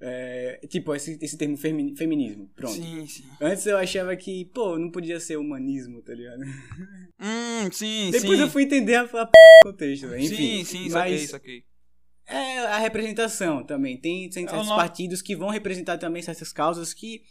É, 0.00 0.60
tipo, 0.68 0.94
esse, 0.94 1.18
esse 1.22 1.36
termo 1.38 1.56
femi- 1.56 1.96
feminismo. 1.96 2.50
Pronto. 2.54 2.74
Sim, 2.74 3.06
sim. 3.06 3.24
Antes 3.40 3.66
eu 3.66 3.76
achava 3.78 4.14
que, 4.16 4.44
pô, 4.46 4.78
não 4.78 4.90
podia 4.90 5.18
ser 5.20 5.36
humanismo, 5.36 6.02
tá 6.02 6.14
ligado? 6.14 6.40
Hum, 7.18 7.72
sim, 7.72 8.10
Depois 8.10 8.36
sim. 8.38 8.44
eu 8.44 8.50
fui 8.50 8.64
entender 8.64 8.94
a, 8.96 9.00
a 9.04 9.26
p... 9.26 9.32
contexto, 9.64 10.06
sim, 10.10 10.16
Enfim, 10.18 10.64
sim, 10.64 10.80
mas 10.90 10.92
saquei, 10.92 11.18
saquei. 11.26 11.64
é 12.26 12.58
a 12.58 12.76
representação 12.78 13.64
também. 13.64 13.96
Tem, 13.98 14.28
tem 14.28 14.44
É 14.44 14.48
certos 14.48 14.68
nome- 14.68 14.78
partidos 14.82 15.22
que 15.22 15.34
vão 15.34 15.48
representar 15.48 15.96
também 15.96 16.20
certas 16.20 16.52
causas 16.52 16.92
que 16.92 17.22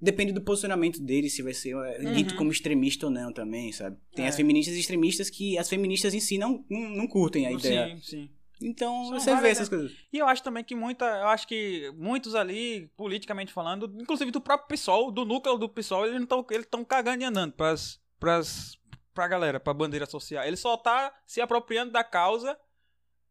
depende 0.00 0.32
do 0.32 0.40
posicionamento 0.40 1.02
deles, 1.02 1.34
se 1.34 1.42
vai 1.42 1.52
ser 1.52 1.74
é, 1.76 1.98
dito 2.14 2.30
Uhum. 2.30 2.36
como 2.38 2.52
extremista 2.52 3.06
ou 3.06 3.12
não 3.12 3.32
também, 3.32 3.72
sabe? 3.72 3.96
Tem 4.14 4.24
É. 4.24 4.28
as 4.28 4.36
feministas 4.36 4.74
extremistas 4.76 5.28
que 5.28 5.58
as 5.58 5.68
feministas 5.68 6.14
em 6.14 6.20
si 6.20 6.38
não, 6.38 6.64
não, 6.70 6.88
não 6.90 7.06
curtem 7.08 7.46
a 7.46 7.52
ideia. 7.52 7.96
Sim, 7.96 8.02
sim. 8.02 8.30
Então 8.62 9.06
São 9.06 9.18
você 9.18 9.36
vê 9.36 9.48
essas 9.48 9.68
coisas. 9.68 9.92
E 10.12 10.18
eu 10.18 10.26
acho 10.26 10.42
também 10.42 10.62
que 10.62 10.74
muita, 10.74 11.04
eu 11.04 11.28
acho 11.28 11.46
que 11.48 11.92
muitos 11.96 12.34
ali, 12.34 12.90
politicamente 12.96 13.52
falando, 13.52 13.90
inclusive 14.00 14.30
do 14.30 14.40
próprio 14.40 14.68
PSOL, 14.68 15.10
do 15.10 15.24
núcleo 15.24 15.56
do 15.56 15.68
PSOL, 15.68 16.06
eles 16.06 16.20
estão 16.20 16.46
eles 16.50 16.66
tão 16.66 16.84
cagando 16.84 17.22
e 17.22 17.26
andando 17.26 17.52
pras, 17.52 18.00
pras, 18.18 18.78
pra 19.14 19.26
galera, 19.26 19.58
pra 19.58 19.72
bandeira 19.72 20.06
social. 20.06 20.44
Ele 20.44 20.56
só 20.56 20.76
tá 20.76 21.14
se 21.26 21.40
apropriando 21.40 21.92
da 21.92 22.04
causa 22.04 22.58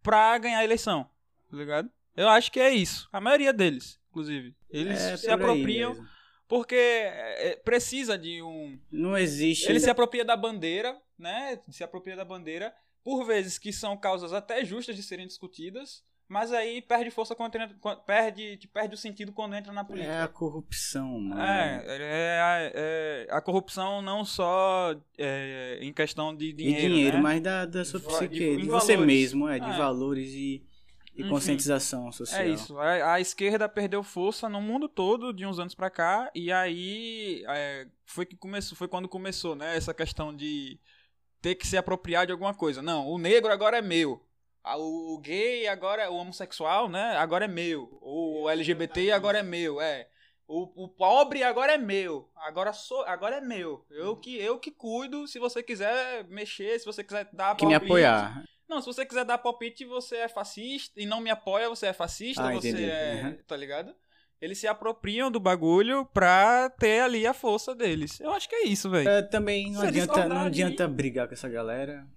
pra 0.01 0.37
ganhar 0.37 0.59
a 0.59 0.63
eleição, 0.63 1.09
tá 1.49 1.57
ligado? 1.57 1.89
Eu 2.15 2.27
acho 2.27 2.51
que 2.51 2.59
é 2.59 2.71
isso. 2.71 3.07
A 3.13 3.21
maioria 3.21 3.53
deles, 3.53 3.99
inclusive. 4.09 4.55
Eles 4.69 4.99
É 4.99 5.17
se 5.17 5.29
apropriam 5.29 5.95
porque 6.47 6.75
é, 6.75 7.51
é, 7.51 7.55
precisa 7.57 8.17
de 8.17 8.41
um, 8.41 8.79
Não 8.91 9.15
existe. 9.15 9.69
Ele 9.69 9.79
se 9.79 9.89
apropria 9.89 10.25
da 10.25 10.35
bandeira, 10.35 10.99
né? 11.17 11.59
Se 11.69 11.83
apropria 11.83 12.15
da 12.15 12.25
bandeira, 12.25 12.73
por 13.03 13.25
vezes 13.25 13.57
que 13.57 13.71
são 13.73 13.95
causas 13.97 14.33
até 14.33 14.63
justas 14.65 14.95
de 14.95 15.03
serem 15.03 15.25
discutidas, 15.27 16.03
mas 16.27 16.53
aí 16.53 16.79
perde 16.81 17.09
força 17.09 17.33
quando 17.35 17.55
entra, 17.55 17.75
quando- 17.81 18.01
perde, 18.03 18.59
perde 18.71 18.93
o 18.93 18.97
sentido 18.97 19.31
quando 19.33 19.55
entra 19.55 19.73
na 19.73 19.81
É 19.81 19.83
a 19.83 19.85
política. 19.87 20.27
corrupção, 20.27 21.19
mano. 21.19 21.41
É, 21.41 21.83
é, 21.87 22.71
é, 22.75 23.27
a 23.31 23.41
corrupção 23.41 24.01
não 24.01 24.23
só 24.23 24.95
é, 25.17 25.79
em 25.81 25.91
questão 25.91 26.35
de 26.35 26.49
E 26.49 26.53
dinheiro, 26.53 26.81
dinheiro, 26.93 27.17
né? 27.17 27.23
mas 27.23 27.41
da, 27.41 27.65
da 27.65 27.83
sua 27.83 27.99
De- 27.99 28.05
psique, 28.05 28.35
de- 28.35 28.57
de, 28.57 28.63
em 28.63 28.67
você 28.67 28.95
mesmo, 28.95 29.47
é, 29.49 29.57
de 29.59 29.69
É. 29.69 29.77
valores 29.77 30.31
e, 30.33 30.63
e 31.15 31.23
conscientização 31.27 32.11
social. 32.11 32.41
É 32.41 32.47
isso. 32.47 32.77
A, 32.77 33.13
a 33.15 33.19
esquerda 33.19 33.67
perdeu 33.67 34.03
força 34.03 34.47
no 34.47 34.61
mundo 34.61 34.87
todo 34.87 35.33
de 35.33 35.45
uns 35.47 35.57
anos 35.57 35.73
pra 35.73 35.89
cá 35.89 36.29
e 36.35 36.51
aí 36.51 37.43
é, 37.47 37.87
foi 38.05 38.25
que 38.27 38.37
começou, 38.37 38.77
foi 38.77 38.87
quando 38.87 39.09
começou, 39.09 39.55
né? 39.55 39.75
Essa 39.75 39.95
questão 39.95 40.33
de 40.35 40.79
ter 41.41 41.55
que 41.55 41.67
se 41.67 41.77
apropriar 41.77 42.25
de 42.25 42.31
alguma 42.31 42.53
coisa. 42.53 42.81
Não, 42.81 43.07
o 43.07 43.17
negro 43.17 43.51
agora 43.51 43.77
é 43.77 43.81
meu. 43.81 44.21
Ah, 44.63 44.77
O 44.77 45.17
gay 45.23 45.67
agora, 45.67 46.03
é- 46.03 46.09
o 46.09 46.15
homossexual, 46.15 46.89
né? 46.89 47.15
Agora 47.17 47.45
é 47.45 47.47
meu. 47.47 47.97
O 48.01 48.49
LGBT 48.49 49.11
agora 49.11 49.39
é 49.39 49.43
meu. 49.43 49.79
É. 49.81 50.07
O, 50.47 50.83
o 50.83 50.87
pobre 50.87 51.43
agora 51.43 51.73
é 51.73 51.77
meu. 51.77 52.29
Agora 52.35 52.73
sou, 52.73 53.01
agora 53.03 53.37
é 53.37 53.41
meu. 53.41 53.85
Eu 53.89 54.15
que 54.15 54.35
eu 54.37 54.59
que 54.59 54.71
cuido. 54.71 55.27
Se 55.27 55.39
você 55.39 55.61
quiser 55.63 56.25
mexer, 56.25 56.77
se 56.79 56.85
você 56.85 57.03
quiser 57.03 57.29
dar 57.31 57.55
Que 57.55 57.65
me 57.65 57.75
apoiar. 57.75 58.43
não, 58.67 58.81
se 58.81 58.87
você 58.87 59.05
quiser 59.05 59.23
dar 59.25 59.37
palpite, 59.37 59.85
você 59.85 60.17
é 60.17 60.27
fascista 60.27 60.99
e 60.99 61.05
não 61.05 61.21
me 61.21 61.29
apoia, 61.29 61.69
você 61.69 61.87
é 61.87 61.93
fascista, 61.93 62.43
Ah, 62.47 62.51
você 62.53 62.69
entendi. 62.69 62.89
é. 62.89 63.21
Uhum. 63.23 63.37
Tá 63.47 63.55
ligado? 63.55 63.95
Eles 64.41 64.57
se 64.57 64.67
apropriam 64.67 65.29
do 65.29 65.39
bagulho 65.39 66.05
pra 66.13 66.69
ter 66.69 67.01
ali 67.01 67.27
a 67.27 67.33
força 67.33 67.75
deles. 67.75 68.19
Eu 68.21 68.31
acho 68.31 68.47
que 68.47 68.55
é 68.55 68.65
isso, 68.65 68.89
velho. 68.89 69.09
É, 69.09 69.21
também 69.21 69.71
não 69.71 69.81
Se 69.81 69.87
adianta, 69.87 70.27
não 70.29 70.37
adianta 70.41 70.87
brigar 70.87 71.27
com 71.27 71.33
essa 71.33 71.49
galera. 71.49 72.07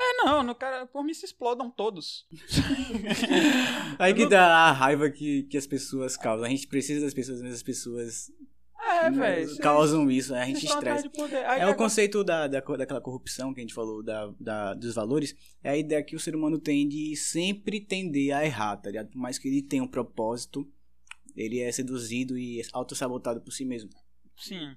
É, 0.00 0.24
não, 0.24 0.42
no 0.42 0.54
cara, 0.54 0.86
por 0.86 1.02
mim 1.02 1.12
se 1.14 1.24
explodam 1.24 1.70
todos. 1.70 2.26
Aí 3.98 4.14
que 4.14 4.26
dá 4.28 4.46
a 4.46 4.72
raiva 4.72 5.10
que, 5.10 5.44
que 5.44 5.56
as 5.56 5.66
pessoas 5.66 6.16
causam. 6.16 6.44
A 6.44 6.48
gente 6.48 6.66
precisa 6.66 7.00
das 7.04 7.14
pessoas, 7.14 7.42
mas 7.42 7.54
as 7.54 7.62
pessoas 7.62 8.30
É, 8.78 9.10
né, 9.10 9.18
velho. 9.18 9.56
causam 9.58 10.10
isso, 10.10 10.32
né? 10.32 10.42
a 10.42 10.46
gente 10.46 10.64
estressa. 10.66 11.06
É 11.08 11.48
o 11.48 11.50
agora- 11.50 11.74
conceito 11.74 12.22
da, 12.22 12.46
da, 12.46 12.60
daquela 12.60 13.00
corrupção 13.00 13.52
que 13.54 13.60
a 13.60 13.62
gente 13.62 13.74
falou, 13.74 14.02
da, 14.02 14.30
da, 14.38 14.74
dos 14.74 14.94
valores, 14.94 15.34
é 15.64 15.70
a 15.70 15.76
ideia 15.76 16.02
que 16.04 16.14
o 16.14 16.20
ser 16.20 16.36
humano 16.36 16.58
tem 16.58 16.86
de 16.86 17.16
sempre 17.16 17.80
tender 17.80 18.34
a 18.36 18.44
errar, 18.44 18.76
tá 18.76 18.90
ligado? 18.90 19.08
Por 19.08 19.18
mais 19.18 19.38
que 19.38 19.48
ele 19.48 19.62
tenha 19.62 19.82
um 19.82 19.88
propósito, 19.88 20.68
ele 21.36 21.60
é 21.60 21.70
seduzido 21.70 22.38
e 22.38 22.62
autossabotado 22.72 23.40
por 23.40 23.52
si 23.52 23.64
mesmo. 23.64 23.90
Sim. 24.36 24.74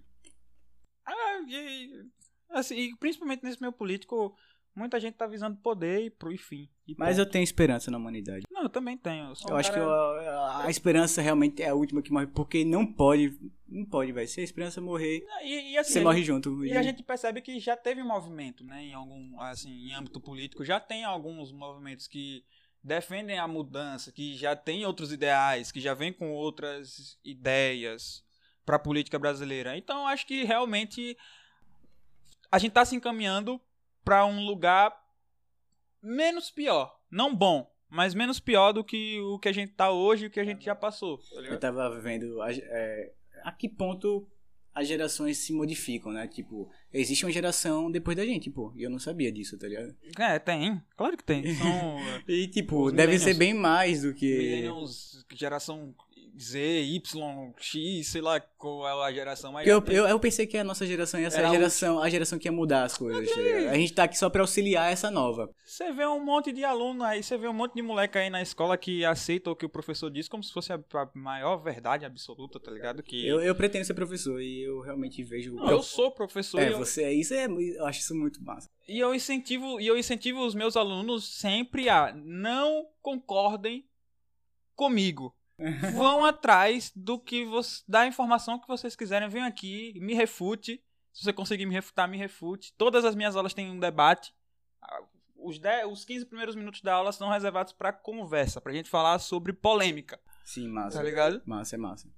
Ah, 1.06 1.40
e, 1.48 2.06
assim, 2.52 2.76
e 2.76 2.96
principalmente 2.98 3.44
nesse 3.44 3.60
meio 3.62 3.74
político, 3.74 4.36
muita 4.76 5.00
gente 5.00 5.16
tá 5.16 5.26
visando 5.28 5.58
poder 5.58 6.06
e 6.06 6.10
pro 6.10 6.36
fim. 6.38 6.70
E 6.88 6.94
Mas 6.98 7.18
eu 7.18 7.26
tenho 7.26 7.44
esperança 7.44 7.90
na 7.92 7.98
humanidade. 7.98 8.46
Não, 8.52 8.64
eu 8.64 8.70
também 8.70 8.98
tenho. 8.98 9.36
sou 9.36 9.50
Eu 9.50 9.56
um 9.56 9.60
acho 9.60 9.70
que 9.72 9.76
cara- 9.80 9.88
eu- 9.90 10.40
a, 10.40 10.66
a 10.66 10.70
esperança 10.70 11.22
realmente 11.22 11.62
é 11.62 11.70
a 11.70 11.76
última 11.76 12.02
que 12.02 12.12
morre, 12.12 12.28
porque 12.28 12.64
não 12.64 12.86
pode, 12.86 13.38
não 13.68 13.86
pode, 13.86 14.12
vai 14.12 14.28
ser 14.28 14.42
a 14.42 14.44
esperança 14.44 14.80
morrer, 14.82 15.26
E, 15.44 15.72
e 15.74 15.78
assim, 15.78 15.94
você 15.94 16.02
morre 16.02 16.18
gente- 16.20 16.28
junto. 16.28 16.66
E 16.66 16.74
a 16.78 16.82
gente 16.84 17.04
percebe 17.04 17.42
que 17.42 17.60
já 17.60 17.76
teve 17.76 18.04
movimento, 18.04 18.64
né, 18.64 18.84
em 18.84 18.94
algum, 18.94 19.40
assim, 19.42 19.70
em 19.72 19.94
âmbito 19.94 20.20
político, 20.22 20.64
já 20.64 20.80
tem 20.80 21.04
alguns 21.04 21.52
movimentos 21.52 22.08
que 22.08 22.44
defendem 22.84 23.38
a 23.38 23.48
mudança, 23.48 24.12
que 24.12 24.36
já 24.36 24.56
tem 24.56 24.86
outros 24.86 25.12
ideais, 25.12 25.72
que 25.72 25.82
já 25.82 25.94
vem 25.94 26.14
com 26.14 26.32
outras 26.32 27.20
ideias 27.24 28.24
para 28.66 28.78
a 28.78 28.80
política 28.80 29.20
brasileira. 29.20 29.78
Então, 29.78 30.08
acho 30.08 30.26
que 30.26 30.44
realmente 30.44 31.18
a 32.52 32.58
gente 32.58 32.70
está 32.70 32.86
se 32.86 32.96
encaminhando 32.96 33.60
para 34.04 34.26
um 34.26 34.46
lugar 34.46 34.96
menos 36.02 36.50
pior, 36.50 37.00
não 37.12 37.36
bom, 37.36 37.70
mas 37.90 38.14
menos 38.14 38.40
pior 38.40 38.72
do 38.72 38.84
que 38.84 39.20
o 39.20 39.40
que 39.40 39.50
a 39.50 39.52
gente 39.52 39.74
tá 39.74 39.92
hoje 39.92 40.26
e 40.26 40.28
o 40.28 40.32
que 40.32 40.40
a 40.40 40.46
gente 40.46 40.64
já 40.64 40.76
passou. 40.76 41.20
Eu 41.34 41.60
tava 41.60 42.00
vendo 42.00 42.42
é, 42.44 43.14
a 43.44 43.52
que 43.52 43.68
ponto 43.68 44.30
as 44.80 44.88
gerações 44.88 45.38
se 45.38 45.52
modificam, 45.52 46.12
né? 46.12 46.26
Tipo, 46.28 46.70
existe 46.94 47.26
uma 47.26 47.32
geração 47.32 47.92
depois 47.92 48.16
da 48.16 48.26
gente, 48.26 48.50
pô. 48.50 48.72
E 48.76 48.84
eu 48.84 48.90
não 48.90 48.98
sabia 48.98 49.30
disso, 49.32 49.58
tá 49.58 49.68
ligado? 49.68 49.94
É, 50.18 50.40
tem. 50.40 50.82
Claro 50.96 51.18
que 51.18 51.24
tem. 51.24 51.54
São 51.56 51.98
E, 52.28 52.48
tipo, 52.48 52.90
deve 52.92 53.20
ser 53.20 53.34
bem 53.34 53.54
mais 53.54 54.04
do 54.04 54.14
que. 54.14 54.38
millennials, 54.38 55.26
geração 55.34 55.94
Z, 56.42 56.58
Y, 56.84 57.54
X, 57.58 58.08
sei 58.08 58.22
lá 58.22 58.40
qual 58.40 58.88
é 58.88 59.08
a 59.10 59.12
geração, 59.12 59.52
Porque 59.52 59.70
eu, 59.70 59.84
eu, 59.88 60.08
eu 60.08 60.20
pensei 60.20 60.48
que 60.48 60.58
a 60.58 60.64
nossa 60.64 60.86
geração 60.86 61.20
ia 61.20 61.30
ser 61.30 61.44
a 61.44 61.50
geração, 61.50 62.00
a 62.02 62.10
geração 62.10 62.40
que 62.40 62.48
ia 62.48 62.52
mudar 62.52 62.84
as 62.84 62.98
coisas. 62.98 63.30
tá 63.30 63.42
ligado? 63.42 63.70
A 63.70 63.76
gente 63.76 63.94
tá 63.94 64.04
aqui 64.04 64.18
só 64.18 64.30
pra 64.30 64.42
auxiliar 64.42 64.92
essa 64.92 65.12
nova. 65.12 65.50
Você 65.66 65.92
vê 65.92 66.06
um 66.06 66.24
monte 66.24 66.52
de 66.54 66.64
aluno 66.64 67.04
aí, 67.04 67.22
você 67.22 67.38
vê 67.38 67.48
um 67.48 67.54
monte 67.54 67.74
de 67.76 67.82
moleque 67.82 68.18
aí 68.18 68.30
na 68.30 68.42
escola 68.42 68.78
que 68.78 69.04
aceita 69.04 69.52
o 69.52 69.56
que 69.56 69.66
o 69.66 69.70
professor 69.70 70.10
diz 70.10 70.28
como 70.30 70.44
se 70.44 70.54
fosse 70.54 70.72
a, 70.72 70.76
a 70.76 71.10
maior 71.14 71.58
verdade 71.58 72.06
absoluta, 72.06 72.60
tá 72.60 72.72
ligado? 72.72 73.04
Que 73.04 73.28
Eu, 73.28 73.42
eu 73.42 73.54
pretendo 73.54 73.84
ser 73.86 73.94
professor 73.94 74.42
e 74.42 74.62
eu 74.64 74.80
realmente 74.82 75.22
vejo. 75.24 75.56
Não, 75.56 75.70
eu 75.70 75.84
sou 75.84 76.10
professor 76.12 76.60
É, 76.62 76.72
eu- 76.72 76.78
você 76.78 77.04
é 77.04 77.14
isso, 77.14 77.34
é, 77.34 77.46
eu 77.46 77.86
acho 77.86 78.00
isso 78.00 78.16
muito 78.16 78.42
massa. 78.44 78.70
E 78.88 78.98
eu 78.98 79.14
incentivo, 79.14 79.80
e 79.80 79.88
eu 79.88 79.98
incentivo 79.98 80.46
os 80.46 80.56
meus 80.56 80.78
alunos 80.78 81.38
sempre 81.38 81.90
a 81.90 82.14
não 82.16 82.86
concordem 83.02 83.86
comigo. 84.76 85.36
Vão 85.96 86.24
atrás 86.26 86.92
do 86.96 87.20
que 87.20 87.46
você, 87.46 87.84
da 87.88 88.08
informação 88.08 88.60
que 88.60 88.68
vocês 88.68 88.96
quiserem, 88.96 89.28
venham 89.30 89.48
aqui, 89.48 89.94
me 90.00 90.14
refute. 90.14 90.82
Se 91.12 91.24
você 91.24 91.34
conseguir 91.34 91.66
me 91.66 91.74
refutar, 91.74 92.08
me 92.08 92.18
refute. 92.18 92.74
Todas 92.78 93.04
as 93.04 93.16
minhas 93.16 93.36
aulas 93.36 93.54
têm 93.54 93.70
um 93.70 93.80
debate. 93.80 94.34
Ah, 94.82 95.02
Os, 95.36 95.60
10, 95.60 95.88
os 95.92 96.06
15 96.06 96.26
primeiros 96.26 96.56
minutos 96.56 96.82
da 96.82 96.94
aula 96.94 97.12
são 97.12 97.30
reservados 97.30 97.74
para 97.74 97.92
conversa, 97.92 98.62
pra 98.62 98.72
gente 98.74 98.90
falar 98.90 99.20
sobre 99.20 99.52
polêmica, 99.54 100.20
Sim, 100.46 100.68
massa. 100.70 100.98
tá 100.98 101.04
ligado? 101.04 101.42
Massa, 101.46 101.76
é 101.76 101.78
massa. 101.78 102.10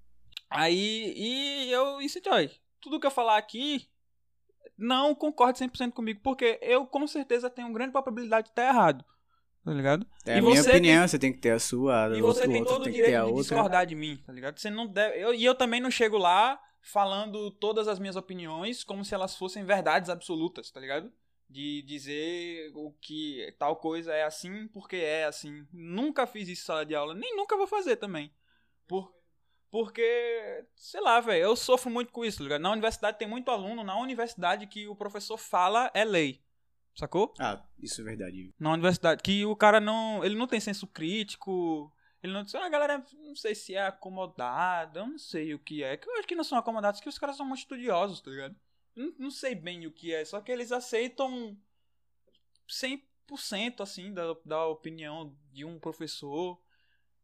Aí, 0.49 1.13
e 1.15 1.71
eu 1.71 2.01
incentivo, 2.01 2.35
aí, 2.35 2.51
tudo 2.81 2.99
que 2.99 3.07
eu 3.07 3.11
falar 3.11 3.37
aqui, 3.37 3.87
não 4.77 5.15
concorde 5.15 5.59
100% 5.59 5.91
comigo, 5.93 6.19
porque 6.23 6.59
eu 6.61 6.85
com 6.85 7.07
certeza 7.07 7.49
tenho 7.49 7.71
grande 7.71 7.91
probabilidade 7.91 8.45
de 8.47 8.51
estar 8.51 8.67
errado, 8.67 9.05
tá 9.63 9.71
ligado? 9.73 10.05
É 10.25 10.35
E 10.35 10.39
a 10.39 10.41
minha 10.41 10.61
você 10.63 10.69
opinião, 10.69 11.07
você 11.07 11.19
tem 11.19 11.31
que 11.33 11.39
ter 11.39 11.51
a 11.51 11.59
sua, 11.59 12.05
a 12.05 12.17
E 12.17 12.21
você 12.21 12.41
outro, 12.41 12.51
tem 12.51 12.59
outro 12.59 12.73
todo 12.75 12.81
o 12.81 12.83
tem 12.85 12.93
que 12.93 12.99
ter 12.99 13.05
direito 13.05 13.21
a 13.21 13.25
de 13.25 13.31
outra. 13.31 13.55
discordar 13.55 13.85
de 13.85 13.95
mim, 13.95 14.17
tá 14.25 14.33
ligado? 14.33 14.59
Você 14.59 14.69
não 14.69 14.87
deve, 14.87 15.19
eu- 15.19 15.33
e 15.33 15.43
eu 15.43 15.55
também 15.55 15.79
não 15.81 15.91
chego 15.91 16.17
lá 16.17 16.59
falando 16.81 17.51
todas 17.51 17.87
as 17.87 17.99
minhas 17.99 18.15
opiniões 18.15 18.83
como 18.83 19.05
se 19.05 19.13
elas 19.13 19.35
fossem 19.35 19.63
verdades 19.63 20.09
absolutas, 20.09 20.71
tá 20.71 20.79
ligado? 20.79 21.11
De 21.49 21.81
dizer 21.83 22.71
o 22.73 22.91
que 23.01 23.53
tal 23.59 23.75
coisa 23.75 24.13
é 24.13 24.23
assim 24.23 24.67
porque 24.69 24.95
é 24.95 25.25
assim. 25.25 25.65
Nunca 25.71 26.25
fiz 26.25 26.47
isso 26.47 26.63
em 26.63 26.65
sala 26.65 26.85
de 26.85 26.95
aula, 26.95 27.13
nem 27.13 27.35
nunca 27.35 27.57
vou 27.57 27.67
fazer 27.67 27.97
também. 27.97 28.33
Por, 28.87 29.13
porque, 29.69 30.65
sei 30.75 31.01
lá, 31.01 31.19
velho, 31.19 31.43
eu 31.43 31.55
sofro 31.55 31.89
muito 31.89 32.11
com 32.11 32.25
isso, 32.25 32.37
tá 32.39 32.43
ligado? 32.43 32.61
Na 32.61 32.71
universidade 32.71 33.17
tem 33.19 33.27
muito 33.27 33.51
aluno, 33.51 33.83
na 33.83 33.97
universidade 33.99 34.65
que 34.67 34.87
o 34.87 34.95
professor 34.95 35.37
fala 35.37 35.91
é 35.93 36.03
lei. 36.03 36.41
Sacou? 36.95 37.33
Ah, 37.39 37.63
isso 37.79 38.01
é 38.01 38.03
verdade. 38.03 38.53
na 38.59 38.73
universidade, 38.73 39.23
que 39.23 39.45
o 39.45 39.55
cara 39.55 39.79
não, 39.79 40.23
ele 40.23 40.35
não 40.35 40.45
tem 40.47 40.59
senso 40.59 40.85
crítico, 40.85 41.91
ele 42.21 42.33
não, 42.33 42.41
a 42.61 42.69
galera 42.69 43.03
não 43.23 43.35
sei 43.35 43.55
se 43.55 43.73
é 43.73 43.87
acomodada, 43.87 44.99
eu 44.99 45.07
não 45.07 45.17
sei 45.17 45.53
o 45.53 45.59
que 45.59 45.83
é, 45.83 45.95
que 45.97 46.07
eu 46.07 46.17
acho 46.17 46.27
que 46.27 46.35
não 46.35 46.43
são 46.43 46.57
acomodados, 46.57 46.99
que 47.01 47.09
os 47.09 47.17
caras 47.17 47.37
são 47.37 47.45
muito 47.45 47.59
estudiosos, 47.59 48.21
tá 48.21 48.29
ligado? 48.29 48.55
Não, 48.95 49.13
não 49.17 49.31
sei 49.31 49.55
bem 49.55 49.87
o 49.87 49.91
que 49.91 50.13
é, 50.13 50.23
só 50.25 50.41
que 50.41 50.51
eles 50.51 50.71
aceitam 50.71 51.57
100% 52.69 53.81
assim 53.81 54.13
da, 54.13 54.35
da 54.45 54.65
opinião 54.67 55.35
de 55.51 55.65
um 55.65 55.79
professor. 55.79 56.59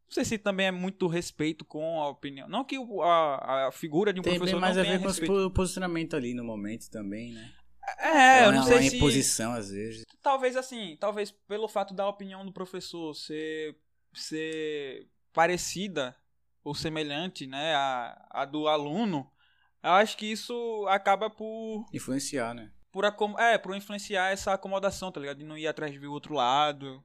Não 0.06 0.12
sei 0.12 0.24
se 0.24 0.38
também 0.38 0.66
é 0.66 0.70
muito 0.70 1.06
respeito 1.06 1.64
com 1.64 2.00
a 2.02 2.08
opinião. 2.08 2.48
Não 2.48 2.64
que 2.64 2.78
o- 2.78 3.02
a, 3.02 3.68
a 3.68 3.72
figura 3.72 4.12
de 4.12 4.20
um 4.20 4.22
Tem 4.22 4.32
bem 4.32 4.38
professor 4.38 4.60
mais 4.60 4.76
não 4.76 4.82
a 4.82 4.86
ver 4.86 4.98
com 4.98 5.04
o 5.04 5.08
respeito. 5.08 5.32
po- 5.32 5.50
posicionamento 5.50 6.16
ali 6.16 6.32
no 6.34 6.42
momento 6.44 6.90
também, 6.90 7.32
né? 7.32 7.52
É, 7.98 8.44
eu 8.44 8.48
uma, 8.48 8.52
não 8.52 8.62
sei 8.64 8.76
uma 8.76 8.82
se 8.90 8.96
imposição 8.96 9.52
às 9.52 9.70
vezes. 9.70 10.04
Talvez 10.22 10.56
assim, 10.56 10.96
talvez 11.00 11.30
pelo 11.30 11.68
fato 11.68 11.94
da 11.94 12.06
opinião 12.08 12.44
do 12.44 12.52
professor 12.52 13.14
ser, 13.14 13.76
ser 14.12 15.08
parecida 15.32 16.16
ou 16.62 16.74
semelhante, 16.74 17.46
né, 17.46 17.74
à, 17.74 18.26
à 18.30 18.44
do 18.44 18.68
aluno, 18.68 19.30
eu 19.82 19.90
acho 19.92 20.16
que 20.16 20.26
isso 20.26 20.84
acaba 20.88 21.30
por, 21.30 21.86
Influenciar, 21.92 22.54
né? 22.54 22.70
por, 22.90 23.04
acom 23.04 23.38
é, 23.38 23.56
por 23.56 23.76
influenciar 23.76 24.30
essa 24.30 24.52
acomodação, 24.52 25.12
tá 25.12 25.20
ligado? 25.20 25.38
De 25.38 25.44
não 25.44 25.56
ir 25.56 25.66
atrás 25.66 25.92
de 25.92 25.98
ver 25.98 26.08
o 26.08 26.12
outro 26.12 26.34
lado. 26.34 27.02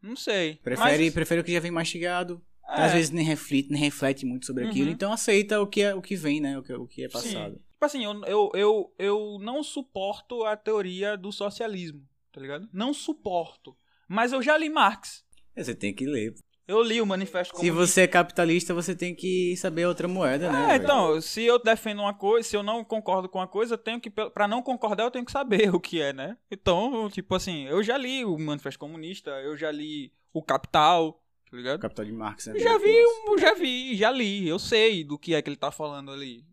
Não 0.00 0.14
sei. 0.14 0.56
Prefere, 0.56 1.04
Mas, 1.04 1.14
prefere 1.14 1.40
o 1.40 1.44
que 1.44 1.52
já 1.52 1.60
vem 1.60 1.70
mastigado. 1.70 2.40
é, 2.68 2.82
Às 2.82 2.92
vezes 2.92 3.10
nem 3.10 3.24
reflete, 3.24 3.70
nem 3.70 3.80
reflete 3.80 4.24
muito 4.24 4.46
sobre 4.46 4.66
aquilo. 4.66 4.86
Uhum. 4.86 4.92
Então 4.92 5.12
aceita 5.12 5.60
o 5.60 5.66
que, 5.66 5.82
é, 5.82 5.94
o 5.94 6.00
que 6.00 6.14
vem, 6.14 6.40
né? 6.40 6.56
O 6.58 6.62
que, 6.62 6.72
o 6.72 6.86
que 6.86 7.04
é 7.04 7.08
Sim. 7.08 7.58
Tipo 7.76 7.84
assim, 7.84 8.04
eu, 8.04 8.22
eu, 8.24 8.50
eu, 8.54 8.94
eu 8.98 9.38
não 9.40 9.62
suporto 9.62 10.44
a 10.44 10.56
teoria 10.56 11.14
do 11.16 11.30
socialismo, 11.30 12.02
tá 12.32 12.40
ligado? 12.40 12.66
Não 12.72 12.94
suporto. 12.94 13.76
Mas 14.08 14.32
eu 14.32 14.40
já 14.40 14.56
li 14.56 14.70
Marx. 14.70 15.24
É, 15.54 15.62
Você 15.62 15.74
tem 15.74 15.94
que 15.94 16.06
ler. 16.06 16.34
Eu 16.66 16.82
li 16.82 17.00
o 17.00 17.06
Manifesto 17.06 17.54
Se 17.54 17.60
Comunista. 17.60 17.86
você 17.86 18.00
é 18.00 18.06
capitalista, 18.08 18.74
você 18.74 18.96
tem 18.96 19.14
que 19.14 19.54
saber 19.56 19.86
outra 19.86 20.08
moeda, 20.08 20.50
né? 20.50 20.72
É, 20.72 20.76
então, 20.76 21.20
se 21.20 21.42
eu 21.44 21.62
defendo 21.62 22.00
uma 22.00 22.14
coisa, 22.14 22.48
se 22.48 22.56
eu 22.56 22.62
não 22.62 22.82
concordo 22.82 23.28
com 23.28 23.38
uma 23.38 23.46
coisa, 23.46 23.74
eu 23.74 23.78
tenho 23.78 24.00
que, 24.00 24.10
pra 24.10 24.48
não 24.48 24.62
concordar, 24.62 25.04
eu 25.04 25.10
tenho 25.10 25.24
que 25.24 25.30
saber 25.30 25.68
o 25.74 25.78
que 25.78 26.00
é, 26.00 26.12
né? 26.12 26.36
Então, 26.50 27.08
tipo 27.10 27.34
assim, 27.36 27.66
eu 27.66 27.82
já 27.84 27.96
li 27.96 28.24
o 28.24 28.36
Manifesto 28.38 28.80
Comunista, 28.80 29.30
eu 29.42 29.56
já 29.56 29.70
li 29.70 30.12
o 30.32 30.42
Capital, 30.42 31.12
tá 31.12 31.20
O 31.52 31.56
ligado? 31.56 31.78
capital 31.78 32.04
de 32.04 32.12
Marx? 32.12 32.46
Eu 32.48 32.58
já 32.58 32.76
vi, 32.78 32.94
já 33.38 33.54
vi, 33.54 33.94
já 33.96 34.10
li, 34.10 34.48
eu 34.48 34.58
sei 34.58 35.04
do 35.04 35.16
que 35.16 35.34
é 35.34 35.42
que 35.42 35.48
ele 35.48 35.56
tá 35.56 35.70
falando 35.70 36.10
ali, 36.10 36.44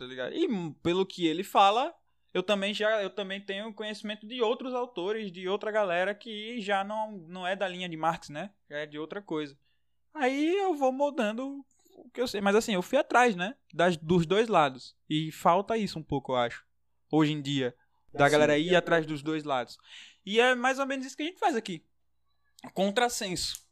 tá 0.00 0.06
ligado? 0.06 0.34
E 0.34 0.46
hum, 0.46 0.72
pelo 0.82 1.04
que 1.04 1.26
ele 1.26 1.44
fala, 1.44 1.94
eu 2.32 2.42
também 2.42 2.72
já, 2.72 3.02
eu 3.02 3.10
também 3.10 3.40
tenho 3.40 3.72
conhecimento 3.74 4.26
de 4.26 4.40
outros 4.40 4.74
autores, 4.74 5.30
de 5.30 5.46
outra 5.46 5.70
galera 5.70 6.14
que 6.14 6.60
já 6.60 6.82
não, 6.82 7.12
não 7.28 7.46
é 7.46 7.54
da 7.54 7.68
linha 7.68 7.88
de 7.88 7.96
Marx, 7.96 8.30
né? 8.30 8.50
É 8.68 8.86
de 8.86 8.98
outra 8.98 9.20
coisa. 9.20 9.56
Aí 10.14 10.56
eu 10.56 10.74
vou 10.74 10.90
moldando 10.90 11.64
o 11.96 12.10
que 12.10 12.20
eu 12.20 12.26
sei, 12.26 12.40
mas 12.40 12.56
assim, 12.56 12.74
eu 12.74 12.82
fui 12.82 12.98
atrás, 12.98 13.36
né? 13.36 13.54
Das, 13.74 13.96
dos 13.96 14.24
dois 14.24 14.48
lados. 14.48 14.96
E 15.08 15.30
falta 15.30 15.76
isso 15.76 15.98
um 15.98 16.02
pouco, 16.02 16.32
eu 16.32 16.36
acho. 16.36 16.64
Hoje 17.10 17.32
em 17.32 17.42
dia. 17.42 17.74
Da 18.12 18.26
Sim. 18.26 18.32
galera 18.32 18.58
ir 18.58 18.74
atrás 18.74 19.06
dos 19.06 19.22
dois 19.22 19.44
lados. 19.44 19.78
E 20.24 20.40
é 20.40 20.54
mais 20.54 20.78
ou 20.78 20.86
menos 20.86 21.06
isso 21.06 21.16
que 21.16 21.22
a 21.22 21.26
gente 21.26 21.38
faz 21.38 21.54
aqui. 21.54 21.84
Contrassenso. 22.72 23.64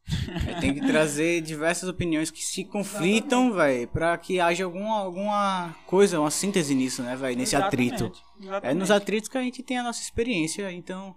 Tem 0.60 0.74
que 0.74 0.80
trazer 0.80 1.40
diversas 1.40 1.88
opiniões 1.88 2.30
que 2.30 2.42
se 2.42 2.64
conflitam, 2.64 3.52
velho, 3.52 3.86
pra 3.88 4.16
que 4.16 4.40
haja 4.40 4.64
alguma, 4.64 4.98
alguma 4.98 5.76
coisa, 5.86 6.18
uma 6.20 6.30
síntese 6.30 6.74
nisso, 6.74 7.02
né, 7.02 7.14
velho? 7.16 7.36
Nesse 7.36 7.56
atrito. 7.56 8.04
Exatamente, 8.04 8.22
É 8.40 8.44
exatamente. 8.46 8.78
nos 8.78 8.90
atritos 8.90 9.28
que 9.28 9.38
a 9.38 9.42
gente 9.42 9.62
tem 9.62 9.78
a 9.78 9.82
nossa 9.82 10.02
experiência, 10.02 10.70
então. 10.72 11.14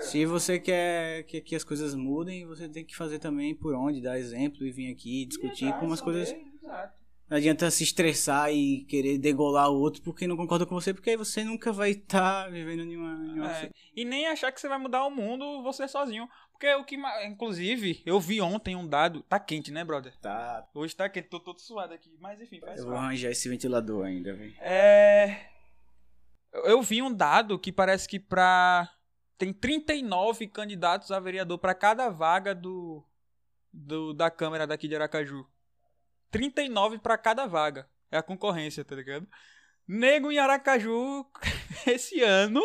Se 0.00 0.26
você 0.26 0.58
quer 0.58 1.22
que, 1.24 1.40
que 1.40 1.54
as 1.54 1.64
coisas 1.64 1.94
mudem, 1.94 2.46
você 2.46 2.68
tem 2.68 2.84
que 2.84 2.96
fazer 2.96 3.18
também 3.18 3.54
por 3.54 3.74
onde, 3.74 4.00
dar 4.02 4.18
exemplo 4.18 4.66
e 4.66 4.70
vir 4.70 4.92
aqui 4.92 5.24
discutir 5.24 5.72
como 5.74 5.92
as 5.94 6.00
coisas. 6.00 6.34
Exato. 6.62 7.04
Não 7.30 7.38
adianta 7.38 7.70
se 7.70 7.82
estressar 7.84 8.52
e 8.52 8.84
querer 8.84 9.16
degolar 9.16 9.70
o 9.70 9.80
outro 9.80 10.02
porque 10.02 10.26
não 10.26 10.36
concorda 10.36 10.66
com 10.66 10.74
você, 10.74 10.92
porque 10.92 11.10
aí 11.10 11.16
você 11.16 11.42
nunca 11.42 11.72
vai 11.72 11.92
estar 11.92 12.50
vivendo 12.50 12.84
nenhuma. 12.84 13.16
nenhuma... 13.16 13.50
É, 13.50 13.70
E 13.96 14.04
nem 14.04 14.26
achar 14.26 14.52
que 14.52 14.60
você 14.60 14.68
vai 14.68 14.78
mudar 14.78 15.06
o 15.06 15.10
mundo 15.10 15.62
você 15.62 15.88
sozinho. 15.88 16.28
Porque 16.54 16.72
o 16.74 16.84
que. 16.84 16.96
Inclusive, 17.26 18.00
eu 18.06 18.20
vi 18.20 18.40
ontem 18.40 18.76
um 18.76 18.86
dado. 18.86 19.22
Tá 19.24 19.40
quente, 19.40 19.72
né, 19.72 19.84
brother? 19.84 20.16
Tá. 20.18 20.66
Hoje 20.72 20.94
tá 20.94 21.08
quente, 21.08 21.28
tô 21.28 21.40
todo 21.40 21.60
suado 21.60 21.92
aqui. 21.92 22.16
Mas 22.20 22.40
enfim, 22.40 22.60
faz 22.60 22.78
Eu 22.78 22.84
vou 22.86 22.94
parte. 22.94 23.04
arranjar 23.06 23.30
esse 23.30 23.48
ventilador 23.48 24.06
ainda, 24.06 24.32
velho. 24.34 24.54
É. 24.60 25.48
Eu 26.52 26.80
vi 26.80 27.02
um 27.02 27.12
dado 27.12 27.58
que 27.58 27.72
parece 27.72 28.08
que 28.08 28.20
pra. 28.20 28.88
Tem 29.36 29.52
39 29.52 30.46
candidatos 30.46 31.10
a 31.10 31.18
vereador 31.18 31.58
pra 31.58 31.74
cada 31.74 32.08
vaga 32.08 32.54
do, 32.54 33.04
do 33.72 34.14
da 34.14 34.30
Câmara 34.30 34.64
daqui 34.64 34.86
de 34.86 34.94
Aracaju. 34.94 35.44
39 36.30 36.98
pra 37.00 37.18
cada 37.18 37.46
vaga. 37.46 37.88
É 38.12 38.16
a 38.16 38.22
concorrência, 38.22 38.84
tá 38.84 38.94
ligado? 38.94 39.26
Nego 39.86 40.30
em 40.30 40.38
Aracaju, 40.38 41.26
esse 41.84 42.22
ano, 42.22 42.62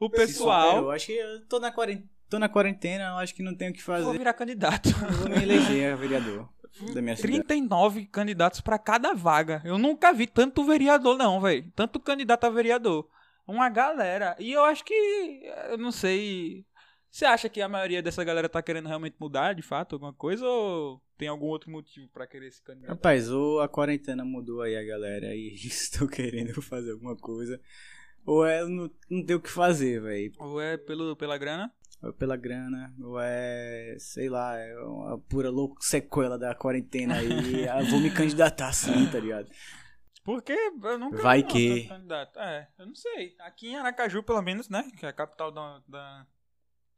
o 0.00 0.08
pessoal. 0.08 0.78
Eu 0.78 0.90
acho 0.90 1.06
que 1.06 1.12
eu 1.12 1.46
tô 1.46 1.60
na 1.60 1.70
quarentena. 1.70 2.08
Tô 2.28 2.38
na 2.38 2.48
quarentena, 2.48 3.04
eu 3.04 3.16
acho 3.18 3.34
que 3.34 3.42
não 3.42 3.54
tenho 3.54 3.70
o 3.70 3.74
que 3.74 3.82
Vou 3.82 3.96
fazer. 3.96 4.18
virar 4.18 4.34
candidato. 4.34 4.90
Eu 4.90 5.12
vou 5.12 5.28
me 5.30 5.42
eleger 5.42 5.96
vereador 5.96 6.48
da 6.92 7.00
minha 7.00 7.16
cidade. 7.16 7.42
39 7.42 8.06
candidatos 8.06 8.60
pra 8.60 8.78
cada 8.78 9.14
vaga. 9.14 9.62
Eu 9.64 9.78
nunca 9.78 10.12
vi 10.12 10.26
tanto 10.26 10.64
vereador, 10.64 11.16
não, 11.16 11.40
velho. 11.40 11.70
Tanto 11.74 11.98
candidato 11.98 12.44
a 12.44 12.50
vereador. 12.50 13.08
Uma 13.46 13.70
galera. 13.70 14.36
E 14.38 14.52
eu 14.52 14.62
acho 14.64 14.84
que. 14.84 14.92
Eu 15.70 15.78
não 15.78 15.90
sei. 15.90 16.66
Você 17.10 17.24
acha 17.24 17.48
que 17.48 17.62
a 17.62 17.68
maioria 17.68 18.02
dessa 18.02 18.22
galera 18.22 18.48
tá 18.48 18.60
querendo 18.62 18.86
realmente 18.86 19.16
mudar, 19.18 19.54
de 19.54 19.62
fato, 19.62 19.94
alguma 19.94 20.12
coisa? 20.12 20.46
Ou 20.46 21.02
tem 21.16 21.26
algum 21.26 21.46
outro 21.46 21.70
motivo 21.70 22.06
pra 22.12 22.26
querer 22.26 22.52
se 22.52 22.62
candidatar? 22.62 22.92
Rapaz, 22.92 23.30
ou 23.30 23.60
a 23.60 23.68
quarentena 23.68 24.22
mudou 24.24 24.60
aí 24.60 24.76
a 24.76 24.84
galera 24.84 25.34
e 25.34 25.54
estou 25.64 26.06
querendo 26.06 26.60
fazer 26.60 26.92
alguma 26.92 27.16
coisa. 27.16 27.58
Ou 28.26 28.44
é 28.44 28.62
não, 28.66 28.90
não 29.08 29.24
tem 29.24 29.34
o 29.36 29.40
que 29.40 29.50
fazer, 29.50 30.02
velho. 30.02 30.32
Ou 30.38 30.60
é 30.60 30.76
pelo, 30.76 31.16
pela 31.16 31.38
grana? 31.38 31.72
Ou 32.00 32.12
pela 32.12 32.36
grana, 32.36 32.94
ou 33.00 33.18
é, 33.20 33.96
sei 33.98 34.28
lá, 34.28 34.56
é 34.56 34.76
uma 34.78 35.18
pura 35.18 35.50
louco 35.50 35.76
sequela 35.80 36.38
da 36.38 36.54
quarentena 36.54 37.16
aí. 37.16 37.28
vou 37.90 37.98
me 38.00 38.10
candidatar 38.10 38.72
sim, 38.72 39.08
tá 39.10 39.18
ligado? 39.18 39.48
Porque 40.24 40.52
eu 40.52 40.98
nunca 40.98 41.22
Vai 41.22 41.42
que- 41.42 41.88
candidato. 41.88 42.38
É, 42.38 42.68
eu 42.78 42.86
não 42.86 42.94
sei. 42.94 43.34
Aqui 43.40 43.68
em 43.70 43.76
Aracaju, 43.76 44.22
pelo 44.22 44.42
menos, 44.42 44.68
né? 44.68 44.84
Que 44.96 45.06
é 45.06 45.08
a 45.08 45.12
capital 45.12 45.50
da, 45.50 45.80
da- 45.88 46.26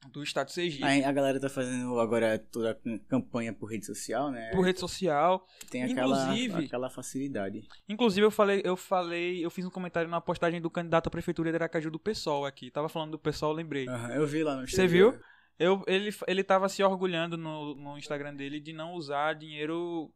do 0.09 0.23
estado 0.23 0.51
Sergipe. 0.51 0.85
Aí 0.85 1.05
a 1.05 1.13
galera 1.13 1.39
tá 1.39 1.49
fazendo 1.49 1.99
agora 2.01 2.39
toda 2.39 2.71
a 2.71 2.99
campanha 3.09 3.53
por 3.53 3.67
rede 3.67 3.85
social, 3.85 4.31
né? 4.31 4.51
Por 4.51 4.65
rede 4.65 4.81
social. 4.81 5.47
Tem 5.71 5.85
aquela, 5.85 6.33
aquela 6.59 6.91
facilidade. 6.91 7.69
Inclusive, 7.89 8.27
eu 8.27 8.31
falei, 8.31 8.63
eu 8.65 8.77
falei, 8.77 9.45
eu 9.45 9.51
fiz 9.51 9.65
um 9.65 9.71
comentário 9.71 10.09
na 10.09 10.21
postagem 10.21 10.61
do 10.61 10.71
candidato 10.71 11.09
à 11.09 11.11
prefeitura 11.11 11.51
de 11.51 11.57
Aracaju 11.57 11.91
do 11.91 11.99
PSOL 11.99 12.47
aqui. 12.47 12.71
Tava 12.71 12.89
falando 12.89 13.13
do 13.13 13.19
PSOL, 13.19 13.53
lembrei. 13.53 13.89
Aham, 13.89 14.15
eu 14.15 14.27
vi 14.27 14.43
lá 14.43 14.57
no 14.57 14.67
Você 14.67 14.85
Instagram. 14.85 14.91
viu? 15.13 15.21
Eu, 15.59 15.85
ele, 15.87 16.11
ele 16.27 16.43
tava 16.43 16.69
se 16.71 16.83
orgulhando 16.83 17.37
no, 17.37 17.75
no 17.75 17.99
Instagram 17.99 18.35
dele 18.35 18.59
de 18.59 18.73
não 18.73 18.95
usar 18.95 19.35
dinheiro 19.35 20.11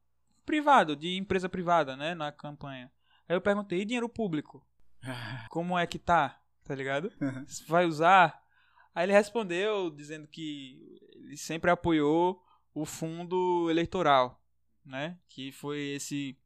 privado, 0.47 0.97
de 0.97 1.17
empresa 1.17 1.49
privada, 1.49 1.97
né, 1.97 2.15
na 2.15 2.33
campanha. 2.33 2.91
Aí 3.29 3.37
eu 3.37 3.41
perguntei, 3.41 3.81
e 3.81 3.85
dinheiro 3.85 4.09
público? 4.09 4.67
Como 5.51 5.79
é 5.79 5.87
que 5.87 5.99
tá? 5.99 6.41
Tá 6.65 6.75
ligado? 6.75 7.13
Uhum. 7.21 7.45
Vai 7.69 7.85
usar? 7.85 8.43
Aí 8.95 9.05
ele 9.07 9.13
respondeu 9.13 9.91
dizendo 9.91 10.29
que 10.29 11.01
ele 11.15 11.37
sempre 11.37 11.71
apoiou 11.71 12.41
o 12.73 12.85
fundo 12.85 13.69
eleitoral, 13.71 14.41
né? 14.85 15.19
Que 15.29 15.51
foi 15.53 15.81
esse 15.95 16.39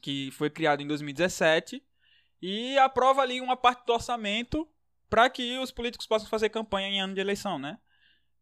que 0.00 0.30
foi 0.32 0.48
criado 0.48 0.80
em 0.80 0.86
2017 0.86 1.82
e 2.40 2.78
aprova 2.78 3.20
ali 3.20 3.40
uma 3.40 3.56
parte 3.56 3.84
do 3.84 3.92
orçamento 3.92 4.68
para 5.10 5.28
que 5.28 5.58
os 5.58 5.72
políticos 5.72 6.06
possam 6.06 6.28
fazer 6.28 6.48
campanha 6.50 6.88
em 6.88 7.00
ano 7.00 7.14
de 7.14 7.20
eleição, 7.20 7.58
né? 7.58 7.78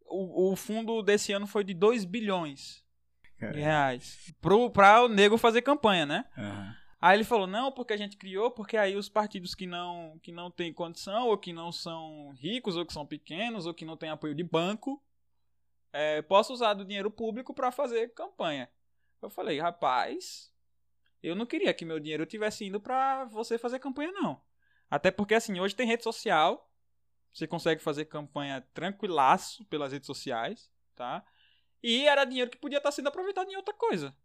O, 0.05 0.53
o 0.53 0.57
fundo 0.57 1.03
desse 1.03 1.33
ano 1.33 1.47
foi 1.47 1.65
de 1.65 1.75
2 1.75 2.05
bilhões 2.05 2.85
de 3.23 3.39
Cara, 3.39 3.57
reais 3.59 4.33
pro, 4.41 4.71
pra 4.71 5.03
o 5.03 5.09
nego 5.09 5.37
fazer 5.37 5.63
campanha, 5.63 6.07
né? 6.07 6.25
aham. 6.37 6.77
Aí 7.01 7.17
ele 7.17 7.25
falou, 7.25 7.47
não, 7.47 7.71
porque 7.71 7.93
a 7.93 7.97
gente 7.97 8.17
criou, 8.17 8.51
porque 8.51 8.77
aí 8.77 8.97
os 8.97 9.09
partidos 9.09 9.55
que 9.55 9.67
não, 9.67 10.19
que 10.23 10.33
não 10.33 10.51
têm 10.51 10.73
condição, 10.73 11.29
ou 11.29 11.37
que 11.37 11.53
não 11.53 11.71
são 11.71 12.31
ricos, 12.33 12.77
ou 12.77 12.87
que 12.87 12.93
são 12.93 13.07
pequenos, 13.07 13.67
ou 13.67 13.75
que 13.75 13.85
não 13.85 13.97
têm 13.97 14.09
apoio 14.09 14.35
de 14.35 14.43
banco, 14.43 15.03
é, 15.93 16.23
possam 16.23 16.55
usar 16.55 16.75
do 16.75 16.85
dinheiro 16.85 17.11
público 17.11 17.53
para 17.53 17.71
fazer 17.71 18.13
campanha. 18.15 18.71
Eu 19.21 19.29
falei, 19.29 19.59
rapaz, 19.61 20.53
eu 21.23 21.35
não 21.35 21.45
queria 21.45 21.75
que 21.75 21.85
meu 21.85 22.01
dinheiro 22.01 22.25
tivesse 22.25 22.65
indo 22.65 22.81
para 22.81 23.25
você 23.27 23.59
fazer 23.59 23.79
campanha, 23.79 24.13
não. 24.13 24.41
Até 24.91 25.11
porque, 25.11 25.35
assim, 25.35 25.59
hoje 25.61 25.75
tem 25.75 25.87
rede 25.87 26.03
social, 26.03 26.71
você 27.33 27.47
consegue 27.47 27.83
fazer 27.83 28.07
campanha 28.07 28.67
tranquilaço 28.73 29.65
pelas 29.67 29.93
redes 29.93 30.07
sociais, 30.07 30.71
tá? 30.95 31.25
E 31.83 32.07
era 32.07 32.25
dinheiro 32.25 32.51
que 32.51 32.57
podia 32.57 32.79
estar 32.79 32.91
sendo 32.91 33.09
aproveitado 33.09 33.51
em 33.51 33.57
outra 33.57 33.75
coisa. 33.75 34.17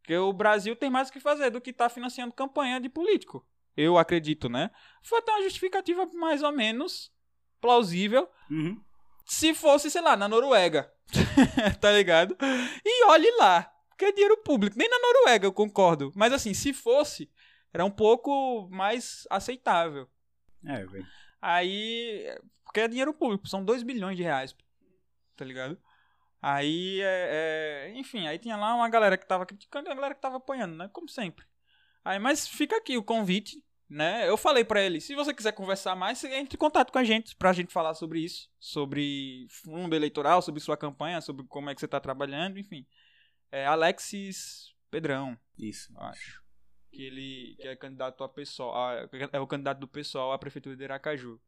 Porque 0.00 0.16
o 0.16 0.32
Brasil 0.32 0.74
tem 0.74 0.90
mais 0.90 1.08
o 1.08 1.12
que 1.12 1.20
fazer 1.20 1.50
do 1.50 1.60
que 1.60 1.70
estar 1.70 1.88
financiando 1.88 2.32
campanha 2.32 2.80
de 2.80 2.88
político. 2.88 3.46
Eu 3.76 3.96
acredito, 3.96 4.48
né? 4.48 4.70
Foi 5.02 5.18
até 5.18 5.32
uma 5.32 5.42
justificativa 5.42 6.06
mais 6.14 6.42
ou 6.42 6.52
menos 6.52 7.12
plausível. 7.60 8.28
Uhum. 8.50 8.80
Se 9.24 9.54
fosse, 9.54 9.90
sei 9.90 10.02
lá, 10.02 10.16
na 10.16 10.28
Noruega. 10.28 10.92
tá 11.80 11.92
ligado? 11.92 12.36
E 12.84 13.04
olhe 13.06 13.30
lá. 13.38 13.70
Porque 13.90 14.06
é 14.06 14.12
dinheiro 14.12 14.36
público. 14.38 14.76
Nem 14.76 14.88
na 14.88 14.98
Noruega, 14.98 15.46
eu 15.46 15.52
concordo. 15.52 16.10
Mas 16.16 16.32
assim, 16.32 16.54
se 16.54 16.72
fosse, 16.72 17.30
era 17.72 17.84
um 17.84 17.90
pouco 17.90 18.68
mais 18.70 19.26
aceitável. 19.30 20.08
É, 20.66 20.84
velho. 20.84 21.06
Aí. 21.40 22.26
Porque 22.64 22.80
é 22.80 22.88
dinheiro 22.88 23.12
público, 23.12 23.48
são 23.48 23.64
2 23.64 23.82
bilhões 23.82 24.16
de 24.16 24.22
reais. 24.22 24.54
Tá 25.36 25.44
ligado? 25.44 25.78
Aí, 26.42 27.00
é, 27.02 27.88
é, 27.90 27.98
enfim, 27.98 28.26
aí 28.26 28.38
tinha 28.38 28.56
lá 28.56 28.74
uma 28.74 28.88
galera 28.88 29.16
que 29.18 29.26
tava 29.26 29.44
criticando 29.44 29.86
e 29.86 29.90
uma 29.90 29.94
galera 29.96 30.14
que 30.14 30.20
tava 30.22 30.38
apoiando, 30.38 30.74
né? 30.74 30.88
Como 30.92 31.08
sempre. 31.08 31.44
Aí, 32.04 32.18
mas 32.18 32.48
fica 32.48 32.76
aqui 32.78 32.96
o 32.96 33.02
convite, 33.02 33.62
né? 33.88 34.26
Eu 34.26 34.36
falei 34.38 34.64
pra 34.64 34.80
ele, 34.80 35.00
se 35.02 35.14
você 35.14 35.34
quiser 35.34 35.52
conversar 35.52 35.94
mais, 35.94 36.24
entre 36.24 36.56
em 36.56 36.58
contato 36.58 36.90
com 36.92 36.98
a 36.98 37.04
gente 37.04 37.36
pra 37.36 37.52
gente 37.52 37.72
falar 37.72 37.92
sobre 37.94 38.20
isso, 38.20 38.48
sobre 38.58 39.46
fundo 39.50 39.94
eleitoral, 39.94 40.40
sobre 40.40 40.60
sua 40.62 40.76
campanha, 40.78 41.20
sobre 41.20 41.44
como 41.46 41.68
é 41.68 41.74
que 41.74 41.80
você 41.80 41.88
tá 41.88 42.00
trabalhando, 42.00 42.58
enfim. 42.58 42.86
É 43.52 43.66
Alexis 43.66 44.72
Pedrão, 44.90 45.36
Isso. 45.58 45.92
eu 45.94 46.00
acho. 46.04 46.40
Que 46.92 47.02
ele 47.04 47.56
que 47.60 47.68
é 47.68 47.76
candidato 47.76 48.24
a 48.24 48.28
pessoal, 48.28 48.74
a- 48.74 49.08
é 49.32 49.38
o 49.40 49.46
candidato 49.46 49.78
do 49.78 49.86
pessoal 49.88 50.32
à 50.32 50.38
prefeitura 50.38 50.74
de 50.76 50.84
Aracaju. 50.84 51.38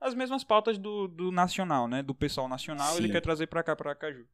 As 0.00 0.14
mesmas 0.14 0.42
pautas 0.44 0.78
do, 0.78 1.06
do 1.08 1.30
nacional, 1.30 1.86
né? 1.88 2.02
Do 2.02 2.14
pessoal 2.14 2.48
nacional, 2.48 2.96
ele 2.96 3.08
Sim. 3.08 3.12
quer 3.12 3.20
trazer 3.20 3.46
pra 3.48 3.62
cá, 3.62 3.76
pra 3.76 3.90
Aracaju. 3.90 4.26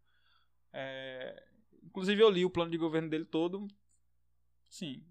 É, 0.77 1.43
inclusive 1.85 2.21
eu 2.21 2.29
li 2.29 2.45
o 2.45 2.51
plano 2.51 2.71
de 2.71 2.77
governo 2.77 3.09
dele 3.09 3.25
todo. 3.25 3.67
Sim. 4.69 5.03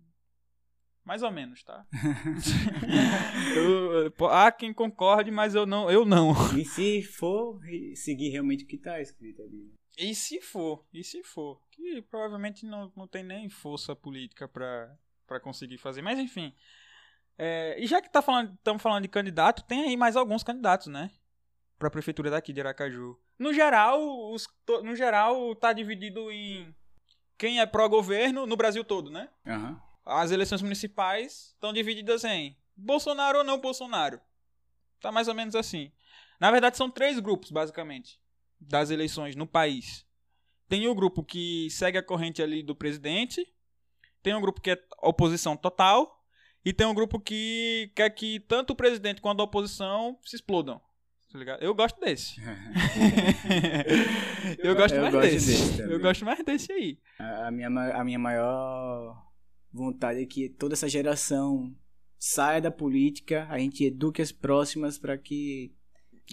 Mais 1.05 1.23
ou 1.23 1.31
menos, 1.31 1.63
tá? 1.63 1.85
Eu- 3.55 4.27
há 4.29 4.51
quem 4.51 4.73
concorde, 4.73 5.31
mas 5.31 5.53
eu 5.55 5.65
não. 5.65 5.89
Eu 5.89 6.05
não. 6.05 6.31
E 6.57 6.63
se 6.65 7.01
for 7.03 7.59
seguir 7.95 8.29
realmente 8.29 8.63
o 8.63 8.67
que 8.67 8.77
tá 8.77 9.01
escrito 9.01 9.41
ali? 9.41 9.63
né? 9.65 9.73
E 9.97 10.15
se 10.15 10.41
for? 10.41 10.85
E 10.93 11.03
se 11.03 11.21
for? 11.23 11.61
Que 11.71 12.01
provavelmente 12.01 12.65
não, 12.65 12.91
não 12.95 13.07
tem 13.07 13.23
nem 13.23 13.49
força 13.49 13.95
política 13.95 14.47
pra 14.47 15.39
conseguir 15.41 15.77
fazer. 15.77 16.01
Mas 16.01 16.17
enfim. 16.19 16.53
É, 17.37 17.75
e 17.79 17.85
já 17.87 18.01
que 18.01 18.11
tá 18.11 18.21
falando, 18.21 18.53
estamos 18.53 18.81
falando 18.81 19.03
de 19.03 19.09
candidato, 19.09 19.63
tem 19.63 19.83
aí 19.83 19.97
mais 19.97 20.15
alguns 20.15 20.43
candidatos, 20.43 20.87
né? 20.87 21.11
Pra 21.77 21.89
prefeitura 21.89 22.29
daqui 22.31 22.53
de 22.53 22.61
Aracaju. 22.61 23.19
No 23.43 23.53
geral, 23.53 24.31
os, 24.31 24.47
no 24.83 24.95
geral 24.95 25.53
tá 25.53 25.73
dividido 25.73 26.31
em 26.31 26.73
quem 27.37 27.59
é 27.59 27.65
pró-governo 27.65 28.47
no 28.47 28.55
Brasil 28.55 28.85
todo, 28.85 29.11
né? 29.11 29.27
Aham. 29.45 29.81
As 30.05 30.31
eleições 30.31 30.61
municipais 30.61 31.49
estão 31.53 31.73
divididas 31.73 32.23
em 32.23 32.57
Bolsonaro 32.73 33.39
ou 33.39 33.43
não 33.43 33.59
Bolsonaro. 33.59 34.21
Tá 35.01 35.11
mais 35.11 35.27
ou 35.27 35.33
menos 35.33 35.55
assim. 35.55 35.91
Na 36.39 36.51
verdade, 36.51 36.77
são 36.77 36.89
três 36.89 37.19
grupos, 37.19 37.51
basicamente, 37.51 38.17
das 38.61 38.89
eleições 38.89 39.35
no 39.35 39.45
país. 39.45 40.05
Tem 40.69 40.87
o 40.87 40.95
grupo 40.95 41.21
que 41.21 41.67
segue 41.69 41.97
a 41.97 42.03
corrente 42.03 42.41
ali 42.41 42.63
do 42.63 42.73
presidente, 42.73 43.45
tem 44.21 44.33
um 44.33 44.39
grupo 44.39 44.61
que 44.61 44.71
é 44.71 44.81
oposição 45.01 45.57
total, 45.57 46.25
e 46.63 46.71
tem 46.71 46.87
um 46.87 46.93
grupo 46.93 47.19
que 47.19 47.91
quer 47.93 48.09
que 48.11 48.39
tanto 48.39 48.71
o 48.71 48.75
presidente 48.75 49.21
quanto 49.21 49.41
a 49.41 49.43
oposição 49.43 50.17
se 50.23 50.37
explodam. 50.37 50.81
Tá 51.33 51.39
ligado? 51.39 51.63
Eu 51.63 51.73
gosto 51.73 51.99
desse. 51.99 52.39
eu 54.59 54.75
gosto 54.75 54.93
Eu 54.93 55.01
mais 55.01 55.13
gosto 55.15 55.31
desse. 55.31 55.71
desse 55.71 55.81
eu 55.81 55.99
gosto 55.99 56.23
mais 56.23 56.43
desse 56.45 56.71
aí. 56.71 56.99
A, 57.17 57.49
minha, 57.49 57.69
a 57.69 58.03
minha 58.03 58.19
maior 58.19 59.19
vontade 59.71 60.21
é 60.21 60.25
que 60.27 60.47
toda 60.47 60.75
essa 60.75 60.87
geração 60.87 61.75
saia 62.19 62.61
da 62.61 62.69
política, 62.69 63.47
a 63.49 63.57
gente 63.57 63.83
eduque 63.83 64.21
as 64.21 64.31
próximas 64.31 64.99
para 64.99 65.17
que 65.17 65.73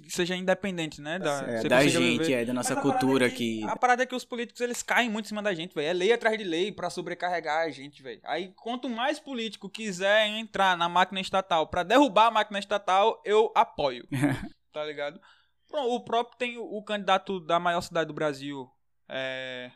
seja 0.06 0.36
independente, 0.36 1.00
né? 1.00 1.18
Da, 1.18 1.44
é, 1.48 1.62
da 1.62 1.82
gente, 1.86 2.18
viver. 2.18 2.32
é, 2.32 2.44
da 2.44 2.52
nossa 2.52 2.76
cultura 2.76 3.26
é 3.26 3.30
que, 3.30 3.60
que 3.60 3.64
A 3.64 3.76
parada 3.76 4.02
é 4.02 4.06
que 4.06 4.14
os 4.14 4.26
políticos 4.26 4.60
eles 4.60 4.82
caem 4.82 5.08
muito 5.08 5.24
em 5.24 5.28
cima 5.28 5.42
da 5.42 5.54
gente, 5.54 5.74
velho. 5.74 5.88
É 5.88 5.94
lei 5.94 6.12
atrás 6.12 6.36
de 6.36 6.44
lei 6.44 6.70
pra 6.70 6.90
sobrecarregar 6.90 7.64
a 7.64 7.70
gente, 7.70 8.02
velho. 8.02 8.20
Aí 8.24 8.52
quanto 8.54 8.86
mais 8.86 9.18
político 9.18 9.66
quiser 9.70 10.26
entrar 10.26 10.76
na 10.76 10.90
máquina 10.90 11.22
estatal 11.22 11.66
pra 11.68 11.82
derrubar 11.82 12.26
a 12.26 12.30
máquina 12.30 12.58
estatal, 12.58 13.22
eu 13.24 13.50
apoio. 13.54 14.06
tá 14.72 14.84
ligado? 14.84 15.20
Pronto, 15.68 15.94
o 15.94 16.00
próprio 16.04 16.38
tem 16.38 16.58
o, 16.58 16.64
o 16.64 16.82
candidato 16.82 17.40
da 17.40 17.58
maior 17.58 17.80
cidade 17.80 18.08
do 18.08 18.14
Brasil. 18.14 18.70
É. 19.08 19.70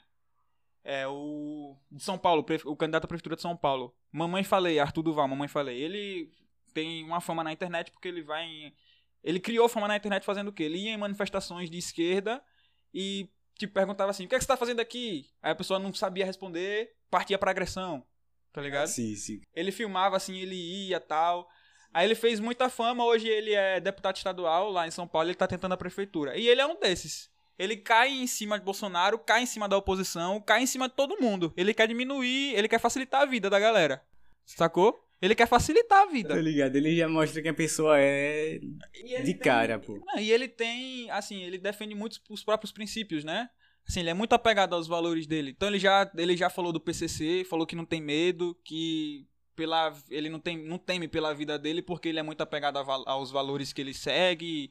É 0.83 1.07
o. 1.09 1.77
De 1.91 2.03
São 2.03 2.19
Paulo, 2.19 2.45
o 2.67 2.77
candidato 2.77 3.05
à 3.05 3.09
prefeitura 3.09 3.37
de 3.37 3.43
São 3.43 3.57
Paulo. 3.57 3.95
Mamãe 4.13 4.45
Falei, 4.45 4.79
Arthur 4.79 5.03
Duval, 5.03 5.27
Mamãe 5.27 5.49
Falei. 5.49 5.81
Ele 5.81 6.31
tem 6.75 7.03
uma 7.05 7.21
fama 7.21 7.43
na 7.43 7.53
internet 7.53 7.91
porque 7.91 8.09
ele 8.09 8.23
vai 8.23 8.45
em. 8.45 8.75
Ele 9.23 9.41
criou 9.41 9.69
fama 9.69 9.89
na 9.89 9.97
internet 9.97 10.25
fazendo 10.25 10.49
o 10.49 10.53
quê? 10.53 10.65
Ele 10.65 10.79
ia 10.79 10.91
em 10.91 10.99
manifestações 10.99 11.71
de 11.71 11.79
esquerda 11.79 12.45
e 12.93 13.31
te 13.57 13.67
perguntava 13.67 14.11
assim: 14.11 14.27
o 14.27 14.29
que, 14.29 14.35
é 14.35 14.39
que 14.39 14.45
você 14.45 14.49
tá 14.49 14.57
fazendo 14.57 14.81
aqui? 14.81 15.31
Aí 15.41 15.53
a 15.53 15.55
pessoa 15.55 15.79
não 15.79 15.95
sabia 15.95 16.27
responder, 16.27 16.95
partia 17.11 17.39
pra 17.39 17.51
agressão. 17.51 18.05
Tá 18.53 18.61
ligado? 18.61 18.87
sim, 18.87 19.17
sim. 19.17 19.41
Ele 19.53 19.73
filmava 19.73 20.17
assim, 20.17 20.39
ele 20.39 20.55
ia 20.55 21.01
tal. 21.01 21.49
Aí 21.95 22.07
ele 22.07 22.15
fez 22.17 22.41
muita 22.41 22.69
fama, 22.69 23.05
hoje 23.05 23.29
ele 23.29 23.53
é 23.55 23.79
deputado 23.81 24.17
estadual 24.17 24.71
lá 24.71 24.87
em 24.87 24.91
São 24.91 25.07
Paulo, 25.07 25.29
ele 25.29 25.37
tá 25.37 25.47
tentando 25.47 25.73
a 25.73 25.77
prefeitura. 25.77 26.37
E 26.37 26.49
ele 26.49 26.61
é 26.61 26.67
um 26.67 26.79
desses. 26.79 27.31
Ele 27.57 27.77
cai 27.77 28.11
em 28.11 28.27
cima 28.27 28.59
de 28.59 28.65
Bolsonaro, 28.65 29.17
cai 29.17 29.45
em 29.45 29.47
cima 29.47 29.69
da 29.69 29.77
oposição, 29.79 30.41
cai 30.41 30.63
em 30.63 30.67
cima 30.67 30.89
de 30.89 30.95
todo 30.97 31.21
mundo. 31.21 31.53
Ele 31.57 31.73
quer 31.73 31.87
diminuir, 31.87 32.53
ele 32.57 32.67
quer 32.69 32.81
facilitar 32.81 33.23
a 33.23 33.27
vida 33.27 33.49
da 33.49 33.61
galera. 33.61 34.03
Sacou? 34.45 35.01
Ele 35.23 35.35
quer 35.37 35.47
facilitar 35.47 36.03
a 36.03 36.07
Tá 36.07 36.13
vida. 36.13 36.35
ligado? 36.35 36.75
Ele 36.77 36.97
já 36.97 37.09
mostra 37.09 37.41
que 37.41 37.49
a 37.49 37.55
pessoa 37.55 37.97
é 37.99 38.59
de 38.59 39.23
tem- 39.25 39.39
cara, 39.39 39.79
pô. 39.79 39.99
Não, 40.05 40.19
e 40.19 40.31
ele 40.33 40.49
tem, 40.49 41.09
assim, 41.11 41.43
ele 41.45 41.57
defende 41.57 41.95
muito 41.95 42.21
os 42.29 42.43
próprios 42.45 42.73
princípios, 42.73 43.23
né? 43.25 43.49
Assim, 43.89 44.01
ele 44.01 44.11
é 44.11 44.15
muito 44.15 44.33
apegado 44.35 44.75
aos 44.75 44.89
valores 44.89 45.27
dele. 45.27 45.53
Então 45.53 45.69
ele 45.69 45.79
já, 45.79 46.11
ele 46.17 46.37
já 46.37 46.51
falou 46.51 46.73
do 46.73 46.81
PCC, 46.81 47.45
falou 47.49 47.67
que 47.67 47.77
não 47.77 47.85
tem 47.87 48.01
medo, 48.03 48.59
que 48.65 49.27
pela 49.55 49.93
ele 50.11 50.29
não 50.29 50.39
tem 50.41 50.57
não 50.59 50.79
teme 50.79 51.09
pela 51.09 51.35
vida 51.35 51.59
dele 51.59 51.83
porque 51.83 52.09
ele 52.09 52.19
é 52.19 52.23
muito 52.23 52.41
apegado 52.43 52.79
a 52.79 52.85
aos 53.13 53.31
valores 53.31 53.73
que 53.73 53.81
ele 53.81 53.95
segue. 53.95 54.71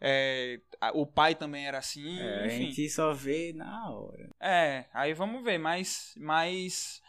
É, 0.00 0.60
a- 0.80 0.90
o 0.92 1.06
pai 1.06 1.34
também 1.34 1.66
era 1.66 1.78
assim, 1.78 2.18
É, 2.20 2.42
a 2.42 2.46
enfim. 2.46 2.66
gente 2.66 2.90
só 2.90 3.12
vê 3.14 3.52
na 3.54 3.90
hora. 3.90 4.28
É, 4.40 4.86
aí 4.92 5.14
vamos 5.14 5.42
ver, 5.42 5.56
mas, 5.58 6.12
mas 6.18 7.00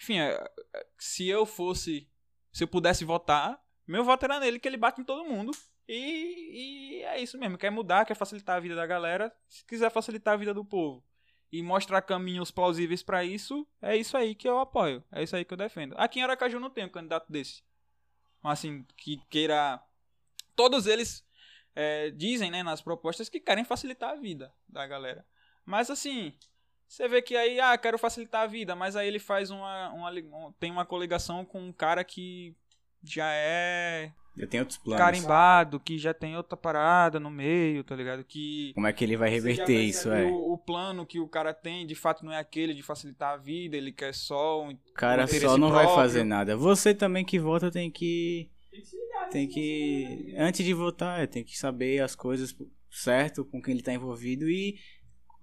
enfim, 0.00 0.18
é, 0.20 0.34
é, 0.74 0.86
se 0.98 1.26
eu 1.28 1.44
fosse, 1.46 2.08
se 2.52 2.62
eu 2.62 2.68
pudesse 2.68 3.04
votar, 3.04 3.58
meu 3.86 4.04
voto 4.04 4.24
era 4.24 4.38
nele, 4.38 4.60
que 4.60 4.68
ele 4.68 4.76
bate 4.76 5.00
em 5.00 5.04
todo 5.04 5.24
mundo. 5.24 5.50
E, 5.88 7.00
e 7.00 7.02
é 7.02 7.20
isso 7.20 7.36
mesmo, 7.38 7.58
quer 7.58 7.70
mudar, 7.70 8.04
quer 8.06 8.14
facilitar 8.14 8.56
a 8.56 8.60
vida 8.60 8.74
da 8.76 8.86
galera, 8.86 9.34
se 9.48 9.64
quiser 9.66 9.90
facilitar 9.90 10.34
a 10.34 10.36
vida 10.36 10.54
do 10.54 10.64
povo 10.64 11.02
e 11.58 11.62
mostrar 11.62 12.02
caminhos 12.02 12.50
plausíveis 12.50 13.02
pra 13.02 13.24
isso, 13.24 13.64
é 13.80 13.96
isso 13.96 14.16
aí 14.16 14.34
que 14.34 14.48
eu 14.48 14.58
apoio, 14.58 15.04
é 15.12 15.22
isso 15.22 15.36
aí 15.36 15.44
que 15.44 15.52
eu 15.54 15.58
defendo. 15.58 15.94
Aqui 15.96 16.18
em 16.18 16.22
Aracaju 16.22 16.58
não 16.58 16.68
tem 16.68 16.84
um 16.84 16.88
candidato 16.88 17.30
desse. 17.30 17.62
Assim, 18.42 18.84
que 18.96 19.18
queira. 19.30 19.80
Todos 20.56 20.86
eles 20.86 21.24
é, 21.74 22.10
dizem, 22.10 22.50
né, 22.50 22.62
nas 22.64 22.82
propostas 22.82 23.28
que 23.28 23.38
querem 23.38 23.64
facilitar 23.64 24.10
a 24.10 24.16
vida 24.16 24.52
da 24.68 24.84
galera. 24.84 25.24
Mas 25.64 25.90
assim, 25.90 26.36
você 26.88 27.06
vê 27.06 27.22
que 27.22 27.36
aí, 27.36 27.60
ah, 27.60 27.78
quero 27.78 27.98
facilitar 27.98 28.42
a 28.42 28.46
vida, 28.46 28.74
mas 28.74 28.96
aí 28.96 29.06
ele 29.06 29.20
faz 29.20 29.50
uma, 29.50 29.90
uma 29.92 30.10
um- 30.10 30.52
tem 30.58 30.72
uma 30.72 30.84
coligação 30.84 31.44
com 31.44 31.60
um 31.62 31.72
cara 31.72 32.02
que 32.04 32.56
já 33.04 33.30
é 33.32 34.12
Já 34.36 34.46
tem 34.46 34.60
outros 34.60 34.78
planos. 34.78 35.04
carimbado, 35.04 35.78
que 35.78 35.98
já 35.98 36.12
tem 36.14 36.36
outra 36.36 36.56
parada 36.56 37.20
no 37.20 37.30
meio, 37.30 37.84
tá 37.84 37.94
ligado? 37.94 38.24
Que 38.24 38.72
Como 38.74 38.86
é 38.86 38.92
que 38.92 39.04
ele 39.04 39.16
vai 39.16 39.28
reverter 39.30 39.80
isso, 39.80 40.10
é? 40.10 40.24
O, 40.24 40.54
o 40.54 40.58
plano 40.58 41.06
que 41.06 41.20
o 41.20 41.28
cara 41.28 41.52
tem, 41.54 41.86
de 41.86 41.94
fato, 41.94 42.24
não 42.24 42.32
é 42.32 42.38
aquele 42.38 42.74
de 42.74 42.82
facilitar 42.82 43.34
a 43.34 43.36
vida, 43.36 43.76
ele 43.76 43.92
quer 43.92 44.12
só 44.14 44.62
um 44.62 44.70
O 44.72 44.78
cara 44.94 45.24
interesse 45.24 45.46
só 45.46 45.56
não 45.58 45.70
vai 45.70 45.84
próprio. 45.84 46.02
fazer 46.02 46.24
nada. 46.24 46.56
Você 46.56 46.94
também 46.94 47.24
que 47.24 47.38
vota 47.38 47.70
tem 47.70 47.90
que. 47.90 48.50
Tem 49.30 49.48
que. 49.48 50.34
Antes 50.36 50.64
de 50.64 50.74
votar, 50.74 51.20
é, 51.22 51.26
tem 51.26 51.44
que 51.44 51.56
saber 51.56 52.02
as 52.02 52.14
coisas 52.16 52.54
certo 52.90 53.44
com 53.44 53.60
quem 53.62 53.74
ele 53.74 53.82
tá 53.82 53.92
envolvido 53.92 54.48
e. 54.48 54.76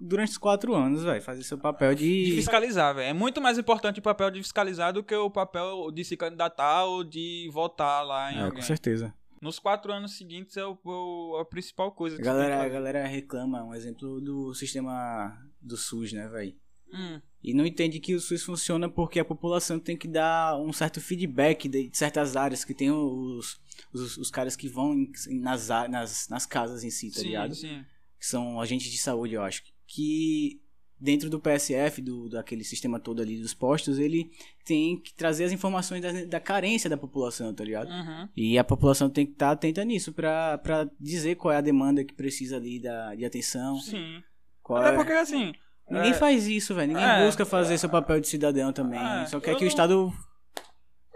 Durante 0.04 0.32
os 0.32 0.38
quatro 0.38 0.74
anos, 0.74 1.04
vai 1.04 1.22
fazer 1.22 1.44
seu 1.44 1.58
papel 1.58 1.94
de 1.94 2.26
de. 2.26 2.32
fiscalizar, 2.36 2.96
velho. 2.96 3.10
É 3.10 3.14
muito 3.14 3.40
mais 3.40 3.58
importante 3.58 4.00
o 4.00 4.04
papel 4.04 4.32
de 4.32 4.42
fiscalizar 4.42 4.92
do 4.92 5.04
que 5.04 5.14
o 5.16 5.30
papel 5.30 5.92
de 5.92 6.04
se 6.04 6.18
candidatar 6.18 6.86
ou 6.86 7.04
de 7.04 7.48
votar 7.54 8.04
lá 8.06 8.34
em 8.34 8.38
É, 8.38 8.42
alguém. 8.44 8.56
com 8.62 8.66
certeza. 8.66 9.14
Nos 9.40 9.60
quatro 9.60 9.92
anos 9.92 10.18
seguintes 10.18 10.58
é 10.58 10.66
o, 10.66 10.78
o- 10.84 11.38
a 11.40 11.46
principal 11.46 11.92
coisa 11.92 12.16
A 12.16 12.18
que 12.20 12.24
tem 12.24 12.32
galera, 12.32 12.64
a 12.64 12.70
galera 12.70 13.08
reclama, 13.08 13.64
um 13.64 13.74
exemplo 13.76 14.20
do 14.22 14.54
sistema 14.54 15.38
do 15.62 15.78
SUS, 15.78 16.14
né, 16.14 16.28
velho? 16.28 16.56
Hum, 16.94 17.22
E 17.44 17.54
não 17.54 17.66
entende 17.66 18.00
que 18.00 18.14
o 18.14 18.20
SUS 18.20 18.44
funciona 18.44 18.90
porque 18.90 19.20
a 19.20 19.26
população 19.26 19.80
tem 19.80 19.96
que 19.98 20.08
dar 20.08 20.60
um 20.60 20.74
certo 20.74 21.00
feedback 21.00 21.68
de 21.70 21.90
certas 21.94 22.36
áreas, 22.36 22.66
que 22.66 22.74
tem 22.74 22.92
os, 22.92 23.60
os, 23.94 24.18
os 24.18 24.30
caras 24.30 24.56
que 24.56 24.68
vão 24.68 24.96
nas, 25.40 25.70
nas, 25.90 26.28
nas 26.30 26.46
casas 26.46 26.84
em 26.84 26.90
si, 26.92 27.10
tá 27.12 27.20
sim, 27.22 27.28
ligado? 27.28 27.56
sim. 27.56 27.84
Que 28.20 28.28
são 28.28 28.60
agentes 28.62 28.92
de 28.92 28.98
saúde, 29.00 29.34
eu 29.34 29.42
acho. 29.42 29.64
Que 29.94 30.62
dentro 31.00 31.30
do 31.32 31.40
PSF, 31.40 32.00
do, 32.02 32.30
daquele 32.30 32.64
sistema 32.64 33.00
todo 33.00 33.22
ali 33.22 33.42
dos 33.42 33.54
postos, 33.56 33.98
ele 33.98 34.30
tem 34.64 35.00
que 35.02 35.14
trazer 35.16 35.46
as 35.46 35.52
informações 35.52 36.00
da, 36.02 36.12
da 36.26 36.40
carência 36.40 36.88
da 36.90 36.96
população, 36.96 37.54
tá 37.54 37.64
ligado? 37.64 37.90
Uhum. 37.90 38.30
E 38.38 38.58
a 38.60 38.64
população 38.64 39.10
tem 39.10 39.26
que 39.26 39.32
estar 39.32 39.50
atenta 39.52 39.84
nisso 39.84 40.14
pra, 40.14 40.60
pra 40.60 40.88
dizer 41.00 41.36
qual 41.36 41.52
é 41.52 41.58
a 41.58 41.62
demanda 41.62 42.04
que 42.06 42.14
precisa 42.14 42.58
ali 42.58 42.80
da, 42.80 43.16
de 43.16 43.26
atenção. 43.26 43.78
Sim. 43.80 44.22
Qual 44.62 44.80
Até 44.80 44.94
é... 44.94 44.96
porque 44.96 45.12
assim. 45.12 45.54
Ninguém 45.90 46.12
é, 46.12 46.14
faz 46.14 46.48
isso, 46.48 46.74
velho. 46.74 46.90
Ninguém 46.94 47.04
É. 47.04 47.26
busca 47.26 47.46
fazer 47.46 47.78
seu 47.78 47.90
papel 47.90 48.22
de 48.22 48.28
cidadão 48.28 48.72
também. 48.72 49.00
É, 49.00 49.26
Só 49.26 49.40
quer 49.42 49.56
que 49.56 49.64
o 49.64 49.66
não- 49.66 49.68
Estado 49.68 50.14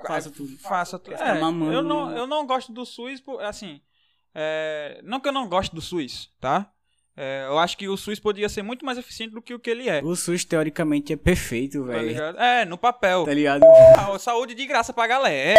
faça 0.06 0.30
tudo. 0.30 0.58
Faça 0.58 1.00
tudo. 1.00 1.14
É, 1.16 1.40
mamando, 1.40 1.72
eu, 1.72 1.82
não, 1.84 2.12
eu 2.18 2.28
não 2.28 2.46
gosto 2.46 2.74
do 2.74 2.86
SUS, 2.86 3.22
por- 3.22 3.40
assim. 3.42 3.80
é, 4.34 5.00
não 5.04 5.22
que 5.22 5.28
eu 5.30 5.32
não 5.32 5.48
goste 5.48 5.74
do 5.74 5.80
SUS, 5.82 6.30
tá? 6.42 6.72
É, 7.18 7.46
eu 7.48 7.58
acho 7.58 7.78
que 7.78 7.88
o 7.88 7.96
SUS 7.96 8.20
poderia 8.20 8.50
ser 8.50 8.62
muito 8.62 8.86
mais 8.86 8.98
eficiente 8.98 9.34
do 9.34 9.42
que 9.42 9.54
o 9.54 9.60
que 9.60 9.70
ele 9.70 9.88
é. 9.90 10.02
O 10.04 10.16
SUS, 10.18 10.44
teoricamente, 10.44 11.14
é 11.14 11.16
perfeito, 11.16 11.80
Tá 11.86 11.94
velho. 11.94 12.08
ligado? 12.10 12.38
É, 12.40 12.66
no 12.66 12.78
papel. 12.78 13.24
Tá 13.24 13.34
ligado? 13.34 13.64
Ah, 13.98 14.20
saúde 14.20 14.54
de 14.54 14.66
graça 14.66 14.92
pra 14.92 15.08
galera. 15.08 15.58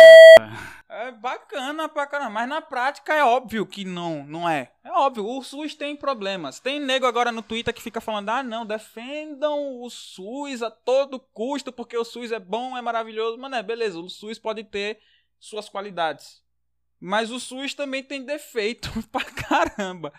É 0.89 1.11
bacana 1.13 1.89
pra 1.89 2.07
caramba, 2.07 2.31
mas 2.31 2.49
na 2.49 2.61
prática 2.61 3.15
é 3.15 3.25
óbvio 3.25 3.67
que 3.67 3.85
não, 3.87 4.23
não 4.27 4.49
é. 4.49 4.71
É 4.85 4.91
óbvio, 4.93 5.27
o 5.27 5.43
SUS 5.43 5.75
tem 5.75 5.97
problemas. 5.97 6.61
Tem 6.61 6.79
nego 6.79 7.07
agora 7.07 7.33
no 7.33 7.43
Twitter 7.43 7.73
que 7.73 7.83
fica 7.83 8.01
falando: 8.03 8.29
ah, 8.29 8.43
não, 8.43 8.65
defendam 8.67 9.81
o 9.83 9.89
SUS 9.91 10.63
a 10.63 10.71
todo 10.71 11.19
custo, 11.19 11.73
porque 11.73 11.97
o 11.97 12.05
SUS 12.05 12.33
é 12.33 12.39
bom, 12.39 12.77
é 12.77 12.83
maravilhoso. 12.83 13.39
Mano, 13.39 13.57
é 13.57 13.63
beleza, 13.63 13.99
o 13.99 14.09
SUS 14.11 14.39
pode 14.39 14.63
ter 14.63 14.99
suas 15.41 15.69
qualidades. 15.71 16.43
Mas 17.01 17.31
o 17.31 17.41
SUS 17.41 17.75
também 17.75 18.03
tem 18.03 18.25
defeito 18.25 18.91
pra 19.11 19.25
caramba. 19.25 20.13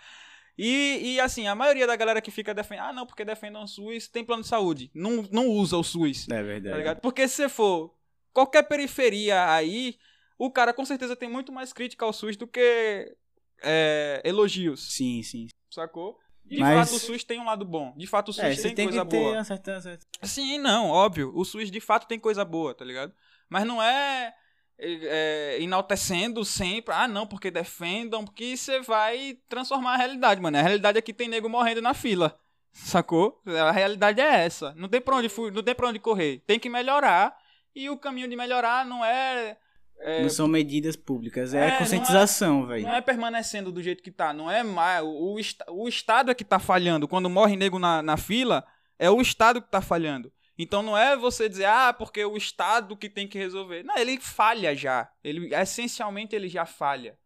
E, 0.58 1.14
e 1.14 1.20
assim, 1.20 1.46
a 1.48 1.54
maioria 1.54 1.86
da 1.86 1.96
galera 1.96 2.22
que 2.22 2.32
fica 2.32 2.54
defendendo, 2.54 2.86
ah, 2.86 2.94
não, 2.94 3.06
porque 3.06 3.24
defendam 3.24 3.64
o 3.64 3.68
SUS, 3.68 4.08
tem 4.08 4.26
plano 4.26 4.42
de 4.42 4.48
saúde. 4.50 4.90
Não, 4.94 5.22
não 5.32 5.48
usa 5.48 5.78
o 5.78 5.84
SUS. 5.84 6.28
É 6.28 6.36
Tá 6.38 6.42
verdade. 6.42 6.78
ligado? 6.78 7.00
Porque 7.02 7.28
se 7.28 7.36
você 7.36 7.50
for 7.50 7.94
qualquer 8.34 8.64
periferia 8.64 9.52
aí, 9.54 9.98
o 10.38 10.50
cara 10.52 10.74
com 10.74 10.84
certeza 10.86 11.16
tem 11.16 11.30
muito 11.30 11.52
mais 11.52 11.72
crítica 11.74 12.06
ao 12.06 12.14
SUS 12.14 12.36
do 12.36 12.48
que 12.48 13.16
é, 13.64 14.22
elogios, 14.26 14.94
Sim, 14.94 15.22
sim. 15.24 15.48
sacou? 15.70 16.18
De 16.46 16.60
Mas- 16.60 16.90
fato, 16.90 16.96
o 16.98 17.00
SUS 17.00 17.24
tem 17.24 17.40
um 17.40 17.46
lado 17.46 17.66
bom. 17.66 17.94
De 17.98 18.08
fato, 18.08 18.30
o 18.30 18.34
SUS 18.34 18.44
É, 18.44 18.56
tem, 18.56 18.74
tem 18.76 18.86
coisa 18.88 19.04
boa. 19.04 19.34
uma 19.34 19.44
certa, 19.44 19.72
uma 19.74 19.82
certa- 19.82 20.06
Sim, 20.24 20.58
não, 20.60 20.90
óbvio. 20.90 21.32
O 21.36 21.44
SUS 21.44 21.70
de 21.70 21.80
fato 21.82 22.08
tem 22.08 22.18
coisa 22.20 22.46
boa, 22.46 22.74
tá 22.74 22.86
ligado? 22.86 23.14
Mas 23.50 23.66
não 23.66 23.84
é, 23.84 24.34
é, 24.80 25.58
enaltecendo 25.60 26.44
sempre, 26.46 26.94
ah, 26.94 27.08
não, 27.08 27.26
porque 27.26 27.50
defendam, 27.50 28.24
porque 28.24 28.56
você 28.56 28.80
vai 28.82 29.38
transformar 29.50 29.94
a 29.94 29.98
realidade, 29.98 30.42
mano. 30.42 30.58
A 30.58 30.62
realidade 30.62 30.98
é 30.98 31.02
que 31.02 31.14
tem 31.14 31.28
nego 31.28 31.50
morrendo 31.50 31.82
na 31.82 31.94
fila. 31.94 32.40
Sacou? 32.72 33.42
A 33.48 33.72
realidade 33.72 34.22
é 34.22 34.46
essa. 34.46 34.74
Não 34.76 34.88
tem 34.88 35.02
pra 35.02 35.16
onde, 35.16 35.32
não 35.54 35.64
tem 35.64 35.74
pra 35.74 35.88
onde 35.90 36.00
correr. 36.00 36.44
Tem 36.46 36.60
que 36.60 36.70
melhorar. 36.70 37.36
E 37.76 37.90
o 37.90 37.98
caminho 37.98 38.28
de 38.28 38.36
melhorar 38.36 38.86
não 38.86 39.04
é. 39.04 39.58
é, 40.00 40.22
Não 40.22 40.30
são 40.30 40.48
medidas 40.48 40.96
públicas, 40.96 41.54
é, 41.56 41.68
É, 41.68 41.72
não 41.72 41.78
conscientização, 41.80 42.66
velho. 42.68 42.84
não 42.84 42.94
é 42.94 43.02
permanecendo 43.02 43.72
do 43.72 43.82
jeito 43.82 44.04
que 44.04 44.12
tá. 44.12 44.32
Não 44.32 44.50
é 44.50 44.62
mais. 44.62 45.04
O, 45.04 45.36
o, 45.36 45.84
o 45.84 45.88
Estado 45.88 46.30
é 46.30 46.36
que 46.36 46.44
tá 46.46 46.60
falhando. 46.60 47.08
Quando 47.08 47.30
morre 47.30 47.56
nego 47.56 47.80
na, 47.80 48.04
na 48.04 48.16
fila, 48.16 48.64
é 49.00 49.10
o 49.10 49.20
Estado 49.22 49.60
que 49.62 49.70
tá 49.72 49.82
falhando. 49.82 50.32
Então 50.58 50.82
não 50.82 50.98
é 50.98 51.16
você 51.16 51.48
dizer, 51.48 51.66
ah, 51.66 51.94
porque 51.94 52.24
o 52.26 52.36
Estado 52.36 52.98
que 52.98 53.10
tem 53.10 53.28
que 53.28 53.38
resolver. 53.38 53.84
Não, 53.84 53.98
ele 53.98 54.20
falha 54.20 54.76
já. 54.76 55.10
Ele, 55.24 55.54
essencialmente 55.54 56.36
ele 56.36 56.50
já 56.50 56.66
falha. 56.66 57.18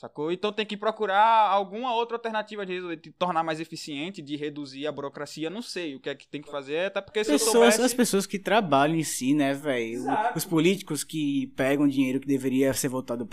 Sacou? 0.00 0.32
Então 0.32 0.50
tem 0.50 0.64
que 0.64 0.78
procurar 0.78 1.50
alguma 1.50 1.94
outra 1.94 2.16
alternativa 2.16 2.64
de 2.64 2.72
resolver, 2.72 2.96
de 2.96 3.10
tornar 3.10 3.42
mais 3.42 3.60
eficiente, 3.60 4.22
de 4.22 4.34
reduzir 4.34 4.86
a 4.86 4.92
burocracia. 4.92 5.50
Não 5.50 5.60
sei 5.60 5.94
o 5.94 6.00
que 6.00 6.08
é 6.08 6.14
que 6.14 6.26
tem 6.26 6.40
que 6.40 6.50
fazer, 6.50 6.86
até 6.86 7.02
porque 7.02 7.22
se 7.22 7.30
eu 7.30 7.34
Pessoas, 7.34 7.52
soubesse... 7.52 7.82
As 7.82 7.92
pessoas 7.92 8.26
que 8.26 8.38
trabalham 8.38 8.96
em 8.96 9.04
si, 9.04 9.34
né, 9.34 9.52
velho? 9.52 10.04
Os 10.34 10.46
políticos 10.46 11.04
que 11.04 11.48
pegam 11.48 11.86
dinheiro 11.86 12.18
que 12.18 12.26
deveria 12.26 12.72
ser 12.72 12.88
voltado 12.88 13.28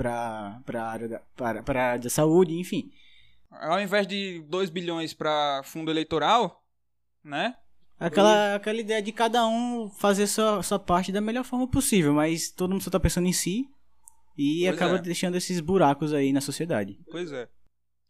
área 0.78 1.08
da, 1.08 1.20
para, 1.38 1.64
para 1.64 1.82
a 1.82 1.89
área 1.91 2.04
da 2.04 2.10
saúde, 2.10 2.54
enfim. 2.60 2.91
Ao 3.50 3.80
invés 3.80 4.06
de 4.06 4.41
2 4.50 4.70
bilhões 4.70 5.14
para 5.14 5.62
fundo 5.64 5.89
eleitoral, 5.89 6.66
né? 7.24 7.56
Aquela, 8.00 8.56
aquela 8.56 8.80
ideia 8.80 9.02
de 9.02 9.12
cada 9.12 9.48
um 9.48 9.89
fazer 9.89 10.28
sua, 10.28 10.62
sua 10.62 10.78
parte 10.78 11.12
da 11.12 11.20
melhor 11.20 11.43
forma 11.43 11.68
possível, 11.68 12.14
mas 12.14 12.52
todo 12.52 12.72
mundo 12.72 12.84
só 12.84 12.91
tá 12.91 13.00
pensando 13.00 13.28
em 13.28 13.34
si 13.34 13.68
e 14.38 14.66
Pois 14.66 14.76
acaba 14.76 14.98
é. 14.98 15.02
deixando 15.02 15.36
esses 15.36 15.60
buracos 15.60 16.14
aí 16.14 16.32
na 16.32 16.41
sociedade. 16.41 17.00
Pois 17.10 17.32
é. 17.32 17.50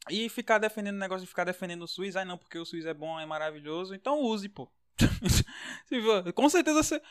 E 0.10 0.28
ficar 0.30 0.58
defendendo 0.58 0.96
o 0.96 1.00
negócio 1.00 1.22
de 1.22 1.30
ficar 1.30 1.46
defendendo 1.46 1.84
o 1.84 1.88
SUS, 1.88 2.16
ai 2.16 2.26
não, 2.26 2.38
porque 2.38 2.58
o 2.58 2.66
SUS 2.66 2.86
é 2.86 2.94
bom, 2.94 3.20
é 3.20 3.26
maravilhoso, 3.26 3.96
então 3.96 4.22
use, 4.22 4.50
pô. 4.50 4.70
Com 6.36 6.50
certeza 6.50 6.84
você. 6.84 7.02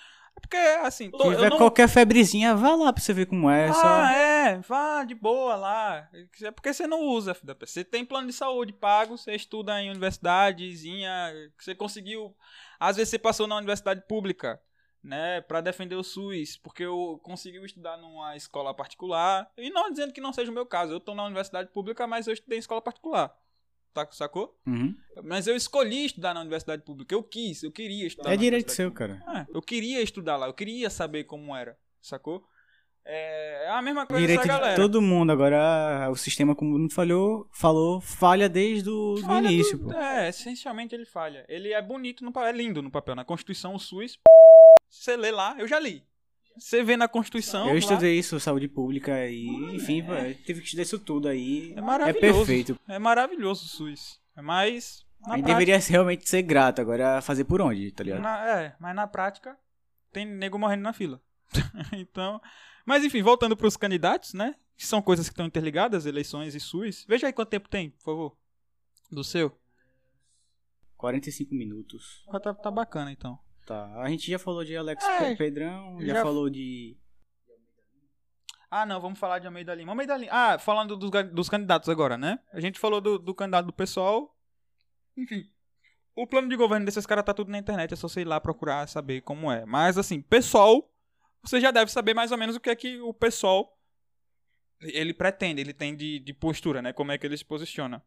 Porque, 0.41 0.57
assim, 0.57 1.11
tô- 1.11 1.31
tiver 1.31 1.51
não... 1.51 1.57
qualquer 1.57 1.89
febrezinha, 1.89 2.55
vá 2.55 2.75
lá 2.77 2.93
pra 2.93 3.03
você 3.03 3.13
ver 3.13 3.27
como 3.27 3.51
é. 3.51 3.69
Ah, 3.69 3.73
só... 3.73 4.05
é, 4.05 4.59
vá 4.61 5.05
de 5.05 5.15
boa 5.15 5.57
lá. 5.57 6.09
É 6.43 6.51
porque 6.51 6.73
você 6.73 6.87
não 6.87 7.03
usa, 7.03 7.35
filho 7.35 7.57
Você 7.59 7.85
tem 7.85 8.05
plano 8.05 8.29
de 8.29 8.33
saúde 8.33 8.73
pago, 8.73 9.17
você 9.17 9.35
estuda 9.35 9.81
em 9.81 9.91
universidadezinha, 9.91 11.33
você 11.59 11.75
conseguiu. 11.75 12.35
Às 12.79 12.97
vezes 12.97 13.11
você 13.11 13.19
passou 13.19 13.47
na 13.47 13.57
universidade 13.57 14.03
pública, 14.07 14.61
né, 15.03 15.41
pra 15.41 15.61
defender 15.61 15.95
o 15.97 16.03
SUS, 16.03 16.57
porque 16.57 16.85
eu 16.85 17.19
consegui 17.23 17.65
estudar 17.65 17.97
numa 17.97 18.37
escola 18.37 18.75
particular. 18.75 19.51
E 19.57 19.71
não 19.71 19.91
dizendo 19.91 20.13
que 20.13 20.21
não 20.21 20.33
seja 20.33 20.51
o 20.51 20.55
meu 20.55 20.67
caso, 20.67 20.93
eu 20.93 21.01
tô 21.01 21.15
na 21.15 21.25
universidade 21.25 21.71
pública, 21.73 22.07
mas 22.07 22.27
eu 22.27 22.35
estudei 22.35 22.59
em 22.59 22.61
escola 22.61 22.83
particular. 22.83 23.35
Tá, 23.97 24.07
sacou? 24.13 24.55
Uhum. 24.67 24.95
Mas 25.25 25.47
eu 25.47 25.57
escolhi 25.57 26.05
estudar 26.05 26.35
na 26.35 26.41
universidade 26.41 26.83
pública. 26.83 27.15
Eu 27.15 27.23
quis, 27.23 27.63
eu 27.63 27.73
queria 27.73 28.07
estudar 28.07 28.31
É 28.31 28.37
direito 28.37 28.71
seu, 28.71 28.91
pública. 28.91 29.23
cara. 29.25 29.41
É, 29.41 29.47
eu 29.57 29.63
queria 29.63 30.03
estudar 30.03 30.37
lá, 30.37 30.47
eu 30.47 30.53
queria 30.53 30.91
saber 30.91 31.25
como 31.25 31.57
era, 31.57 31.79
sacou? 32.03 32.45
É 33.09 33.69
a 33.71 33.81
mesma 33.81 34.05
coisa 34.05 34.21
Direito 34.21 34.41
dessa 34.43 34.53
de 34.53 34.61
galera. 34.61 34.77
todo 34.83 35.01
mundo. 35.01 35.31
Agora, 35.31 36.09
o 36.11 36.17
sistema, 36.17 36.57
como 36.57 36.77
não 36.77 36.91
falhou, 36.91 37.49
falou, 37.53 38.01
falha 38.01 38.49
desde 38.49 38.91
o 38.91 39.15
início, 39.39 39.79
do-. 39.79 39.93
É, 39.95 40.29
essencialmente 40.29 40.93
ele 40.95 41.07
falha. 41.07 41.45
Ele 41.49 41.73
é 41.73 41.81
bonito, 41.81 42.25
no, 42.25 42.33
é 42.41 42.51
lindo 42.53 42.83
no 42.83 42.91
papel. 42.91 43.15
Na 43.15 43.25
Constituição, 43.25 43.77
o 43.77 43.79
SUS, 43.79 44.19
você 44.91 45.17
lê 45.17 45.31
lá, 45.31 45.55
eu 45.59 45.69
já 45.69 45.79
li. 45.79 46.05
Você 46.59 46.83
vê 46.83 46.97
na 46.97 47.07
Constituição. 47.09 47.67
Eu 47.67 47.73
lá, 47.73 47.79
estudei 47.79 48.19
isso, 48.19 48.39
saúde 48.41 48.67
pública, 48.69 49.27
e, 49.29 49.47
enfim, 49.75 50.03
pô, 50.03 50.13
teve 50.47 50.61
que 50.61 50.67
estudar 50.67 50.83
isso 50.83 50.99
tudo 50.99 51.29
aí. 51.29 51.73
É 51.75 51.79
É 51.79 51.81
maravilhoso. 51.83 52.21
perfeito. 52.47 52.81
É 52.89 52.99
maravilhoso 52.99 53.65
o 53.65 53.69
SUS. 53.69 54.21
Mas. 54.37 55.05
Na 55.21 55.33
A 55.35 55.37
gente 55.37 55.45
prática, 55.47 55.59
deveria 55.67 55.79
realmente 55.91 56.29
ser 56.29 56.43
grato, 56.43 56.81
agora 56.81 57.21
fazer 57.23 57.45
por 57.45 57.61
onde, 57.61 57.91
tá 57.91 58.05
ligado? 58.05 58.21
na- 58.23 58.47
é, 58.61 58.77
mas 58.79 58.95
na 58.95 59.07
prática, 59.07 59.57
tem 60.13 60.25
nego 60.27 60.59
morrendo 60.59 60.83
na 60.83 60.93
fila. 60.93 61.21
então. 61.93 62.41
Mas 62.85 63.03
enfim, 63.05 63.23
voltando 63.23 63.57
para 63.57 63.67
os 63.67 63.77
candidatos, 63.77 64.33
né? 64.35 64.55
Que 64.77 64.87
são 64.87 65.01
coisas 65.03 65.27
que 65.29 65.33
estão 65.33 65.47
interligadas, 65.47 66.07
eleições 66.07 66.55
e 66.55 66.61
SUS. 66.61 67.05
Veja 67.09 67.27
aí 67.27 67.33
quanto 67.33 67.49
tempo 67.49 67.69
tem, 67.69 67.91
por 67.91 68.05
favor. 68.05 68.37
Do 69.11 69.25
seu. 69.25 69.59
45 70.97 71.55
minutos. 71.55 72.25
Tá, 72.43 72.55
tá 72.55 72.71
bacana 72.71 73.11
então. 73.11 73.39
Tá. 73.67 74.01
A 74.01 74.09
gente 74.09 74.31
já 74.31 74.39
falou 74.39 74.65
de 74.65 74.77
Alex 74.77 75.05
É, 75.05 75.35
Pedrão, 75.35 75.99
já, 76.01 76.15
já- 76.15 76.23
falou 76.23 76.49
de. 76.49 76.97
Ah, 78.71 78.87
não, 78.87 79.01
vamos 79.01 79.19
falar 79.19 79.39
de 79.41 79.47
Almeida 79.47 79.75
Lima. 79.75 79.93
Almeida 79.93 80.17
Lima. 80.17 80.31
Ah, 80.33 80.59
falando 80.59 80.97
dos, 80.97 81.11
dos 81.33 81.49
candidatos 81.49 81.89
agora, 81.89 82.17
né? 82.17 82.39
A 82.53 82.61
gente 82.61 82.79
falou 82.79 83.01
do, 83.01 83.19
do 83.19 83.35
candidato 83.35 83.67
do 83.67 83.73
pessoal. 83.73 84.37
Enfim. 85.17 85.45
O 86.15 86.27
plano 86.27 86.49
de 86.49 86.57
governo 86.57 86.87
desses 86.87 87.05
caras 87.07 87.25
tá 87.25 87.35
tudo 87.35 87.51
na 87.51 87.59
internet, 87.59 87.93
é 87.93 87.97
só 87.97 88.09
você 88.09 88.23
ir 88.23 88.25
lá 88.25 88.41
procurar 88.41 88.87
saber 88.89 89.21
como 89.21 89.51
é. 89.53 89.65
Mas 89.67 89.99
assim, 89.99 90.21
pessoal, 90.21 90.91
você 91.43 91.61
já 91.61 91.71
deve 91.71 91.91
saber 91.91 92.15
mais 92.15 92.33
ou 92.33 92.39
menos 92.39 92.57
o 92.57 92.61
que 92.61 92.71
é 92.71 92.77
que 92.77 93.01
o 93.01 93.13
pessoal 93.13 93.77
ele 94.81 95.13
pretende, 95.15 95.61
ele 95.61 95.73
tem 95.75 95.95
de, 95.97 96.19
de 96.21 96.33
postura, 96.35 96.81
né? 96.83 96.93
Como 96.93 97.13
é 97.13 97.19
que 97.19 97.27
ele 97.27 97.37
se 97.37 97.45
posiciona. 97.45 98.03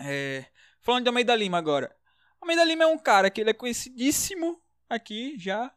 É, 0.00 0.46
falando 0.82 1.04
de 1.04 1.08
Almeida 1.08 1.34
Lima 1.34 1.58
agora. 1.58 1.94
Almeida 2.40 2.64
Lima 2.64 2.84
é 2.84 2.86
um 2.86 2.98
cara 2.98 3.30
que 3.30 3.40
ele 3.40 3.50
é 3.50 3.54
conhecidíssimo 3.54 4.60
aqui 4.94 5.38
já. 5.38 5.72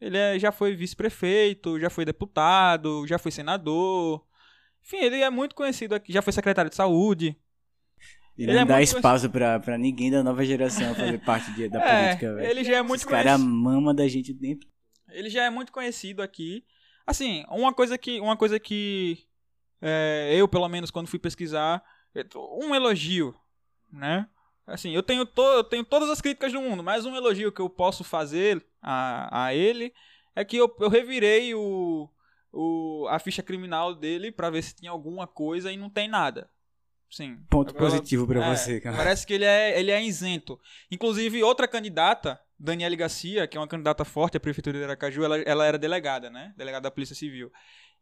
Ele 0.00 0.18
é- 0.18 0.38
já 0.38 0.52
foi 0.52 0.74
vice-prefeito, 0.76 1.80
já 1.80 1.88
foi 1.88 2.04
deputado, 2.04 3.06
já 3.06 3.18
foi 3.18 3.30
senador. 3.32 4.24
Enfim, 4.84 4.98
ele 4.98 5.20
é 5.22 5.30
muito 5.30 5.54
conhecido 5.54 5.94
aqui. 5.94 6.12
Já 6.12 6.20
foi 6.22 6.32
secretário 6.32 6.68
de 6.70 6.76
saúde. 6.76 7.36
E 8.38 8.42
Ele 8.42 8.52
não 8.52 8.60
é 8.60 8.64
dá 8.66 8.82
espaço 8.82 9.30
pra, 9.30 9.58
pra 9.58 9.78
ninguém 9.78 10.10
da 10.10 10.22
nova 10.22 10.44
geração 10.44 10.94
fazer 10.94 11.18
parte 11.24 11.50
de- 11.54 11.68
da 11.70 11.82
É, 11.82 12.02
política, 12.04 12.34
velho. 12.34 12.50
ele 12.50 12.64
já 12.64 12.76
é 12.76 12.82
muito 12.82 13.00
Esse 13.00 13.06
cara 13.08 13.30
conhecido. 13.32 13.48
mama 13.50 13.94
da 13.94 14.06
gente 14.06 14.34
dentro. 14.34 14.68
Ele 15.08 15.30
já 15.30 15.44
é 15.44 15.50
muito 15.50 15.72
conhecido 15.72 16.20
aqui. 16.22 16.62
Assim, 17.06 17.44
uma 17.48 17.72
coisa 17.72 17.96
que, 17.96 18.20
uma 18.20 18.36
coisa 18.36 18.60
que 18.60 19.18
é, 19.80 20.32
eu, 20.36 20.46
pelo 20.46 20.68
menos, 20.68 20.90
quando 20.90 21.06
fui 21.08 21.18
pesquisar, 21.18 21.82
tô- 22.28 22.58
um 22.62 22.74
elogio, 22.74 23.34
né? 23.90 24.28
Assim, 24.66 24.90
eu 24.90 25.02
tenho, 25.02 25.24
to, 25.24 25.42
eu 25.42 25.64
tenho 25.64 25.84
todas 25.84 26.10
as 26.10 26.20
críticas 26.20 26.52
do 26.52 26.60
mundo, 26.60 26.82
mas 26.82 27.06
um 27.06 27.14
elogio 27.14 27.52
que 27.52 27.60
eu 27.60 27.70
posso 27.70 28.02
fazer 28.02 28.64
a, 28.82 29.46
a 29.46 29.54
ele 29.54 29.92
é 30.34 30.44
que 30.44 30.56
eu, 30.56 30.74
eu 30.80 30.88
revirei 30.88 31.54
o, 31.54 32.10
o, 32.52 33.06
a 33.08 33.18
ficha 33.18 33.42
criminal 33.42 33.94
dele 33.94 34.32
pra 34.32 34.50
ver 34.50 34.62
se 34.62 34.74
tinha 34.74 34.90
alguma 34.90 35.26
coisa 35.26 35.70
e 35.70 35.76
não 35.76 35.88
tem 35.88 36.08
nada. 36.08 36.50
Sim. 37.08 37.38
Ponto 37.48 37.70
Agora- 37.70 37.90
positivo 37.92 38.26
pra 38.26 38.44
é, 38.44 38.56
você, 38.56 38.80
cara. 38.80 38.96
Parece 38.96 39.24
que 39.24 39.34
ele 39.34 39.44
é, 39.44 39.78
ele 39.78 39.92
é 39.92 40.02
isento. 40.02 40.58
Inclusive, 40.90 41.42
outra 41.44 41.68
candidata, 41.68 42.40
Daniele 42.58 42.96
Garcia, 42.96 43.46
que 43.46 43.56
é 43.56 43.60
uma 43.60 43.68
candidata 43.68 44.04
forte 44.04 44.36
à 44.36 44.40
Prefeitura 44.40 44.78
de 44.78 44.84
Aracaju, 44.84 45.22
ela, 45.22 45.38
ela 45.38 45.64
era 45.64 45.78
delegada, 45.78 46.28
né? 46.28 46.52
Delegada 46.56 46.82
da 46.82 46.90
Polícia 46.90 47.14
Civil. 47.14 47.52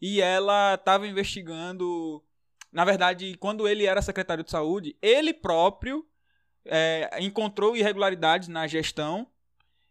E 0.00 0.22
ela 0.22 0.74
estava 0.74 1.06
investigando. 1.06 2.24
Na 2.72 2.84
verdade, 2.84 3.36
quando 3.36 3.68
ele 3.68 3.84
era 3.84 4.00
secretário 4.00 4.42
de 4.42 4.50
saúde, 4.50 4.96
ele 5.02 5.34
próprio 5.34 6.04
é, 6.66 7.08
encontrou 7.20 7.76
irregularidades 7.76 8.48
na 8.48 8.66
gestão 8.66 9.26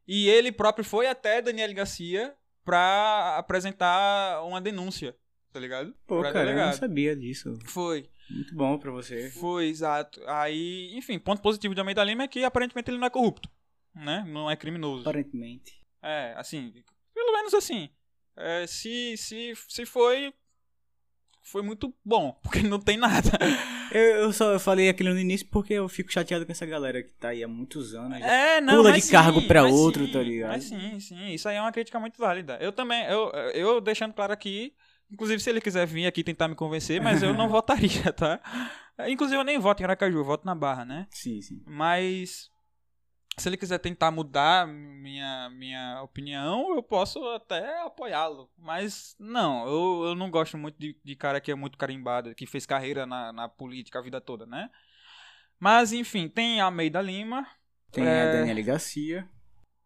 e 0.08 0.28
ele 0.30 0.52
próprio 0.52 0.84
foi 0.86 1.08
até 1.08 1.42
Daniele 1.42 1.74
Garcia 1.74 2.34
para 2.66 3.36
apresentar 3.38 4.44
uma 4.44 4.60
denúncia, 4.62 5.16
tá 5.52 5.60
ligado? 5.60 5.94
Pô, 6.08 6.20
Pra 6.20 6.32
cara, 6.34 6.46
eu 6.46 6.50
não 6.50 6.56
delegado. 6.56 6.80
sabia 6.80 7.16
disso. 7.16 7.58
Foi. 7.66 8.10
Muito 8.30 8.56
bom 8.56 8.78
pra 8.78 8.90
você. 8.92 9.30
Foi, 9.32 9.66
exato. 9.68 10.22
Aí, 10.28 10.92
enfim, 10.96 11.20
ponto 11.20 11.42
positivo 11.42 11.74
de 11.76 11.80
Almeida 11.82 12.04
Lima 12.04 12.24
é 12.24 12.28
que 12.28 12.44
aparentemente 12.44 12.90
ele 12.90 12.98
não 12.98 13.08
é 13.08 13.10
corrupto, 13.10 13.50
né? 13.94 14.24
Não 14.28 14.50
é 14.50 14.56
criminoso. 14.56 15.02
Aparentemente. 15.02 15.82
É, 16.02 16.34
assim, 16.38 16.74
pelo 17.14 17.32
menos 17.34 17.54
assim. 17.54 17.90
é, 18.38 18.66
se, 18.66 19.16
se, 19.18 19.54
se 19.68 19.86
foi, 19.86 20.34
foi 21.44 21.62
muito 21.62 21.94
bom, 22.04 22.36
porque 22.42 22.64
não 22.64 22.80
tem 22.80 22.98
nada. 22.98 23.30
Eu, 23.92 24.02
eu 24.02 24.34
só 24.34 24.58
falei 24.58 24.90
aquilo 24.90 25.14
no 25.14 25.20
início 25.20 25.46
porque 25.48 25.74
eu 25.74 25.88
fico 25.88 26.12
chateado 26.12 26.46
com 26.46 26.52
essa 26.52 26.66
galera 26.66 27.04
que 27.04 27.14
tá 27.14 27.30
aí 27.30 27.44
há 27.44 27.48
muitos 27.48 27.94
anos. 27.94 28.20
É, 28.22 28.62
não, 28.62 28.78
Pula 28.78 28.94
de 28.94 29.08
cargo 29.10 29.42
sim, 29.42 29.48
pra 29.48 29.64
mas 29.64 29.74
outro, 29.74 30.06
sim, 30.06 30.12
tá 30.12 30.22
ligado? 30.22 30.50
Mas 30.52 30.64
sim, 30.64 31.00
sim, 31.00 31.34
isso 31.34 31.48
aí 31.48 31.58
é 31.58 31.62
uma 31.62 31.72
crítica 31.72 32.00
muito 32.00 32.18
válida. 32.18 32.58
Eu 32.62 32.72
também, 32.72 33.06
eu, 33.06 33.30
eu 33.54 33.82
deixando 33.82 34.14
claro 34.14 34.32
aqui, 34.32 34.74
inclusive 35.12 35.42
se 35.42 35.50
ele 35.50 35.62
quiser 35.62 35.86
vir 35.86 36.08
aqui 36.08 36.24
tentar 36.24 36.48
me 36.48 36.56
convencer, 36.56 37.02
mas 37.02 37.22
eu 37.22 37.34
não 37.34 37.48
votaria, 37.50 38.14
tá? 38.14 38.40
Inclusive 39.08 39.40
eu 39.40 39.44
nem 39.44 39.60
voto 39.60 39.82
em 39.82 39.84
Aracaju, 39.84 40.18
eu 40.18 40.24
voto 40.24 40.46
na 40.46 40.56
Barra, 40.56 40.86
né? 40.86 41.08
Sim, 41.10 41.42
sim. 41.42 41.62
Mas 41.66 42.53
se 43.38 43.50
ele 43.50 43.58
quiser 43.58 43.80
tentar 43.80 44.12
mudar 44.12 44.68
minha, 44.68 45.50
minha 45.50 46.02
opinião, 46.04 46.76
eu 46.76 46.84
posso 46.84 47.24
até 47.30 47.82
apoiá-lo. 47.82 48.50
Mas 48.58 49.16
não, 49.20 49.66
eu, 49.68 50.10
eu 50.10 50.16
não 50.16 50.30
gosto 50.30 50.58
muito 50.58 50.78
de, 50.80 51.00
de 51.04 51.16
cara 51.16 51.42
que 51.42 51.52
é 51.52 51.56
muito 51.56 51.78
carimbado, 51.78 52.34
que 52.36 52.46
fez 52.46 52.66
carreira 52.66 53.06
na, 53.06 53.32
na 53.34 53.50
política 53.50 54.00
a 54.00 54.02
vida 54.02 54.20
toda, 54.22 54.46
né? 54.46 54.70
Mas 55.60 55.94
enfim, 55.94 56.28
tem 56.28 56.60
a 56.62 56.66
Almeida 56.66 57.02
Lima, 57.02 57.48
Tem 57.92 58.06
É. 58.06 58.22
a 58.30 58.32
Daniela 58.34 58.62
Garcia. 58.62 59.30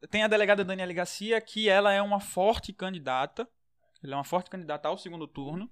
tem 0.09 0.23
a 0.23 0.27
delegada 0.27 0.63
Daniela 0.63 0.93
Garcia, 0.93 1.39
que 1.41 1.69
ela 1.69 1.91
é 1.93 2.01
uma 2.01 2.19
forte 2.19 2.71
candidata. 2.73 3.47
Ela 4.03 4.13
é 4.13 4.17
uma 4.17 4.23
forte 4.23 4.49
candidata 4.49 4.87
ao 4.87 4.97
segundo 4.97 5.27
turno, 5.27 5.69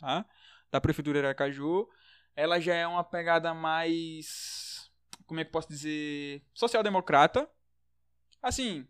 tá? 0.00 0.24
Da 0.70 0.80
Prefeitura 0.80 1.20
de 1.20 1.26
Aracaju. 1.26 1.88
Ela 2.36 2.60
já 2.60 2.74
é 2.74 2.86
uma 2.86 3.02
pegada 3.04 3.52
mais. 3.54 4.67
Como 5.28 5.38
é 5.38 5.44
que 5.44 5.48
eu 5.48 5.52
posso 5.52 5.68
dizer? 5.68 6.42
Social-democrata. 6.54 7.46
Assim, 8.42 8.86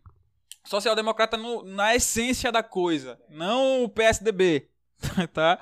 social-democrata 0.65 1.37
na 1.65 1.93
essência 1.93 2.51
da 2.51 2.63
coisa. 2.63 3.19
Não 3.29 3.83
o 3.83 3.89
PSDB, 3.89 4.69
tá? 5.33 5.59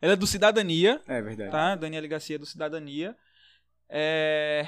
Ela 0.00 0.12
é 0.12 0.16
do 0.16 0.26
Cidadania, 0.26 1.02
É 1.06 1.20
verdade. 1.20 1.50
tá? 1.50 1.74
Daniela 1.74 2.06
Garcia 2.06 2.38
do 2.38 2.46
Cidadania. 2.46 3.16
É... 3.88 4.66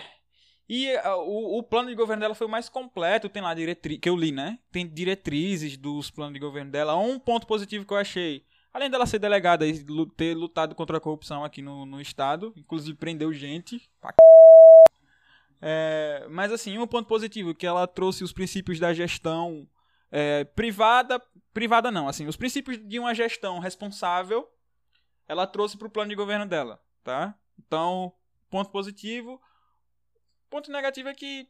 E 0.69 0.89
o, 0.97 1.59
o 1.59 1.63
plano 1.63 1.89
de 1.89 1.95
governo 1.95 2.21
dela 2.23 2.35
foi 2.35 2.47
o 2.47 2.51
mais 2.51 2.69
completo, 2.69 3.29
tem 3.29 3.43
lá 3.43 3.55
diretrizes, 3.55 4.01
que 4.01 4.09
eu 4.09 4.17
li, 4.17 4.33
né? 4.33 4.59
Tem 4.71 4.87
diretrizes 4.87 5.77
dos 5.77 6.11
planos 6.11 6.35
de 6.35 6.41
governo 6.41 6.71
dela. 6.71 6.97
Um 6.97 7.19
ponto 7.19 7.47
positivo 7.47 7.85
que 7.85 7.93
eu 7.93 7.97
achei, 7.99 8.45
além 8.73 8.91
dela 8.91 9.07
ser 9.07 9.19
delegada 9.19 9.67
e 9.67 9.85
ter 10.17 10.35
lutado 10.35 10.75
contra 10.75 10.97
a 10.97 11.01
corrupção 11.01 11.45
aqui 11.45 11.63
no, 11.63 11.85
no 11.87 12.01
estado, 12.01 12.53
inclusive 12.57 12.97
prendeu 12.97 13.33
gente. 13.33 13.79
pra 14.01 14.11
c****. 14.11 14.17
É, 15.65 16.27
mas 16.29 16.51
assim, 16.51 16.77
um 16.77 16.87
ponto 16.89 17.07
positivo, 17.07 17.55
que 17.55 17.65
ela 17.65 17.87
trouxe 17.87 18.25
os 18.25 18.33
princípios 18.33 18.81
da 18.81 18.93
gestão 18.93 19.69
é, 20.11 20.43
privada, 20.43 21.23
privada 21.55 21.89
não, 21.89 22.09
assim, 22.09 22.27
os 22.27 22.37
princípios 22.37 22.77
de 22.79 22.99
uma 22.99 23.15
gestão 23.15 23.61
responsável, 23.61 24.51
ela 25.29 25.47
trouxe 25.47 25.79
para 25.79 25.87
o 25.87 25.91
plano 25.91 26.11
de 26.11 26.17
governo 26.17 26.45
dela, 26.47 26.83
tá? 27.05 27.39
Então, 27.57 28.13
ponto 28.51 28.71
positivo. 28.71 29.41
Ponto 30.51 30.71
negativo 30.71 31.09
é 31.09 31.15
que 31.15 31.49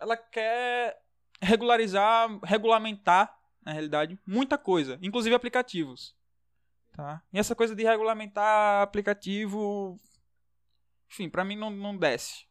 ela 0.00 0.16
quer 0.16 1.00
regularizar, 1.40 2.28
regulamentar, 2.42 3.38
na 3.64 3.72
realidade, 3.72 4.18
muita 4.26 4.56
coisa, 4.56 4.98
inclusive 5.02 5.34
aplicativos. 5.34 6.16
Tá? 6.92 7.22
E 7.32 7.38
essa 7.38 7.54
coisa 7.54 7.76
de 7.76 7.84
regulamentar 7.84 8.82
aplicativo, 8.82 10.00
enfim, 11.10 11.28
pra 11.28 11.44
mim 11.44 11.56
não, 11.56 11.70
não 11.70 11.96
desce. 11.96 12.46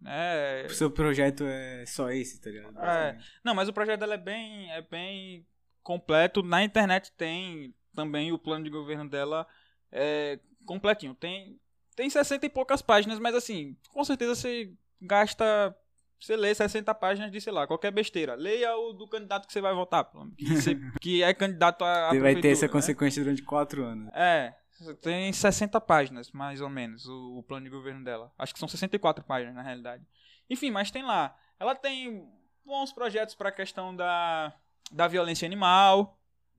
Né? 0.00 0.64
O 0.66 0.70
seu 0.70 0.90
projeto 0.90 1.44
é 1.44 1.84
só 1.86 2.10
esse, 2.10 2.40
tá 2.40 2.50
ligado? 2.50 2.78
É. 2.78 3.18
Não, 3.44 3.54
mas 3.54 3.68
o 3.68 3.72
projeto 3.72 4.00
dela 4.00 4.14
é 4.14 4.18
bem, 4.18 4.70
é 4.70 4.82
bem 4.82 5.46
completo. 5.82 6.42
Na 6.42 6.62
internet 6.62 7.12
tem 7.12 7.74
também 7.94 8.32
o 8.32 8.38
plano 8.38 8.64
de 8.64 8.70
governo 8.70 9.08
dela 9.08 9.46
é, 9.90 10.38
completinho. 10.64 11.14
Tem, 11.14 11.58
tem 11.96 12.08
60 12.08 12.46
e 12.46 12.48
poucas 12.48 12.80
páginas, 12.80 13.18
mas 13.18 13.34
assim, 13.34 13.76
com 13.90 14.04
certeza 14.04 14.34
você 14.34 14.72
gasta. 15.00 15.74
Você 16.20 16.36
lê 16.36 16.52
60 16.52 16.92
páginas 16.94 17.30
de, 17.30 17.40
sei 17.40 17.52
lá, 17.52 17.66
qualquer 17.66 17.92
besteira. 17.92 18.34
Leia 18.34 18.76
o 18.76 18.92
do 18.92 19.08
candidato 19.08 19.46
que 19.46 19.52
você 19.52 19.60
vai 19.60 19.72
votar, 19.72 20.04
que, 20.36 20.56
você- 20.56 20.76
que 21.00 21.22
é 21.22 21.32
candidato 21.32 21.84
a. 21.84 22.10
Você 22.10 22.20
vai 22.20 22.34
ter 22.40 22.48
essa 22.48 22.66
né? 22.66 22.72
consequência 22.72 23.22
durante 23.22 23.42
quatro 23.42 23.84
anos. 23.84 24.10
É, 24.12 24.52
tem 25.00 25.32
60 25.32 25.80
páginas, 25.80 26.30
mais 26.30 26.60
ou 26.60 26.68
menos, 26.68 27.06
o, 27.06 27.38
o 27.38 27.42
plano 27.42 27.64
de 27.64 27.70
governo 27.70 28.04
dela. 28.04 28.32
Acho 28.38 28.52
que 28.52 28.60
são 28.60 28.68
64 28.68 29.24
páginas, 29.24 29.54
na 29.54 29.62
realidade. 29.62 30.06
Enfim, 30.48 30.70
mas 30.70 30.90
tem 30.90 31.02
lá. 31.02 31.36
Ela 31.58 31.74
tem 31.74 32.28
bons 32.64 32.92
projetos 32.92 33.34
para 33.34 33.48
a 33.48 33.52
questão 33.52 33.94
da, 33.94 34.52
da 34.90 35.08
violência 35.08 35.46
animal, 35.46 36.18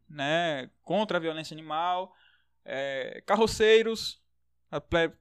né? 0.10 0.70
Contra 0.84 1.18
a 1.18 1.22
violência 1.22 1.54
animal. 1.54 2.14
é, 2.66 3.22
carroceiros, 3.26 4.22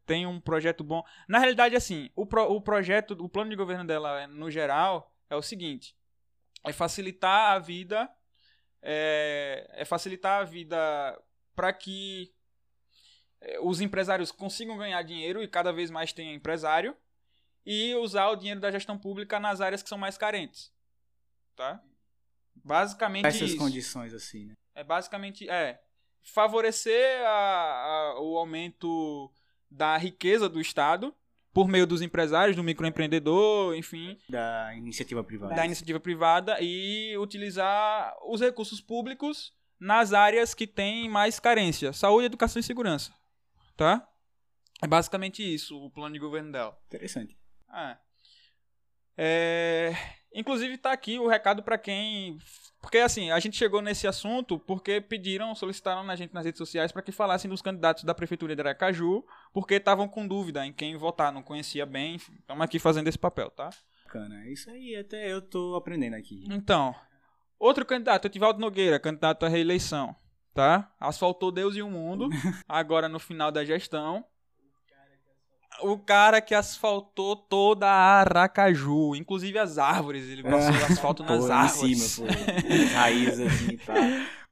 tem 0.04 0.26
um 0.26 0.40
projeto 0.40 0.84
bom. 0.84 1.02
Na 1.26 1.38
realidade, 1.38 1.74
assim, 1.74 2.10
o, 2.14 2.26
pro, 2.26 2.44
o 2.44 2.60
projeto, 2.60 3.12
o 3.12 3.28
plano 3.28 3.50
de 3.50 3.56
governo 3.56 3.86
dela, 3.86 4.26
no 4.26 4.50
geral, 4.50 5.14
é 5.30 5.36
o 5.36 5.42
seguinte: 5.42 5.96
é 6.64 6.72
facilitar 6.72 7.52
a 7.52 7.58
vida, 7.58 8.10
é, 8.82 9.66
é 9.72 9.84
facilitar 9.84 10.40
a 10.40 10.44
vida 10.44 10.76
para 11.54 11.72
que 11.72 12.30
é, 12.30 12.37
os 13.62 13.80
empresários 13.80 14.32
consigam 14.32 14.76
ganhar 14.76 15.02
dinheiro 15.02 15.42
e 15.42 15.48
cada 15.48 15.72
vez 15.72 15.90
mais 15.90 16.12
tenha 16.12 16.34
empresário 16.34 16.96
e 17.64 17.94
usar 17.96 18.28
o 18.28 18.36
dinheiro 18.36 18.60
da 18.60 18.70
gestão 18.70 18.98
pública 18.98 19.38
nas 19.38 19.60
áreas 19.60 19.82
que 19.82 19.88
são 19.88 19.98
mais 19.98 20.16
carentes, 20.16 20.72
tá? 21.54 21.82
Basicamente 22.64 23.26
Essas 23.26 23.50
isso. 23.50 23.58
condições 23.58 24.12
assim, 24.12 24.46
né? 24.46 24.54
É 24.74 24.82
basicamente 24.82 25.48
é 25.48 25.80
favorecer 26.22 27.20
a, 27.22 28.14
a, 28.14 28.20
o 28.20 28.36
aumento 28.36 29.30
da 29.70 29.96
riqueza 29.96 30.48
do 30.48 30.60
Estado 30.60 31.14
por 31.52 31.66
meio 31.66 31.86
dos 31.86 32.02
empresários, 32.02 32.56
do 32.56 32.62
microempreendedor, 32.62 33.74
enfim. 33.74 34.18
Da 34.28 34.74
iniciativa 34.76 35.24
privada. 35.24 35.54
Da 35.54 35.64
iniciativa 35.64 35.98
privada 35.98 36.58
e 36.60 37.16
utilizar 37.18 38.14
os 38.24 38.40
recursos 38.40 38.80
públicos 38.80 39.52
nas 39.78 40.12
áreas 40.12 40.54
que 40.54 40.66
têm 40.66 41.08
mais 41.08 41.40
carência: 41.40 41.92
saúde, 41.92 42.26
educação 42.26 42.60
e 42.60 42.62
segurança. 42.62 43.12
Tá? 43.78 44.04
É 44.82 44.88
basicamente 44.88 45.40
isso 45.40 45.78
o 45.80 45.88
plano 45.88 46.12
de 46.12 46.18
governo 46.18 46.50
dela. 46.50 46.76
Interessante. 46.88 47.38
É. 47.72 47.96
é... 49.16 49.92
Inclusive 50.34 50.76
tá 50.76 50.90
aqui 50.90 51.16
o 51.16 51.28
recado 51.28 51.62
para 51.62 51.78
quem 51.78 52.36
porque 52.80 52.98
assim, 52.98 53.30
a 53.30 53.38
gente 53.38 53.56
chegou 53.56 53.80
nesse 53.80 54.06
assunto 54.06 54.58
porque 54.58 55.00
pediram, 55.00 55.54
solicitaram 55.54 56.02
na 56.02 56.16
gente 56.16 56.34
nas 56.34 56.44
redes 56.44 56.58
sociais 56.58 56.90
para 56.90 57.02
que 57.02 57.12
falassem 57.12 57.48
dos 57.48 57.62
candidatos 57.62 58.02
da 58.02 58.14
prefeitura 58.14 58.54
de 58.54 58.60
Aracaju, 58.60 59.24
porque 59.52 59.74
estavam 59.74 60.08
com 60.08 60.26
dúvida 60.26 60.66
em 60.66 60.72
quem 60.72 60.96
votar, 60.96 61.32
não 61.32 61.42
conhecia 61.42 61.86
bem, 61.86 62.16
estamos 62.16 62.62
aqui 62.64 62.80
fazendo 62.80 63.08
esse 63.08 63.18
papel, 63.18 63.50
tá? 63.50 63.70
Bacana, 64.04 64.44
isso 64.48 64.70
aí 64.70 64.96
até 64.96 65.32
eu 65.32 65.40
tô 65.40 65.76
aprendendo 65.76 66.14
aqui. 66.14 66.44
Então, 66.50 66.94
outro 67.58 67.84
candidato, 67.86 68.26
Etivaldo 68.26 68.60
Nogueira, 68.60 68.98
candidato 68.98 69.44
à 69.44 69.48
reeleição, 69.48 70.16
tá? 70.58 70.90
Asfaltou 70.98 71.52
Deus 71.52 71.76
e 71.76 71.82
o 71.82 71.88
mundo, 71.88 72.28
agora 72.68 73.08
no 73.08 73.20
final 73.20 73.52
da 73.52 73.64
gestão, 73.64 74.24
o 75.82 75.96
cara 75.96 76.40
que 76.40 76.52
asfaltou 76.52 77.36
toda 77.36 77.86
a 77.86 78.18
Aracaju, 78.18 79.14
inclusive 79.14 79.56
as 79.56 79.78
árvores. 79.78 80.28
Ele 80.28 80.42
passou 80.42 80.74
ah, 80.74 80.86
asfalto 80.90 81.22
nas 81.22 81.46
pô, 81.46 81.52
árvores. 81.52 81.92
Em 81.92 81.94
cima, 81.94 82.28
raízes 82.92 83.46
assim, 83.46 83.76
tá. 83.86 83.94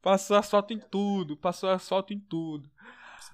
Passou 0.01 0.37
asfalto 0.37 0.73
em 0.73 0.79
tudo, 0.79 1.37
passou 1.37 1.71
asfalto 1.71 2.13
em 2.13 2.21
tudo. 2.21 2.71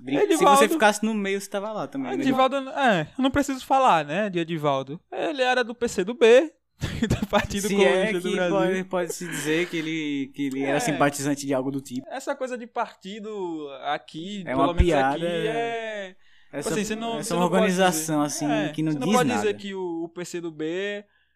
Edivaldo, 0.00 0.38
Se 0.38 0.44
você 0.44 0.68
ficasse 0.70 1.04
no 1.04 1.12
meio, 1.12 1.38
você 1.38 1.50
tava 1.50 1.70
lá 1.72 1.86
também. 1.86 2.16
Né? 2.16 2.22
Edivaldo, 2.22 2.56
é, 2.70 3.02
eu 3.18 3.22
não 3.22 3.30
preciso 3.30 3.66
falar, 3.66 4.02
né, 4.02 4.30
de 4.30 4.38
Edivaldo. 4.38 4.98
Ele 5.12 5.42
era 5.42 5.62
do 5.62 5.74
PC 5.74 6.04
do 6.04 6.14
B, 6.14 6.50
do 7.08 7.26
Partido 7.26 7.68
Se 7.68 7.74
Comunista 7.74 8.16
é 8.16 8.20
do 8.20 8.32
Brasil. 8.32 8.56
Pode, 8.56 8.84
pode 8.84 9.14
se 9.14 9.28
dizer 9.28 9.68
que 9.68 9.76
ele, 9.76 10.32
que 10.34 10.46
ele 10.46 10.62
é. 10.62 10.70
era 10.70 10.80
simpatizante 10.80 11.46
de 11.46 11.54
algo 11.54 11.70
do 11.70 11.80
tipo. 11.80 12.06
Essa 12.10 12.34
coisa 12.34 12.56
de 12.58 12.66
partido 12.66 13.68
aqui, 13.84 14.42
é 14.42 14.44
pelo 14.50 14.58
uma 14.58 14.74
menos 14.74 14.82
piada, 14.82 15.14
aqui, 15.14 15.24
é 15.26 16.16
essa, 16.52 16.68
tipo 16.68 16.80
assim, 16.80 16.84
você 16.84 16.96
não, 16.96 17.18
essa 17.18 17.28
você 17.28 17.32
é 17.32 17.36
uma 17.36 17.44
organização 17.46 18.20
assim 18.20 18.50
é, 18.50 18.68
que 18.68 18.82
não 18.82 18.92
diz 18.92 19.00
nada. 19.00 19.06
Você 19.06 19.10
não 19.10 19.18
pode 19.18 19.28
nada. 19.30 19.40
dizer 19.40 19.56
que 19.56 19.74
o, 19.74 20.04
o 20.04 20.08
PCdoB, 20.10 20.64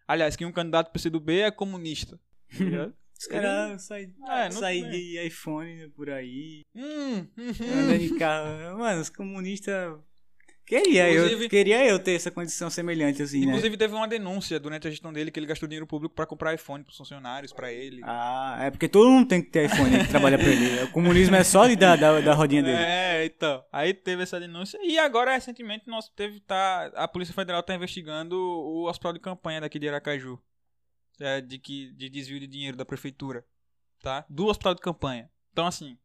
aliás, 0.06 0.36
que 0.36 0.44
um 0.44 0.52
candidato 0.52 0.88
do 0.88 0.92
PCdoB 0.92 1.40
é 1.40 1.50
comunista. 1.50 2.20
Tá 2.50 2.92
Os 3.18 3.26
caras 3.26 3.82
saem 3.82 4.14
é, 4.28 4.50
sai 4.50 4.82
de 4.82 5.26
iPhone 5.26 5.88
por 5.96 6.10
aí. 6.10 6.60
Hum, 6.74 7.26
hum, 7.38 7.98
de 7.98 8.14
carro. 8.18 8.78
Mano, 8.78 9.00
os 9.00 9.08
comunistas 9.08 9.98
Queria 10.66 11.08
eu, 11.12 11.48
queria 11.48 11.86
eu 11.86 11.96
ter 11.96 12.16
essa 12.16 12.28
condição 12.28 12.68
semelhante, 12.68 13.22
assim, 13.22 13.38
né? 13.38 13.46
Inclusive, 13.46 13.70
né? 13.70 13.76
teve 13.76 13.94
uma 13.94 14.08
denúncia 14.08 14.58
durante 14.58 14.88
a 14.88 14.90
gestão 14.90 15.12
dele 15.12 15.30
que 15.30 15.38
ele 15.38 15.46
gastou 15.46 15.68
dinheiro 15.68 15.86
público 15.86 16.12
para 16.12 16.26
comprar 16.26 16.52
iPhone 16.54 16.82
pros 16.82 16.96
funcionários, 16.96 17.52
para 17.52 17.72
ele. 17.72 18.00
Ah, 18.02 18.58
é 18.62 18.70
porque 18.72 18.88
todo 18.88 19.08
mundo 19.08 19.28
tem 19.28 19.40
que 19.40 19.48
ter 19.48 19.66
iPhone 19.66 19.96
que 19.96 20.08
trabalha 20.08 20.36
pra 20.36 20.48
ele. 20.48 20.82
O 20.82 20.90
comunismo 20.90 21.36
é 21.36 21.44
só 21.44 21.68
da, 21.76 21.94
da, 21.94 22.20
da 22.20 22.34
rodinha 22.34 22.64
dele. 22.64 22.78
É, 22.78 23.24
então. 23.24 23.64
Aí 23.70 23.94
teve 23.94 24.24
essa 24.24 24.40
denúncia. 24.40 24.76
E 24.82 24.98
agora, 24.98 25.34
recentemente, 25.34 25.86
nós 25.86 26.08
teve, 26.08 26.40
tá, 26.40 26.90
a 26.96 27.06
Polícia 27.06 27.32
Federal 27.32 27.62
tá 27.62 27.72
investigando 27.72 28.36
o 28.36 28.88
hospital 28.88 29.12
de 29.12 29.20
campanha 29.20 29.60
daqui 29.60 29.78
de 29.78 29.88
Aracaju. 29.88 30.36
É, 31.20 31.40
de, 31.40 31.60
que, 31.60 31.92
de 31.92 32.10
desvio 32.10 32.40
de 32.40 32.48
dinheiro 32.48 32.76
da 32.76 32.84
prefeitura. 32.84 33.44
Tá? 34.02 34.26
Do 34.28 34.46
hospital 34.46 34.74
de 34.74 34.80
campanha. 34.80 35.30
Então, 35.52 35.64
assim. 35.64 35.96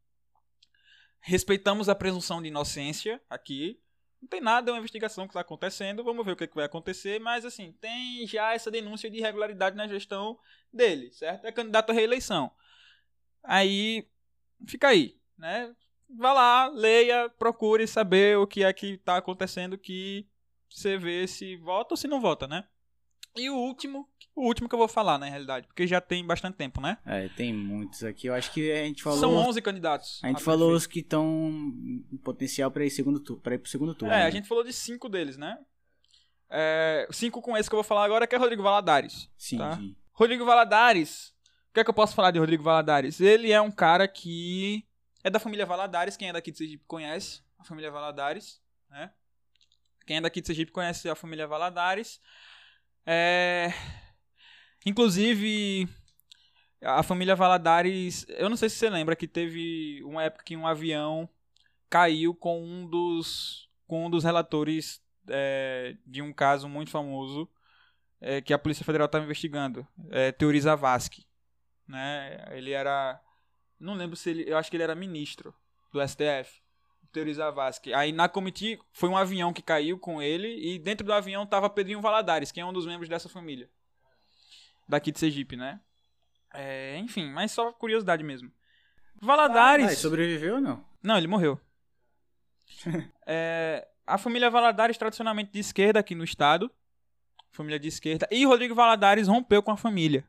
Respeitamos 1.18 1.88
a 1.88 1.96
presunção 1.96 2.40
de 2.40 2.46
inocência 2.46 3.20
aqui 3.28 3.81
não 4.22 4.28
tem 4.28 4.40
nada, 4.40 4.70
é 4.70 4.72
uma 4.72 4.78
investigação 4.78 5.26
que 5.26 5.32
está 5.32 5.40
acontecendo, 5.40 6.04
vamos 6.04 6.24
ver 6.24 6.32
o 6.32 6.36
que, 6.36 6.44
é 6.44 6.46
que 6.46 6.54
vai 6.54 6.64
acontecer, 6.64 7.18
mas 7.20 7.44
assim, 7.44 7.72
tem 7.80 8.24
já 8.24 8.54
essa 8.54 8.70
denúncia 8.70 9.10
de 9.10 9.18
irregularidade 9.18 9.76
na 9.76 9.88
gestão 9.88 10.38
dele, 10.72 11.10
certo? 11.10 11.44
É 11.44 11.50
candidato 11.50 11.90
à 11.90 11.92
reeleição. 11.92 12.52
Aí, 13.42 14.06
fica 14.66 14.88
aí, 14.88 15.18
né? 15.36 15.74
Vá 16.08 16.32
lá, 16.32 16.68
leia, 16.68 17.28
procure 17.30 17.86
saber 17.86 18.38
o 18.38 18.46
que 18.46 18.62
é 18.62 18.72
que 18.72 18.92
está 18.92 19.16
acontecendo 19.16 19.76
que 19.76 20.24
você 20.68 20.96
vê 20.96 21.26
se 21.26 21.56
vota 21.56 21.94
ou 21.94 21.96
se 21.96 22.06
não 22.06 22.20
vota, 22.20 22.46
né? 22.46 22.64
E 23.34 23.48
o 23.48 23.54
último, 23.54 24.08
o 24.34 24.46
último 24.46 24.68
que 24.68 24.74
eu 24.74 24.78
vou 24.78 24.88
falar, 24.88 25.18
na 25.18 25.26
realidade, 25.26 25.66
porque 25.66 25.86
já 25.86 26.00
tem 26.00 26.24
bastante 26.24 26.56
tempo, 26.56 26.80
né? 26.80 26.98
É, 27.06 27.28
tem 27.30 27.52
muitos 27.52 28.04
aqui. 28.04 28.26
Eu 28.26 28.34
acho 28.34 28.52
que 28.52 28.70
a 28.70 28.84
gente 28.84 29.02
falou. 29.02 29.18
São 29.18 29.34
11 29.34 29.62
candidatos. 29.62 30.20
A 30.22 30.28
gente 30.28 30.42
falou 30.42 30.72
os 30.72 30.86
que 30.86 31.00
estão 31.00 31.50
em 32.10 32.18
potencial 32.18 32.70
para 32.70 32.84
ir, 32.84 32.90
segundo 32.90 33.20
tu... 33.20 33.40
ir 33.46 33.58
pro 33.58 33.70
segundo 33.70 33.94
turno. 33.94 34.12
É, 34.12 34.18
né? 34.18 34.26
a 34.26 34.30
gente 34.30 34.48
falou 34.48 34.64
de 34.64 34.72
cinco 34.72 35.08
deles, 35.08 35.36
né? 35.36 35.58
É, 36.50 37.08
cinco 37.10 37.40
com 37.40 37.56
esse 37.56 37.68
que 37.68 37.74
eu 37.74 37.78
vou 37.78 37.84
falar 37.84 38.04
agora, 38.04 38.26
que 38.26 38.34
é 38.34 38.38
Rodrigo 38.38 38.62
Valadares. 38.62 39.30
Sim, 39.38 39.58
tá? 39.58 39.76
sim. 39.76 39.96
Rodrigo 40.12 40.44
Valadares. 40.44 41.32
O 41.70 41.74
que 41.74 41.80
é 41.80 41.84
que 41.84 41.88
eu 41.88 41.94
posso 41.94 42.14
falar 42.14 42.30
de 42.30 42.38
Rodrigo 42.38 42.62
Valadares? 42.62 43.18
Ele 43.18 43.50
é 43.50 43.60
um 43.60 43.70
cara 43.70 44.06
que 44.06 44.86
é 45.24 45.30
da 45.30 45.38
família 45.38 45.64
Valadares. 45.64 46.16
Quem 46.16 46.28
é 46.28 46.32
daqui 46.32 46.50
de 46.50 46.58
Sergipe 46.58 46.84
conhece 46.86 47.42
a 47.58 47.64
família 47.64 47.90
Valadares, 47.90 48.60
né? 48.90 49.10
Quem 50.06 50.18
é 50.18 50.20
daqui 50.20 50.40
de 50.40 50.46
Sergipe 50.46 50.72
conhece 50.72 51.08
a 51.08 51.14
família 51.14 51.46
Valadares. 51.46 52.20
É... 53.06 53.72
Inclusive, 54.84 55.88
a 56.82 57.02
família 57.02 57.36
Valadares, 57.36 58.26
eu 58.28 58.48
não 58.48 58.56
sei 58.56 58.68
se 58.68 58.76
você 58.76 58.90
lembra 58.90 59.14
que 59.14 59.28
teve 59.28 60.02
uma 60.04 60.22
época 60.24 60.44
que 60.44 60.56
um 60.56 60.66
avião 60.66 61.28
caiu 61.88 62.34
com 62.34 62.62
um 62.62 62.86
dos, 62.86 63.68
com 63.86 64.06
um 64.06 64.10
dos 64.10 64.24
relatores 64.24 65.00
é, 65.28 65.96
de 66.06 66.22
um 66.22 66.32
caso 66.32 66.68
muito 66.68 66.90
famoso 66.90 67.48
é, 68.20 68.40
que 68.40 68.52
a 68.52 68.58
Polícia 68.58 68.84
Federal 68.84 69.06
estava 69.06 69.24
investigando, 69.24 69.86
é, 70.10 70.32
Teori 70.32 70.60
Zavascki. 70.60 71.26
Né? 71.86 72.44
Ele 72.52 72.70
era. 72.70 73.20
Não 73.78 73.94
lembro 73.94 74.16
se 74.16 74.30
ele. 74.30 74.50
Eu 74.50 74.56
acho 74.56 74.70
que 74.70 74.76
ele 74.76 74.84
era 74.84 74.94
ministro 74.94 75.54
do 75.92 76.00
STF. 76.06 76.61
Teori 77.12 77.34
Zavascki. 77.34 77.92
Aí 77.92 78.10
na 78.12 78.28
comitiva 78.28 78.82
foi 78.92 79.08
um 79.08 79.16
avião 79.16 79.52
que 79.52 79.62
caiu 79.62 79.98
com 79.98 80.20
ele 80.20 80.48
e 80.58 80.78
dentro 80.78 81.06
do 81.06 81.12
avião 81.12 81.46
tava 81.46 81.68
Pedrinho 81.68 82.00
Valadares, 82.00 82.50
que 82.50 82.60
é 82.60 82.64
um 82.64 82.72
dos 82.72 82.86
membros 82.86 83.08
dessa 83.08 83.28
família. 83.28 83.68
Daqui 84.88 85.12
de 85.12 85.18
Sergipe, 85.18 85.56
né? 85.56 85.80
É, 86.54 86.98
enfim, 86.98 87.30
mas 87.30 87.52
só 87.52 87.72
curiosidade 87.72 88.22
mesmo. 88.22 88.50
Valadares. 89.20 89.86
Ah, 89.86 89.94
sobreviveu 89.94 90.56
ou 90.56 90.60
não? 90.60 90.84
Não, 91.02 91.16
ele 91.16 91.28
morreu. 91.28 91.60
é, 93.26 93.86
a 94.06 94.18
família 94.18 94.50
Valadares, 94.50 94.98
tradicionalmente 94.98 95.52
de 95.52 95.60
esquerda 95.60 96.00
aqui 96.00 96.14
no 96.14 96.24
estado. 96.24 96.70
Família 97.50 97.78
de 97.78 97.88
esquerda. 97.88 98.26
E 98.30 98.44
Rodrigo 98.44 98.74
Valadares 98.74 99.28
rompeu 99.28 99.62
com 99.62 99.70
a 99.70 99.76
família. 99.76 100.24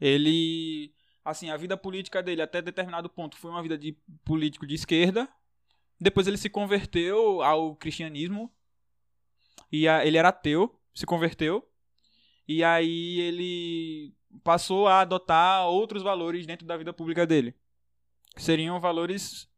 Ele. 0.00 0.92
Assim, 1.24 1.50
a 1.50 1.56
vida 1.56 1.76
política 1.76 2.22
dele 2.22 2.42
até 2.42 2.60
determinado 2.60 3.08
ponto 3.08 3.36
foi 3.36 3.50
uma 3.50 3.62
vida 3.62 3.78
de 3.78 3.96
político 4.24 4.66
de 4.66 4.74
esquerda. 4.74 5.28
Depois 6.04 6.26
ele 6.26 6.36
se 6.36 6.50
converteu 6.50 7.40
ao 7.40 7.74
cristianismo. 7.76 8.52
E 9.72 9.88
a, 9.88 10.04
ele 10.04 10.18
era 10.18 10.28
ateu, 10.28 10.78
se 10.94 11.06
converteu. 11.06 11.66
E 12.46 12.62
aí 12.62 13.20
ele 13.20 14.14
passou 14.42 14.86
a 14.86 15.00
adotar 15.00 15.66
outros 15.66 16.02
valores 16.02 16.46
dentro 16.46 16.66
da 16.66 16.76
vida 16.76 16.92
pública 16.92 17.26
dele. 17.26 17.56
Seriam 18.36 18.78
valores. 18.78 19.48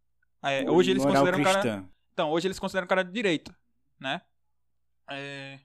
É, 0.40 0.70
hoje 0.70 0.92
eles 0.92 1.04
consideram 1.04 1.42
cristã. 1.42 1.62
cara. 1.62 1.90
Então, 2.12 2.30
hoje 2.30 2.46
eles 2.46 2.60
consideram 2.60 2.86
cara 2.86 3.02
de 3.02 3.10
direita, 3.10 3.52
né? 3.98 4.22
É, 5.10 5.58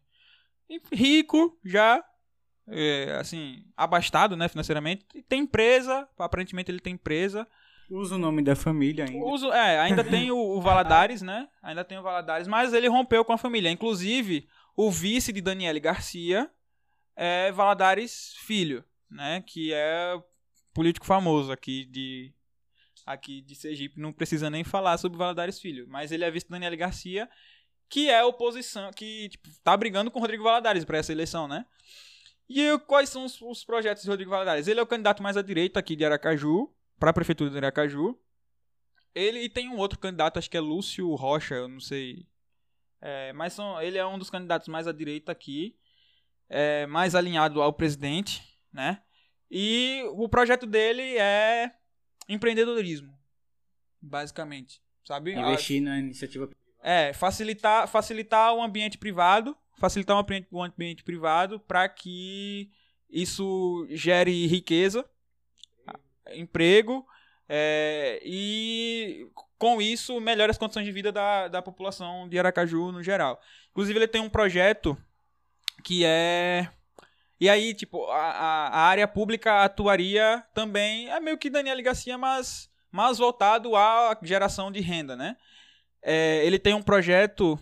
rico 0.91 1.59
já, 1.63 2.03
é, 2.67 3.17
assim, 3.19 3.71
abastado, 3.77 4.35
né, 4.35 4.49
financeiramente. 4.49 5.05
Tem 5.29 5.41
empresa, 5.41 6.09
aparentemente 6.17 6.71
ele 6.71 6.79
tem 6.79 6.95
empresa. 6.95 7.47
Usa 7.91 8.15
o 8.15 8.17
nome 8.17 8.41
da 8.41 8.55
família 8.55 9.03
ainda. 9.03 9.25
Uso, 9.25 9.51
é, 9.51 9.77
ainda 9.81 10.01
tem 10.01 10.31
o, 10.31 10.37
o, 10.37 10.61
Valadares, 10.61 11.21
né? 11.21 11.49
Ainda 11.61 11.83
tem 11.83 11.97
o 11.97 12.01
Valadares, 12.01 12.47
mas 12.47 12.73
ele 12.73 12.87
rompeu 12.87 13.25
com 13.25 13.33
a 13.33 13.37
família. 13.37 13.69
Inclusive, 13.69 14.47
o 14.77 14.89
vice 14.89 15.33
de 15.33 15.41
Daniele 15.41 15.81
Garcia 15.81 16.49
é 17.17 17.51
Valadares 17.51 18.33
Filho, 18.45 18.81
né? 19.09 19.43
Que 19.45 19.73
é 19.73 20.17
político 20.73 21.05
famoso 21.05 21.51
aqui 21.51 21.83
de, 21.83 22.33
aqui 23.05 23.41
de 23.41 23.55
Sergipe, 23.55 23.99
não 23.99 24.13
precisa 24.13 24.49
nem 24.49 24.63
falar 24.63 24.97
sobre 24.97 25.17
Valadares 25.17 25.59
Filho, 25.59 25.85
mas 25.89 26.13
ele 26.13 26.23
é 26.23 26.31
visto 26.31 26.49
Daniel 26.49 26.77
Garcia, 26.77 27.29
que 27.89 28.09
é 28.09 28.23
oposição, 28.23 28.89
que 28.91 29.27
tipo, 29.27 29.49
tá 29.65 29.75
brigando 29.75 30.09
com 30.09 30.21
Rodrigo 30.21 30.45
Valadares 30.45 30.85
para 30.85 30.97
essa 30.97 31.11
eleição, 31.11 31.45
né? 31.45 31.65
E 32.49 32.77
quais 32.87 33.09
são 33.09 33.25
os, 33.25 33.41
os, 33.41 33.65
projetos 33.65 34.03
de 34.03 34.09
Rodrigo 34.09 34.31
Valadares? 34.31 34.67
Ele 34.69 34.79
é 34.79 34.83
o 34.83 34.87
candidato 34.87 35.21
mais 35.21 35.35
à 35.35 35.41
direita 35.41 35.79
aqui 35.79 35.95
de 35.95 36.05
Aracaju, 36.05 36.73
para 37.01 37.09
a 37.09 37.13
prefeitura 37.13 37.49
de 37.49 37.57
Aracaju. 37.57 38.15
Ele 39.15 39.49
tem 39.49 39.67
um 39.67 39.77
outro 39.77 39.97
candidato, 39.97 40.37
acho 40.37 40.49
que 40.49 40.55
é 40.55 40.59
Lúcio 40.59 41.13
Rocha, 41.15 41.55
eu 41.55 41.67
não 41.67 41.79
sei. 41.79 42.27
É, 43.01 43.33
mas 43.33 43.53
são, 43.53 43.81
ele 43.81 43.97
é 43.97 44.05
um 44.05 44.19
dos 44.19 44.29
candidatos 44.29 44.67
mais 44.67 44.87
à 44.87 44.91
direita 44.91 45.31
aqui, 45.31 45.75
é, 46.47 46.85
mais 46.85 47.15
alinhado 47.15 47.59
ao 47.59 47.73
presidente, 47.73 48.43
né? 48.71 49.01
E 49.49 50.03
o 50.13 50.29
projeto 50.29 50.67
dele 50.67 51.17
é 51.17 51.73
empreendedorismo, 52.29 53.11
basicamente, 53.99 54.79
sabe? 55.03 55.33
Investir 55.33 55.81
na 55.81 55.97
iniciativa 55.97 56.47
É, 56.83 57.13
facilitar, 57.13 57.87
facilitar 57.87 58.53
o 58.53 58.61
ambiente 58.61 58.99
privado, 58.99 59.57
facilitar 59.79 60.15
o 60.15 60.19
ambiente, 60.19 60.47
o 60.51 60.63
ambiente 60.63 61.03
privado 61.03 61.59
para 61.59 61.89
que 61.89 62.69
isso 63.09 63.87
gere 63.89 64.45
riqueza, 64.45 65.03
emprego 66.33 67.05
é, 67.47 68.21
e 68.23 69.27
com 69.57 69.81
isso 69.81 70.19
melhore 70.19 70.51
as 70.51 70.57
condições 70.57 70.85
de 70.85 70.91
vida 70.91 71.11
da, 71.11 71.47
da 71.47 71.61
população 71.61 72.27
de 72.27 72.39
Aracaju 72.39 72.91
no 72.91 73.03
geral. 73.03 73.39
Inclusive 73.71 73.99
ele 73.99 74.07
tem 74.07 74.21
um 74.21 74.29
projeto 74.29 74.97
que 75.83 76.03
é 76.05 76.69
e 77.41 77.49
aí, 77.49 77.73
tipo, 77.73 78.05
a, 78.05 78.19
a 78.19 78.81
área 78.81 79.07
pública 79.07 79.63
atuaria 79.63 80.45
também, 80.53 81.09
é 81.09 81.19
meio 81.19 81.39
que 81.39 81.49
Daniel 81.49 81.81
Garcia, 81.81 82.15
mas, 82.15 82.69
mas 82.91 83.17
voltado 83.17 83.75
à 83.75 84.15
geração 84.21 84.71
de 84.71 84.79
renda, 84.79 85.15
né? 85.15 85.35
É, 86.03 86.45
ele 86.45 86.59
tem 86.59 86.75
um 86.75 86.83
projeto 86.83 87.59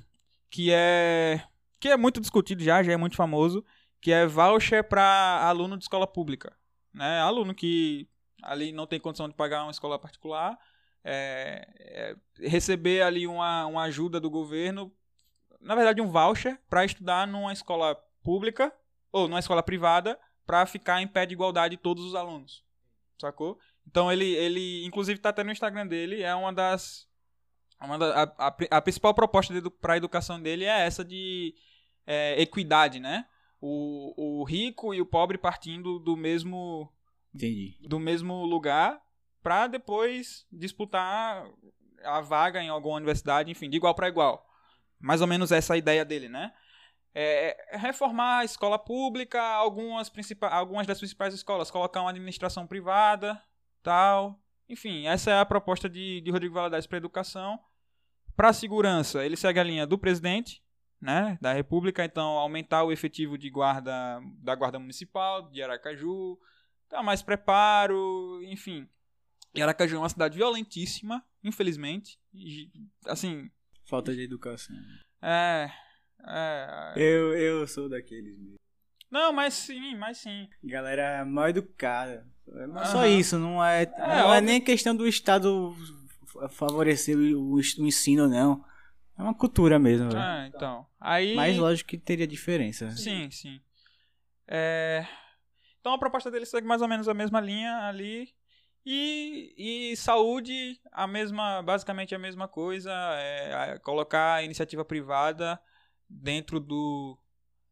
que 0.49 0.69
é 0.73 1.41
que 1.79 1.87
é 1.87 1.95
muito 1.95 2.19
discutido 2.19 2.61
já, 2.61 2.83
já 2.83 2.91
é 2.91 2.97
muito 2.97 3.15
famoso, 3.15 3.63
que 4.01 4.11
é 4.11 4.25
voucher 4.25 4.83
para 4.83 5.47
aluno 5.47 5.77
de 5.77 5.85
escola 5.85 6.05
pública, 6.05 6.53
né? 6.93 7.21
Aluno 7.21 7.55
que 7.55 8.05
ali 8.41 8.71
não 8.71 8.87
tem 8.87 8.99
condição 8.99 9.27
de 9.27 9.35
pagar 9.35 9.63
uma 9.63 9.71
escola 9.71 9.99
particular, 9.99 10.57
é, 11.03 11.67
é, 11.79 12.15
receber 12.47 13.01
ali 13.01 13.25
uma, 13.25 13.65
uma 13.65 13.83
ajuda 13.83 14.19
do 14.19 14.29
governo, 14.29 14.91
na 15.59 15.75
verdade 15.75 16.01
um 16.01 16.09
voucher 16.09 16.59
para 16.69 16.85
estudar 16.85 17.27
numa 17.27 17.53
escola 17.53 17.95
pública 18.23 18.73
ou 19.11 19.27
numa 19.27 19.39
escola 19.39 19.63
privada 19.63 20.19
para 20.45 20.65
ficar 20.65 21.01
em 21.01 21.07
pé 21.07 21.25
de 21.25 21.33
igualdade 21.33 21.75
de 21.75 21.81
todos 21.81 22.03
os 22.03 22.15
alunos. 22.15 22.63
Sacou? 23.19 23.59
Então 23.85 24.11
ele, 24.11 24.25
ele 24.35 24.85
inclusive 24.85 25.17
está 25.17 25.29
até 25.29 25.43
no 25.43 25.51
Instagram 25.51 25.87
dele, 25.87 26.21
é 26.21 26.33
uma 26.33 26.53
das. 26.53 27.07
Uma 27.81 27.97
da, 27.97 28.23
a, 28.23 28.47
a, 28.47 28.55
a 28.71 28.81
principal 28.81 29.13
proposta 29.13 29.53
para 29.81 29.93
a 29.93 29.97
educação 29.97 30.41
dele 30.41 30.65
é 30.65 30.85
essa 30.85 31.03
de 31.03 31.55
é, 32.05 32.41
equidade, 32.41 32.99
né? 32.99 33.25
O, 33.61 34.39
o 34.41 34.43
rico 34.43 34.93
e 34.93 35.01
o 35.01 35.05
pobre 35.05 35.37
partindo 35.37 35.99
do 35.99 36.15
mesmo. 36.15 36.91
Entendi. 37.33 37.77
Do 37.87 37.99
mesmo 37.99 38.45
lugar 38.45 39.01
para 39.41 39.67
depois 39.67 40.45
disputar 40.51 41.45
a 42.03 42.21
vaga 42.21 42.61
em 42.61 42.69
alguma 42.69 42.97
universidade, 42.97 43.51
enfim, 43.51 43.69
de 43.69 43.77
igual 43.77 43.95
para 43.95 44.09
igual. 44.09 44.45
Mais 44.99 45.21
ou 45.21 45.27
menos 45.27 45.51
essa 45.51 45.73
é 45.73 45.75
a 45.75 45.77
ideia 45.77 46.03
dele, 46.03 46.27
né? 46.27 46.51
é, 47.13 47.77
reformar 47.77 48.39
a 48.39 48.45
escola 48.45 48.77
pública, 48.77 49.41
algumas, 49.41 50.11
algumas 50.51 50.87
das 50.87 50.99
principais 50.99 51.33
escolas, 51.33 51.71
colocar 51.71 52.01
uma 52.01 52.11
administração 52.11 52.67
privada, 52.67 53.41
tal. 53.81 54.39
Enfim, 54.67 55.07
essa 55.07 55.31
é 55.31 55.39
a 55.39 55.45
proposta 55.45 55.89
de, 55.89 56.21
de 56.21 56.31
Rodrigo 56.31 56.53
Valadares 56.53 56.85
para 56.85 56.97
a 56.97 56.99
educação. 56.99 57.59
Para 58.35 58.49
a 58.49 58.53
segurança, 58.53 59.25
ele 59.25 59.35
segue 59.35 59.59
a 59.59 59.63
linha 59.63 59.85
do 59.85 59.97
presidente, 59.97 60.63
né, 61.01 61.37
da 61.41 61.51
República, 61.51 62.05
então 62.05 62.37
aumentar 62.37 62.83
o 62.83 62.91
efetivo 62.91 63.37
de 63.37 63.49
guarda 63.49 64.21
da 64.41 64.55
Guarda 64.55 64.79
Municipal 64.79 65.49
de 65.49 65.61
Aracaju, 65.61 66.37
dar 66.89 67.03
mais 67.03 67.21
preparo, 67.21 68.41
enfim. 68.43 68.87
E 69.53 69.61
Aracaju 69.61 69.95
é 69.95 69.99
uma 69.99 70.09
cidade 70.09 70.37
violentíssima, 70.37 71.23
infelizmente. 71.43 72.19
E, 72.33 72.69
assim. 73.05 73.49
Falta 73.85 74.13
de 74.13 74.21
educação. 74.21 74.75
É, 75.21 75.69
é, 76.27 76.93
é, 76.95 77.01
eu, 77.01 77.33
eu 77.33 77.67
sou 77.67 77.89
daqueles 77.89 78.37
mesmo. 78.37 78.59
Não, 79.09 79.33
mas 79.33 79.55
sim, 79.55 79.95
mas 79.95 80.19
sim. 80.19 80.47
Galera 80.63 81.25
mal 81.25 81.49
educada. 81.49 82.27
É 82.47 82.65
uhum. 82.65 82.85
só 82.85 83.05
isso, 83.05 83.39
não 83.39 83.63
é, 83.63 83.83
é 83.83 83.87
não 83.97 84.33
é 84.33 84.41
nem 84.41 84.61
questão 84.61 84.95
do 84.95 85.07
Estado 85.07 85.75
favorecer 86.49 87.17
o, 87.17 87.55
o 87.55 87.59
ensino, 87.59 88.27
não. 88.27 88.63
É 89.17 89.21
uma 89.21 89.33
cultura 89.33 89.77
mesmo. 89.77 90.09
Ah, 90.15 90.47
então. 90.47 90.85
Aí... 90.99 91.35
Mas 91.35 91.57
lógico 91.57 91.89
que 91.89 91.97
teria 91.97 92.27
diferença. 92.27 92.89
Sim, 92.91 93.29
sim. 93.31 93.59
É... 94.47 95.05
Então 95.79 95.93
a 95.93 95.97
proposta 95.97 96.29
dele 96.29 96.45
segue 96.45 96.67
mais 96.67 96.81
ou 96.81 96.87
menos 96.87 97.07
a 97.07 97.13
mesma 97.13 97.39
linha 97.39 97.87
ali. 97.87 98.29
E, 98.85 99.53
e 99.91 99.97
saúde, 99.97 100.79
a 100.91 101.05
mesma, 101.05 101.61
basicamente 101.61 102.15
a 102.15 102.19
mesma 102.19 102.47
coisa. 102.47 102.91
É, 102.91 103.77
colocar 103.79 104.35
a 104.35 104.43
iniciativa 104.43 104.83
privada 104.83 105.59
dentro 106.09 106.59
do 106.59 107.17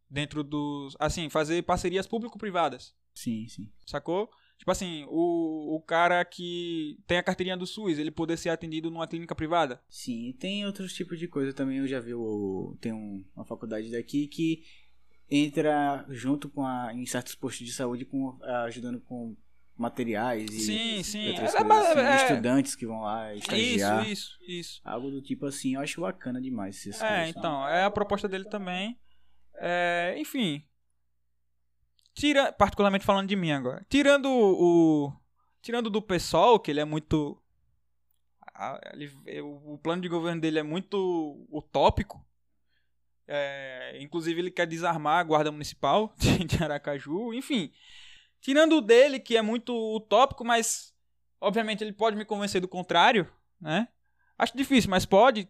dentro 0.10 0.44
dos 0.44 0.96
assim 1.00 1.30
fazer 1.30 1.64
parcerias 1.64 2.08
público-privadas 2.08 2.96
sim 3.14 3.48
sim 3.50 3.70
sacou 3.86 4.30
tipo 4.58 4.72
assim 4.72 5.06
o, 5.10 5.76
o 5.76 5.82
cara 5.82 6.24
que 6.24 6.98
tem 7.06 7.18
a 7.18 7.24
carteirinha 7.24 7.58
do 7.58 7.66
SUS 7.66 7.98
ele 7.98 8.12
poder 8.12 8.38
ser 8.38 8.50
atendido 8.50 8.90
numa 8.90 9.08
clínica 9.08 9.36
privada 9.36 9.82
sim 9.90 10.34
tem 10.40 10.66
outros 10.66 10.94
tipos 10.94 11.20
de 11.20 11.28
coisa 11.28 11.52
também 11.52 11.80
eu 11.80 11.88
já 11.88 12.00
vi 12.00 12.14
o, 12.14 12.78
tem 12.80 12.94
um, 12.94 13.26
uma 13.36 13.44
faculdade 13.44 13.92
daqui 13.92 14.28
que 14.28 14.64
entra 15.30 16.06
junto 16.10 16.50
com 16.50 16.66
a 16.66 16.94
em 16.94 17.06
certos 17.06 17.36
postos 17.36 17.66
de 17.66 17.74
saúde 17.74 18.06
com 18.06 18.38
ajudando 18.66 19.00
com 19.02 19.36
materiais 19.78 20.50
e 20.52 20.60
sim, 20.60 21.04
sim. 21.04 21.30
outras 21.30 21.54
é, 21.54 21.64
coisas 21.64 21.88
assim, 21.88 22.00
é, 22.00 22.16
estudantes 22.16 22.76
que 22.76 22.86
vão 22.86 23.02
lá 23.02 23.34
estagiar. 23.36 24.02
Isso, 24.08 24.12
isso, 24.12 24.38
isso. 24.48 24.82
Algo 24.84 25.12
do 25.12 25.22
tipo 25.22 25.46
assim, 25.46 25.76
eu 25.76 25.82
acho 25.82 26.02
bacana 26.02 26.42
demais. 26.42 26.86
É, 26.88 26.92
coisas, 26.92 27.30
então, 27.30 27.68
é 27.68 27.84
a 27.84 27.92
proposta 27.92 28.28
dele 28.28 28.46
também. 28.46 29.00
É, 29.56 30.16
enfim. 30.18 30.64
Tira, 32.14 32.52
particularmente 32.52 33.06
falando 33.06 33.28
de 33.28 33.36
mim 33.36 33.52
agora. 33.52 33.86
Tirando 33.88 34.28
o. 34.28 35.14
Tirando 35.62 35.90
do 35.90 36.02
pessoal, 36.02 36.60
que 36.60 36.72
ele 36.72 36.80
é 36.80 36.86
muito. 36.86 37.40
Ele, 38.94 39.42
o 39.42 39.78
plano 39.78 40.02
de 40.02 40.10
governo 40.10 40.42
dele 40.42 40.58
é 40.58 40.64
muito 40.64 41.46
utópico. 41.52 42.26
É, 43.28 43.98
inclusive, 44.00 44.40
ele 44.40 44.52
quer 44.52 44.66
desarmar 44.66 45.20
a 45.20 45.24
Guarda 45.24 45.52
Municipal 45.52 46.14
de 46.18 46.64
Aracaju. 46.64 47.34
Enfim, 47.34 47.72
Tirando 48.42 48.78
o 48.78 48.82
dele, 48.82 49.20
que 49.20 49.36
é 49.36 49.42
muito 49.42 49.74
utópico, 49.96 50.46
mas 50.46 50.94
obviamente 51.42 51.84
ele 51.84 51.94
pode 51.94 52.16
me 52.16 52.26
convencer 52.26 52.62
do 52.62 52.68
contrário, 52.68 53.30
né? 53.60 53.88
Acho 54.38 54.56
difícil, 54.56 54.90
mas 54.90 55.06
pode. 55.06 55.50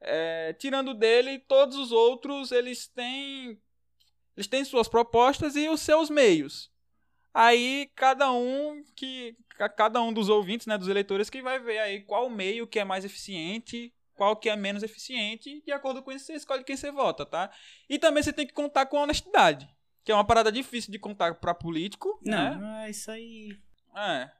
É, 0.00 0.52
tirando 0.54 0.94
dele, 0.94 1.38
todos 1.38 1.76
os 1.76 1.90
outros 1.90 2.52
eles 2.52 2.86
têm 2.86 3.60
eles 4.36 4.46
têm 4.46 4.64
suas 4.64 4.88
propostas 4.88 5.56
e 5.56 5.68
os 5.68 5.80
seus 5.80 6.10
meios. 6.10 6.70
Aí 7.32 7.90
cada 7.94 8.30
um 8.30 8.82
que 8.94 9.36
cada 9.76 10.00
um 10.00 10.12
dos 10.12 10.28
ouvintes, 10.28 10.66
né, 10.66 10.78
dos 10.78 10.88
eleitores 10.88 11.28
que 11.28 11.42
vai 11.42 11.58
ver 11.58 11.78
aí 11.78 12.00
qual 12.02 12.28
meio 12.30 12.66
que 12.66 12.78
é 12.78 12.84
mais 12.84 13.04
eficiente, 13.04 13.92
qual 14.18 14.34
que 14.34 14.50
é 14.50 14.56
menos 14.56 14.82
eficiente, 14.82 15.62
de 15.64 15.70
acordo 15.70 16.02
com 16.02 16.10
isso 16.10 16.26
você 16.26 16.34
escolhe 16.34 16.64
quem 16.64 16.76
você 16.76 16.90
vota, 16.90 17.24
tá? 17.24 17.50
E 17.88 18.00
também 18.00 18.20
você 18.20 18.32
tem 18.32 18.44
que 18.44 18.52
contar 18.52 18.86
com 18.86 18.98
honestidade. 18.98 19.68
Que 20.04 20.10
é 20.10 20.14
uma 20.14 20.26
parada 20.26 20.50
difícil 20.50 20.90
de 20.90 20.98
contar 20.98 21.36
pra 21.36 21.54
político. 21.54 22.20
Não, 22.24 22.58
né? 22.58 22.86
é 22.86 22.90
isso 22.90 23.08
aí. 23.10 23.56
É. 23.94 24.30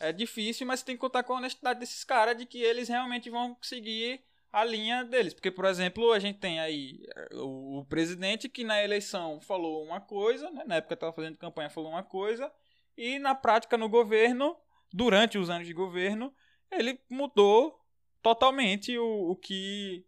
É 0.00 0.12
difícil, 0.12 0.66
mas 0.66 0.80
você 0.80 0.86
tem 0.86 0.96
que 0.96 1.00
contar 1.00 1.22
com 1.22 1.32
a 1.32 1.36
honestidade 1.36 1.78
desses 1.78 2.02
caras 2.02 2.36
de 2.36 2.44
que 2.44 2.60
eles 2.60 2.88
realmente 2.88 3.30
vão 3.30 3.56
seguir 3.62 4.20
a 4.52 4.64
linha 4.64 5.04
deles. 5.04 5.32
Porque, 5.32 5.52
por 5.52 5.64
exemplo, 5.66 6.12
a 6.12 6.18
gente 6.18 6.40
tem 6.40 6.58
aí 6.58 7.06
eh, 7.14 7.36
o, 7.36 7.78
o 7.78 7.84
presidente 7.84 8.48
que 8.48 8.64
na 8.64 8.82
eleição 8.82 9.40
falou 9.40 9.84
uma 9.84 10.00
coisa, 10.00 10.50
né? 10.50 10.64
na 10.66 10.76
época 10.76 10.94
estava 10.94 11.12
fazendo 11.12 11.38
campanha 11.38 11.70
falou 11.70 11.90
uma 11.90 12.02
coisa, 12.02 12.52
e 12.96 13.20
na 13.20 13.34
prática 13.34 13.78
no 13.78 13.88
governo, 13.88 14.56
durante 14.92 15.38
os 15.38 15.48
anos 15.48 15.66
de 15.68 15.72
governo, 15.72 16.34
ele 16.72 16.98
mudou 17.08 17.83
totalmente 18.24 18.96
o, 18.96 19.32
o 19.32 19.36
que 19.36 20.02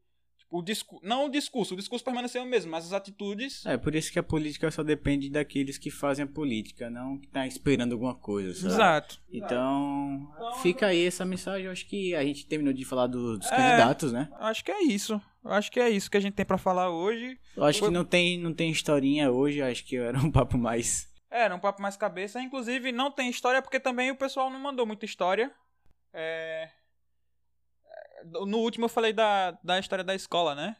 o 0.50 0.62
discu 0.62 0.98
não 1.02 1.26
o 1.26 1.28
discurso, 1.28 1.74
o 1.74 1.76
discurso 1.76 2.02
permaneceu 2.02 2.42
o 2.42 2.46
mesmo, 2.46 2.70
mas 2.70 2.86
as 2.86 2.94
atitudes. 2.94 3.64
É, 3.66 3.76
por 3.76 3.94
isso 3.94 4.10
que 4.10 4.18
a 4.18 4.22
política 4.22 4.70
só 4.70 4.82
depende 4.82 5.28
daqueles 5.28 5.76
que 5.76 5.90
fazem 5.90 6.24
a 6.24 6.28
política, 6.28 6.88
não 6.88 7.18
que 7.18 7.28
tá 7.28 7.46
esperando 7.46 7.92
alguma 7.92 8.14
coisa, 8.14 8.54
sabe? 8.54 8.72
Exato. 8.72 9.20
Então, 9.30 10.32
fica 10.62 10.86
aí 10.86 11.04
essa 11.04 11.26
mensagem. 11.26 11.66
Eu 11.66 11.72
acho 11.72 11.86
que 11.86 12.14
a 12.14 12.24
gente 12.24 12.46
terminou 12.46 12.72
de 12.72 12.86
falar 12.86 13.06
do, 13.06 13.36
dos 13.36 13.52
é, 13.52 13.56
candidatos, 13.56 14.12
né? 14.12 14.30
Acho 14.38 14.64
que 14.64 14.72
é 14.72 14.82
isso. 14.84 15.20
Eu 15.44 15.52
acho 15.52 15.70
que 15.70 15.78
é 15.78 15.90
isso 15.90 16.10
que 16.10 16.16
a 16.16 16.20
gente 16.20 16.34
tem 16.34 16.46
para 16.46 16.56
falar 16.56 16.88
hoje. 16.88 17.38
Eu 17.54 17.64
acho 17.64 17.80
Foi... 17.80 17.88
que 17.88 17.94
não 17.94 18.04
tem, 18.04 18.38
não 18.38 18.54
tem 18.54 18.70
historinha 18.70 19.30
hoje, 19.30 19.60
acho 19.60 19.84
que 19.84 19.96
era 19.96 20.18
um 20.18 20.30
papo 20.32 20.56
mais. 20.56 21.12
É, 21.30 21.42
era 21.42 21.54
um 21.54 21.60
papo 21.60 21.82
mais 21.82 21.98
cabeça. 21.98 22.40
Inclusive, 22.40 22.92
não 22.92 23.10
tem 23.10 23.28
história 23.28 23.60
porque 23.60 23.78
também 23.78 24.10
o 24.10 24.16
pessoal 24.16 24.48
não 24.48 24.58
mandou 24.58 24.86
muita 24.86 25.04
história. 25.04 25.52
É, 26.14 26.70
No 28.24 28.58
último 28.58 28.84
eu 28.86 28.88
falei 28.88 29.12
da, 29.12 29.52
da 29.62 29.78
história 29.78 30.04
da 30.04 30.14
escola, 30.14 30.54
né? 30.54 30.76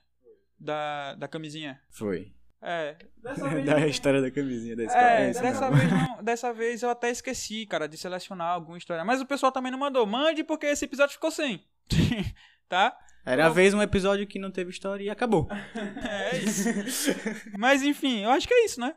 Da, 0.59 1.15
da 1.17 1.29
camisinha. 1.29 1.81
Foi. 1.91 2.33
É. 2.63 2.97
Dessa 3.23 3.47
vez. 3.51 3.65
Da 3.67 3.87
história 3.87 4.21
da 4.23 4.31
camisinha 4.31 4.75
da 4.77 4.85
escola. 4.85 5.05
É, 5.11 5.31
isso 5.31 5.43
dessa 5.43 5.71
mesmo. 5.71 5.77
vez, 5.91 5.93
não- 6.09 6.25
dessa 6.25 6.53
vez 6.53 6.83
eu 6.83 6.91
até 6.91 7.11
esqueci, 7.11 7.67
cara, 7.67 7.87
de 7.87 7.97
selecionar 7.97 8.49
alguma 8.55 8.79
história. 8.79 9.05
Mas 9.05 9.21
o 9.21 9.27
pessoal 9.27 9.53
também 9.53 9.71
não 9.71 9.79
mandou. 9.79 10.07
Mande 10.07 10.43
porque 10.43 10.67
esse 10.67 10.85
episódio 10.85 11.13
ficou 11.15 11.31
sem. 11.31 11.63
tá? 12.69 12.97
Era 13.25 13.47
a 13.47 13.49
vez 13.49 13.75
um 13.75 13.83
episódio 13.83 14.27
que 14.27 14.39
não 14.39 14.51
teve 14.51 14.71
história 14.71 15.03
e 15.05 15.11
acabou. 15.11 15.49
É 16.09 16.39
isso. 16.39 16.69
Mas 17.59 17.83
enfim, 17.83 18.23
eu 18.23 18.31
acho 18.31 18.47
que 18.49 18.55
é 18.55 18.65
isso, 18.65 18.81
né? 18.81 18.95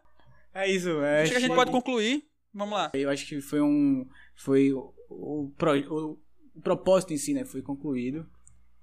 É 0.53 0.67
isso, 0.69 1.01
é. 1.01 1.23
Acho 1.23 1.31
que 1.31 1.37
a 1.37 1.41
gente 1.41 1.55
pode 1.55 1.71
concluir. 1.71 2.23
Vamos 2.53 2.73
lá. 2.75 2.89
Eu 2.93 3.09
acho 3.09 3.25
que 3.27 3.41
foi 3.41 3.61
um. 3.61 4.07
Foi 4.35 4.71
o, 4.73 4.93
o, 5.09 5.51
o- 5.89 6.19
o 6.55 6.61
propósito 6.61 7.13
em 7.13 7.17
si, 7.17 7.33
né? 7.33 7.45
Foi 7.45 7.61
concluído. 7.61 8.25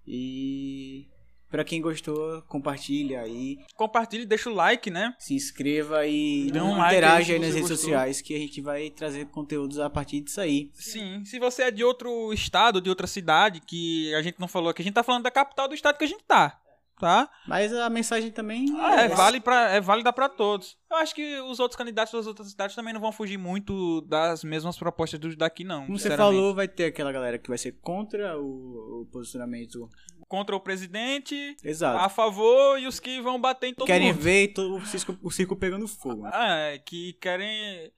E. 0.06 1.06
Pra 1.48 1.64
quem 1.64 1.80
gostou, 1.80 2.42
compartilha 2.42 3.20
aí. 3.20 3.58
Compartilhe, 3.76 4.26
deixa 4.26 4.50
o 4.50 4.54
like, 4.54 4.90
né? 4.90 5.14
Se 5.16 5.32
inscreva 5.32 6.04
e 6.04 6.50
Dê 6.50 6.60
um 6.60 6.70
like 6.76 6.82
aí 6.82 6.88
interage 6.88 7.38
nas 7.38 7.54
redes 7.54 7.60
gostou. 7.60 7.76
sociais 7.76 8.20
que 8.20 8.34
a 8.34 8.38
gente 8.38 8.60
vai 8.60 8.90
trazer 8.90 9.26
conteúdos 9.26 9.78
a 9.78 9.88
partir 9.88 10.20
disso 10.20 10.40
aí. 10.40 10.70
Sim, 10.74 11.24
se 11.24 11.38
você 11.38 11.62
é 11.62 11.70
de 11.70 11.84
outro 11.84 12.32
estado, 12.32 12.80
de 12.80 12.90
outra 12.90 13.06
cidade, 13.06 13.60
que 13.60 14.12
a 14.14 14.22
gente 14.22 14.40
não 14.40 14.48
falou 14.48 14.70
aqui, 14.70 14.82
a 14.82 14.84
gente 14.84 14.94
tá 14.94 15.04
falando 15.04 15.22
da 15.22 15.30
capital 15.30 15.68
do 15.68 15.74
estado 15.74 15.96
que 15.96 16.04
a 16.04 16.08
gente 16.08 16.24
tá, 16.24 16.58
tá? 16.98 17.28
Mas 17.46 17.72
a 17.72 17.88
mensagem 17.90 18.30
também 18.30 18.66
É, 18.80 19.08
vale 19.08 19.40
pra, 19.40 19.70
é 19.70 19.80
válida 19.80 20.12
pra 20.12 20.28
todos. 20.28 20.76
Eu 20.90 20.96
acho 20.98 21.14
que 21.14 21.40
os 21.40 21.60
outtos 21.60 21.76
candidatos 21.76 22.12
das 22.12 22.26
outras 22.26 22.50
cidades 22.50 22.74
também 22.74 22.94
não 22.94 23.00
vão 23.00 23.12
fugir 23.12 23.36
muito 23.38 24.00
das 24.02 24.42
mesmas 24.44 24.76
propostas 24.78 25.18
dos 25.20 25.36
daqui, 25.36 25.64
não. 25.64 25.86
Como 25.86 25.98
você 25.98 26.16
falou, 26.16 26.54
vai 26.54 26.68
ter 26.68 26.84
aquela 26.86 27.12
galera 27.12 27.38
que 27.38 27.48
vai 27.48 27.58
ser 27.58 27.72
contra 27.80 28.38
o, 28.38 29.02
o 29.02 29.06
posicionamento. 29.12 29.88
Contra 30.28 30.56
o 30.56 30.60
presidente, 30.60 31.56
Exato. 31.62 31.98
a 32.04 32.08
favor 32.08 32.78
e 32.80 32.86
os 32.88 32.98
que 32.98 33.20
vão 33.20 33.40
bater 33.40 33.68
em 33.68 33.74
todo 33.74 33.86
Querem 33.86 34.08
mundo. 34.12 34.20
ver 34.22 34.48
todo 34.48 34.74
o 34.76 34.84
circo, 34.84 35.16
o 35.22 35.30
circo 35.30 35.54
pegando 35.54 35.86
fogo. 35.86 36.22
Né? 36.24 36.74
É, 36.74 36.78
que 36.78 37.12
querem. 37.14 37.92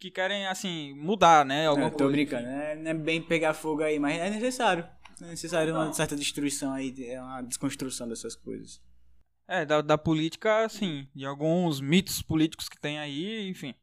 Que 0.00 0.10
querem, 0.10 0.46
assim, 0.46 0.94
mudar, 0.94 1.44
né? 1.44 1.66
Alguma 1.66 1.86
Não, 1.86 1.90
tô 1.90 1.98
coisa. 2.04 2.12
brincando, 2.12 2.44
né? 2.44 2.74
não 2.76 2.90
é 2.90 2.94
bem 2.94 3.20
pegar 3.20 3.52
fogo 3.52 3.82
aí, 3.82 3.98
mas 3.98 4.16
é 4.18 4.30
necessário. 4.30 4.86
É 5.20 5.26
necessário 5.26 5.74
uma 5.74 5.92
certa 5.92 6.16
destruição 6.16 6.72
aí, 6.72 6.94
é 7.04 7.20
uma 7.20 7.42
desconstrução 7.42 8.08
dessas 8.08 8.34
coisas. 8.36 8.80
É, 9.46 9.64
da, 9.64 9.80
da 9.80 9.96
política, 9.96 10.64
assim, 10.64 11.08
de 11.14 11.24
alguns 11.24 11.80
mitos 11.80 12.20
políticos 12.22 12.68
que 12.68 12.78
tem 12.78 12.98
aí, 12.98 13.48
enfim. 13.48 13.74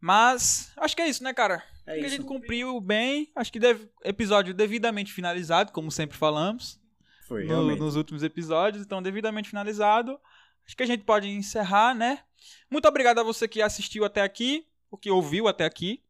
Mas, 0.00 0.72
acho 0.76 0.94
que 0.94 1.02
é 1.02 1.08
isso, 1.08 1.22
né, 1.22 1.32
cara? 1.32 1.62
É 1.86 1.92
acho 1.92 2.00
que 2.00 2.06
a 2.06 2.08
gente 2.08 2.24
cumpriu 2.24 2.80
bem. 2.80 3.30
Acho 3.34 3.52
que 3.52 3.58
deve, 3.58 3.88
episódio 4.02 4.52
devidamente 4.52 5.12
finalizado, 5.12 5.72
como 5.72 5.90
sempre 5.90 6.16
falamos. 6.16 6.80
Foi, 7.26 7.44
no- 7.44 7.74
nos 7.76 7.96
últimos 7.96 8.22
episódios, 8.22 8.84
então 8.84 9.02
devidamente 9.02 9.48
finalizado. 9.48 10.18
Acho 10.66 10.76
que 10.76 10.82
a 10.82 10.86
gente 10.86 11.04
pode 11.04 11.28
encerrar, 11.28 11.94
né? 11.94 12.22
Muito 12.70 12.86
obrigado 12.88 13.18
a 13.18 13.22
você 13.22 13.46
que 13.48 13.62
assistiu 13.62 14.04
até 14.04 14.20
aqui, 14.22 14.66
ou 14.90 14.98
que 14.98 15.10
ouviu 15.10 15.48
até 15.48 15.64
aqui, 15.64 16.02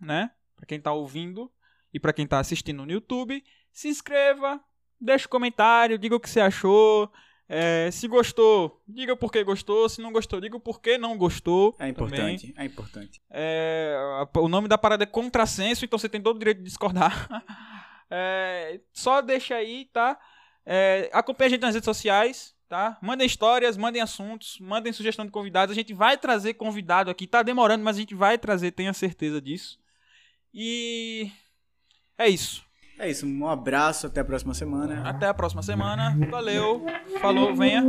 né? 0.00 0.30
Pra 0.54 0.66
quem 0.66 0.80
tá 0.80 0.92
ouvindo 0.92 1.50
e 1.92 1.98
pra 1.98 2.12
quem 2.12 2.26
tá 2.26 2.38
assistindo 2.38 2.84
no 2.84 2.92
YouTube, 2.92 3.42
se 3.72 3.88
inscreva, 3.88 4.60
deixa 5.00 5.26
um 5.26 5.30
comentário, 5.30 5.98
diga 5.98 6.16
o 6.16 6.20
que 6.20 6.28
você 6.28 6.40
achou. 6.40 7.10
É, 7.52 7.90
se 7.90 8.06
gostou, 8.06 8.80
diga 8.86 9.16
por 9.16 9.32
que 9.32 9.42
gostou. 9.42 9.88
Se 9.88 10.00
não 10.00 10.12
gostou, 10.12 10.40
diga 10.40 10.56
o 10.56 10.60
porquê 10.60 10.96
não 10.96 11.18
gostou. 11.18 11.74
É 11.80 11.90
também. 11.90 11.90
importante, 11.90 12.54
é 12.56 12.64
importante. 12.64 13.22
É, 13.28 13.96
o 14.36 14.48
nome 14.48 14.68
da 14.68 14.78
parada 14.78 15.02
é 15.02 15.06
contrassenso, 15.06 15.84
então 15.84 15.98
você 15.98 16.08
tem 16.08 16.22
todo 16.22 16.36
o 16.36 16.38
direito 16.38 16.58
de 16.58 16.64
discordar. 16.64 17.28
É, 18.12 18.80
só 18.92 19.20
deixa 19.20 19.54
aí, 19.54 19.84
tá? 19.92 20.18
É, 20.66 21.08
acompanhe 21.12 21.46
a 21.46 21.50
gente 21.50 21.60
nas 21.60 21.74
redes 21.74 21.84
sociais, 21.84 22.56
tá? 22.68 22.98
Mandem 23.00 23.24
histórias, 23.24 23.76
mandem 23.76 24.02
assuntos, 24.02 24.58
mandem 24.60 24.92
sugestão 24.92 25.24
de 25.24 25.30
convidados. 25.30 25.72
A 25.72 25.76
gente 25.76 25.94
vai 25.94 26.18
trazer 26.18 26.54
convidado 26.54 27.08
aqui. 27.08 27.24
Tá 27.24 27.40
demorando, 27.42 27.84
mas 27.84 27.96
a 27.96 28.00
gente 28.00 28.16
vai 28.16 28.36
trazer, 28.36 28.72
tenha 28.72 28.92
certeza 28.92 29.40
disso. 29.40 29.78
E 30.52 31.30
é 32.18 32.28
isso. 32.28 32.64
É 33.02 33.08
isso, 33.08 33.26
um 33.26 33.48
abraço, 33.48 34.08
até 34.08 34.20
a 34.20 34.24
próxima 34.26 34.52
semana. 34.52 35.08
Até 35.08 35.26
a 35.26 35.32
próxima 35.32 35.62
semana. 35.62 36.14
Valeu. 36.30 36.84
Falou, 37.22 37.56
venha. 37.56 37.82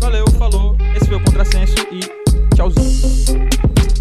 Valeu, 0.00 0.24
falou. 0.38 0.76
Esse 0.94 1.06
foi 1.06 1.16
o 1.16 1.24
Contrassenso 1.24 1.74
e 1.90 1.98
tchauzinho. 2.54 3.91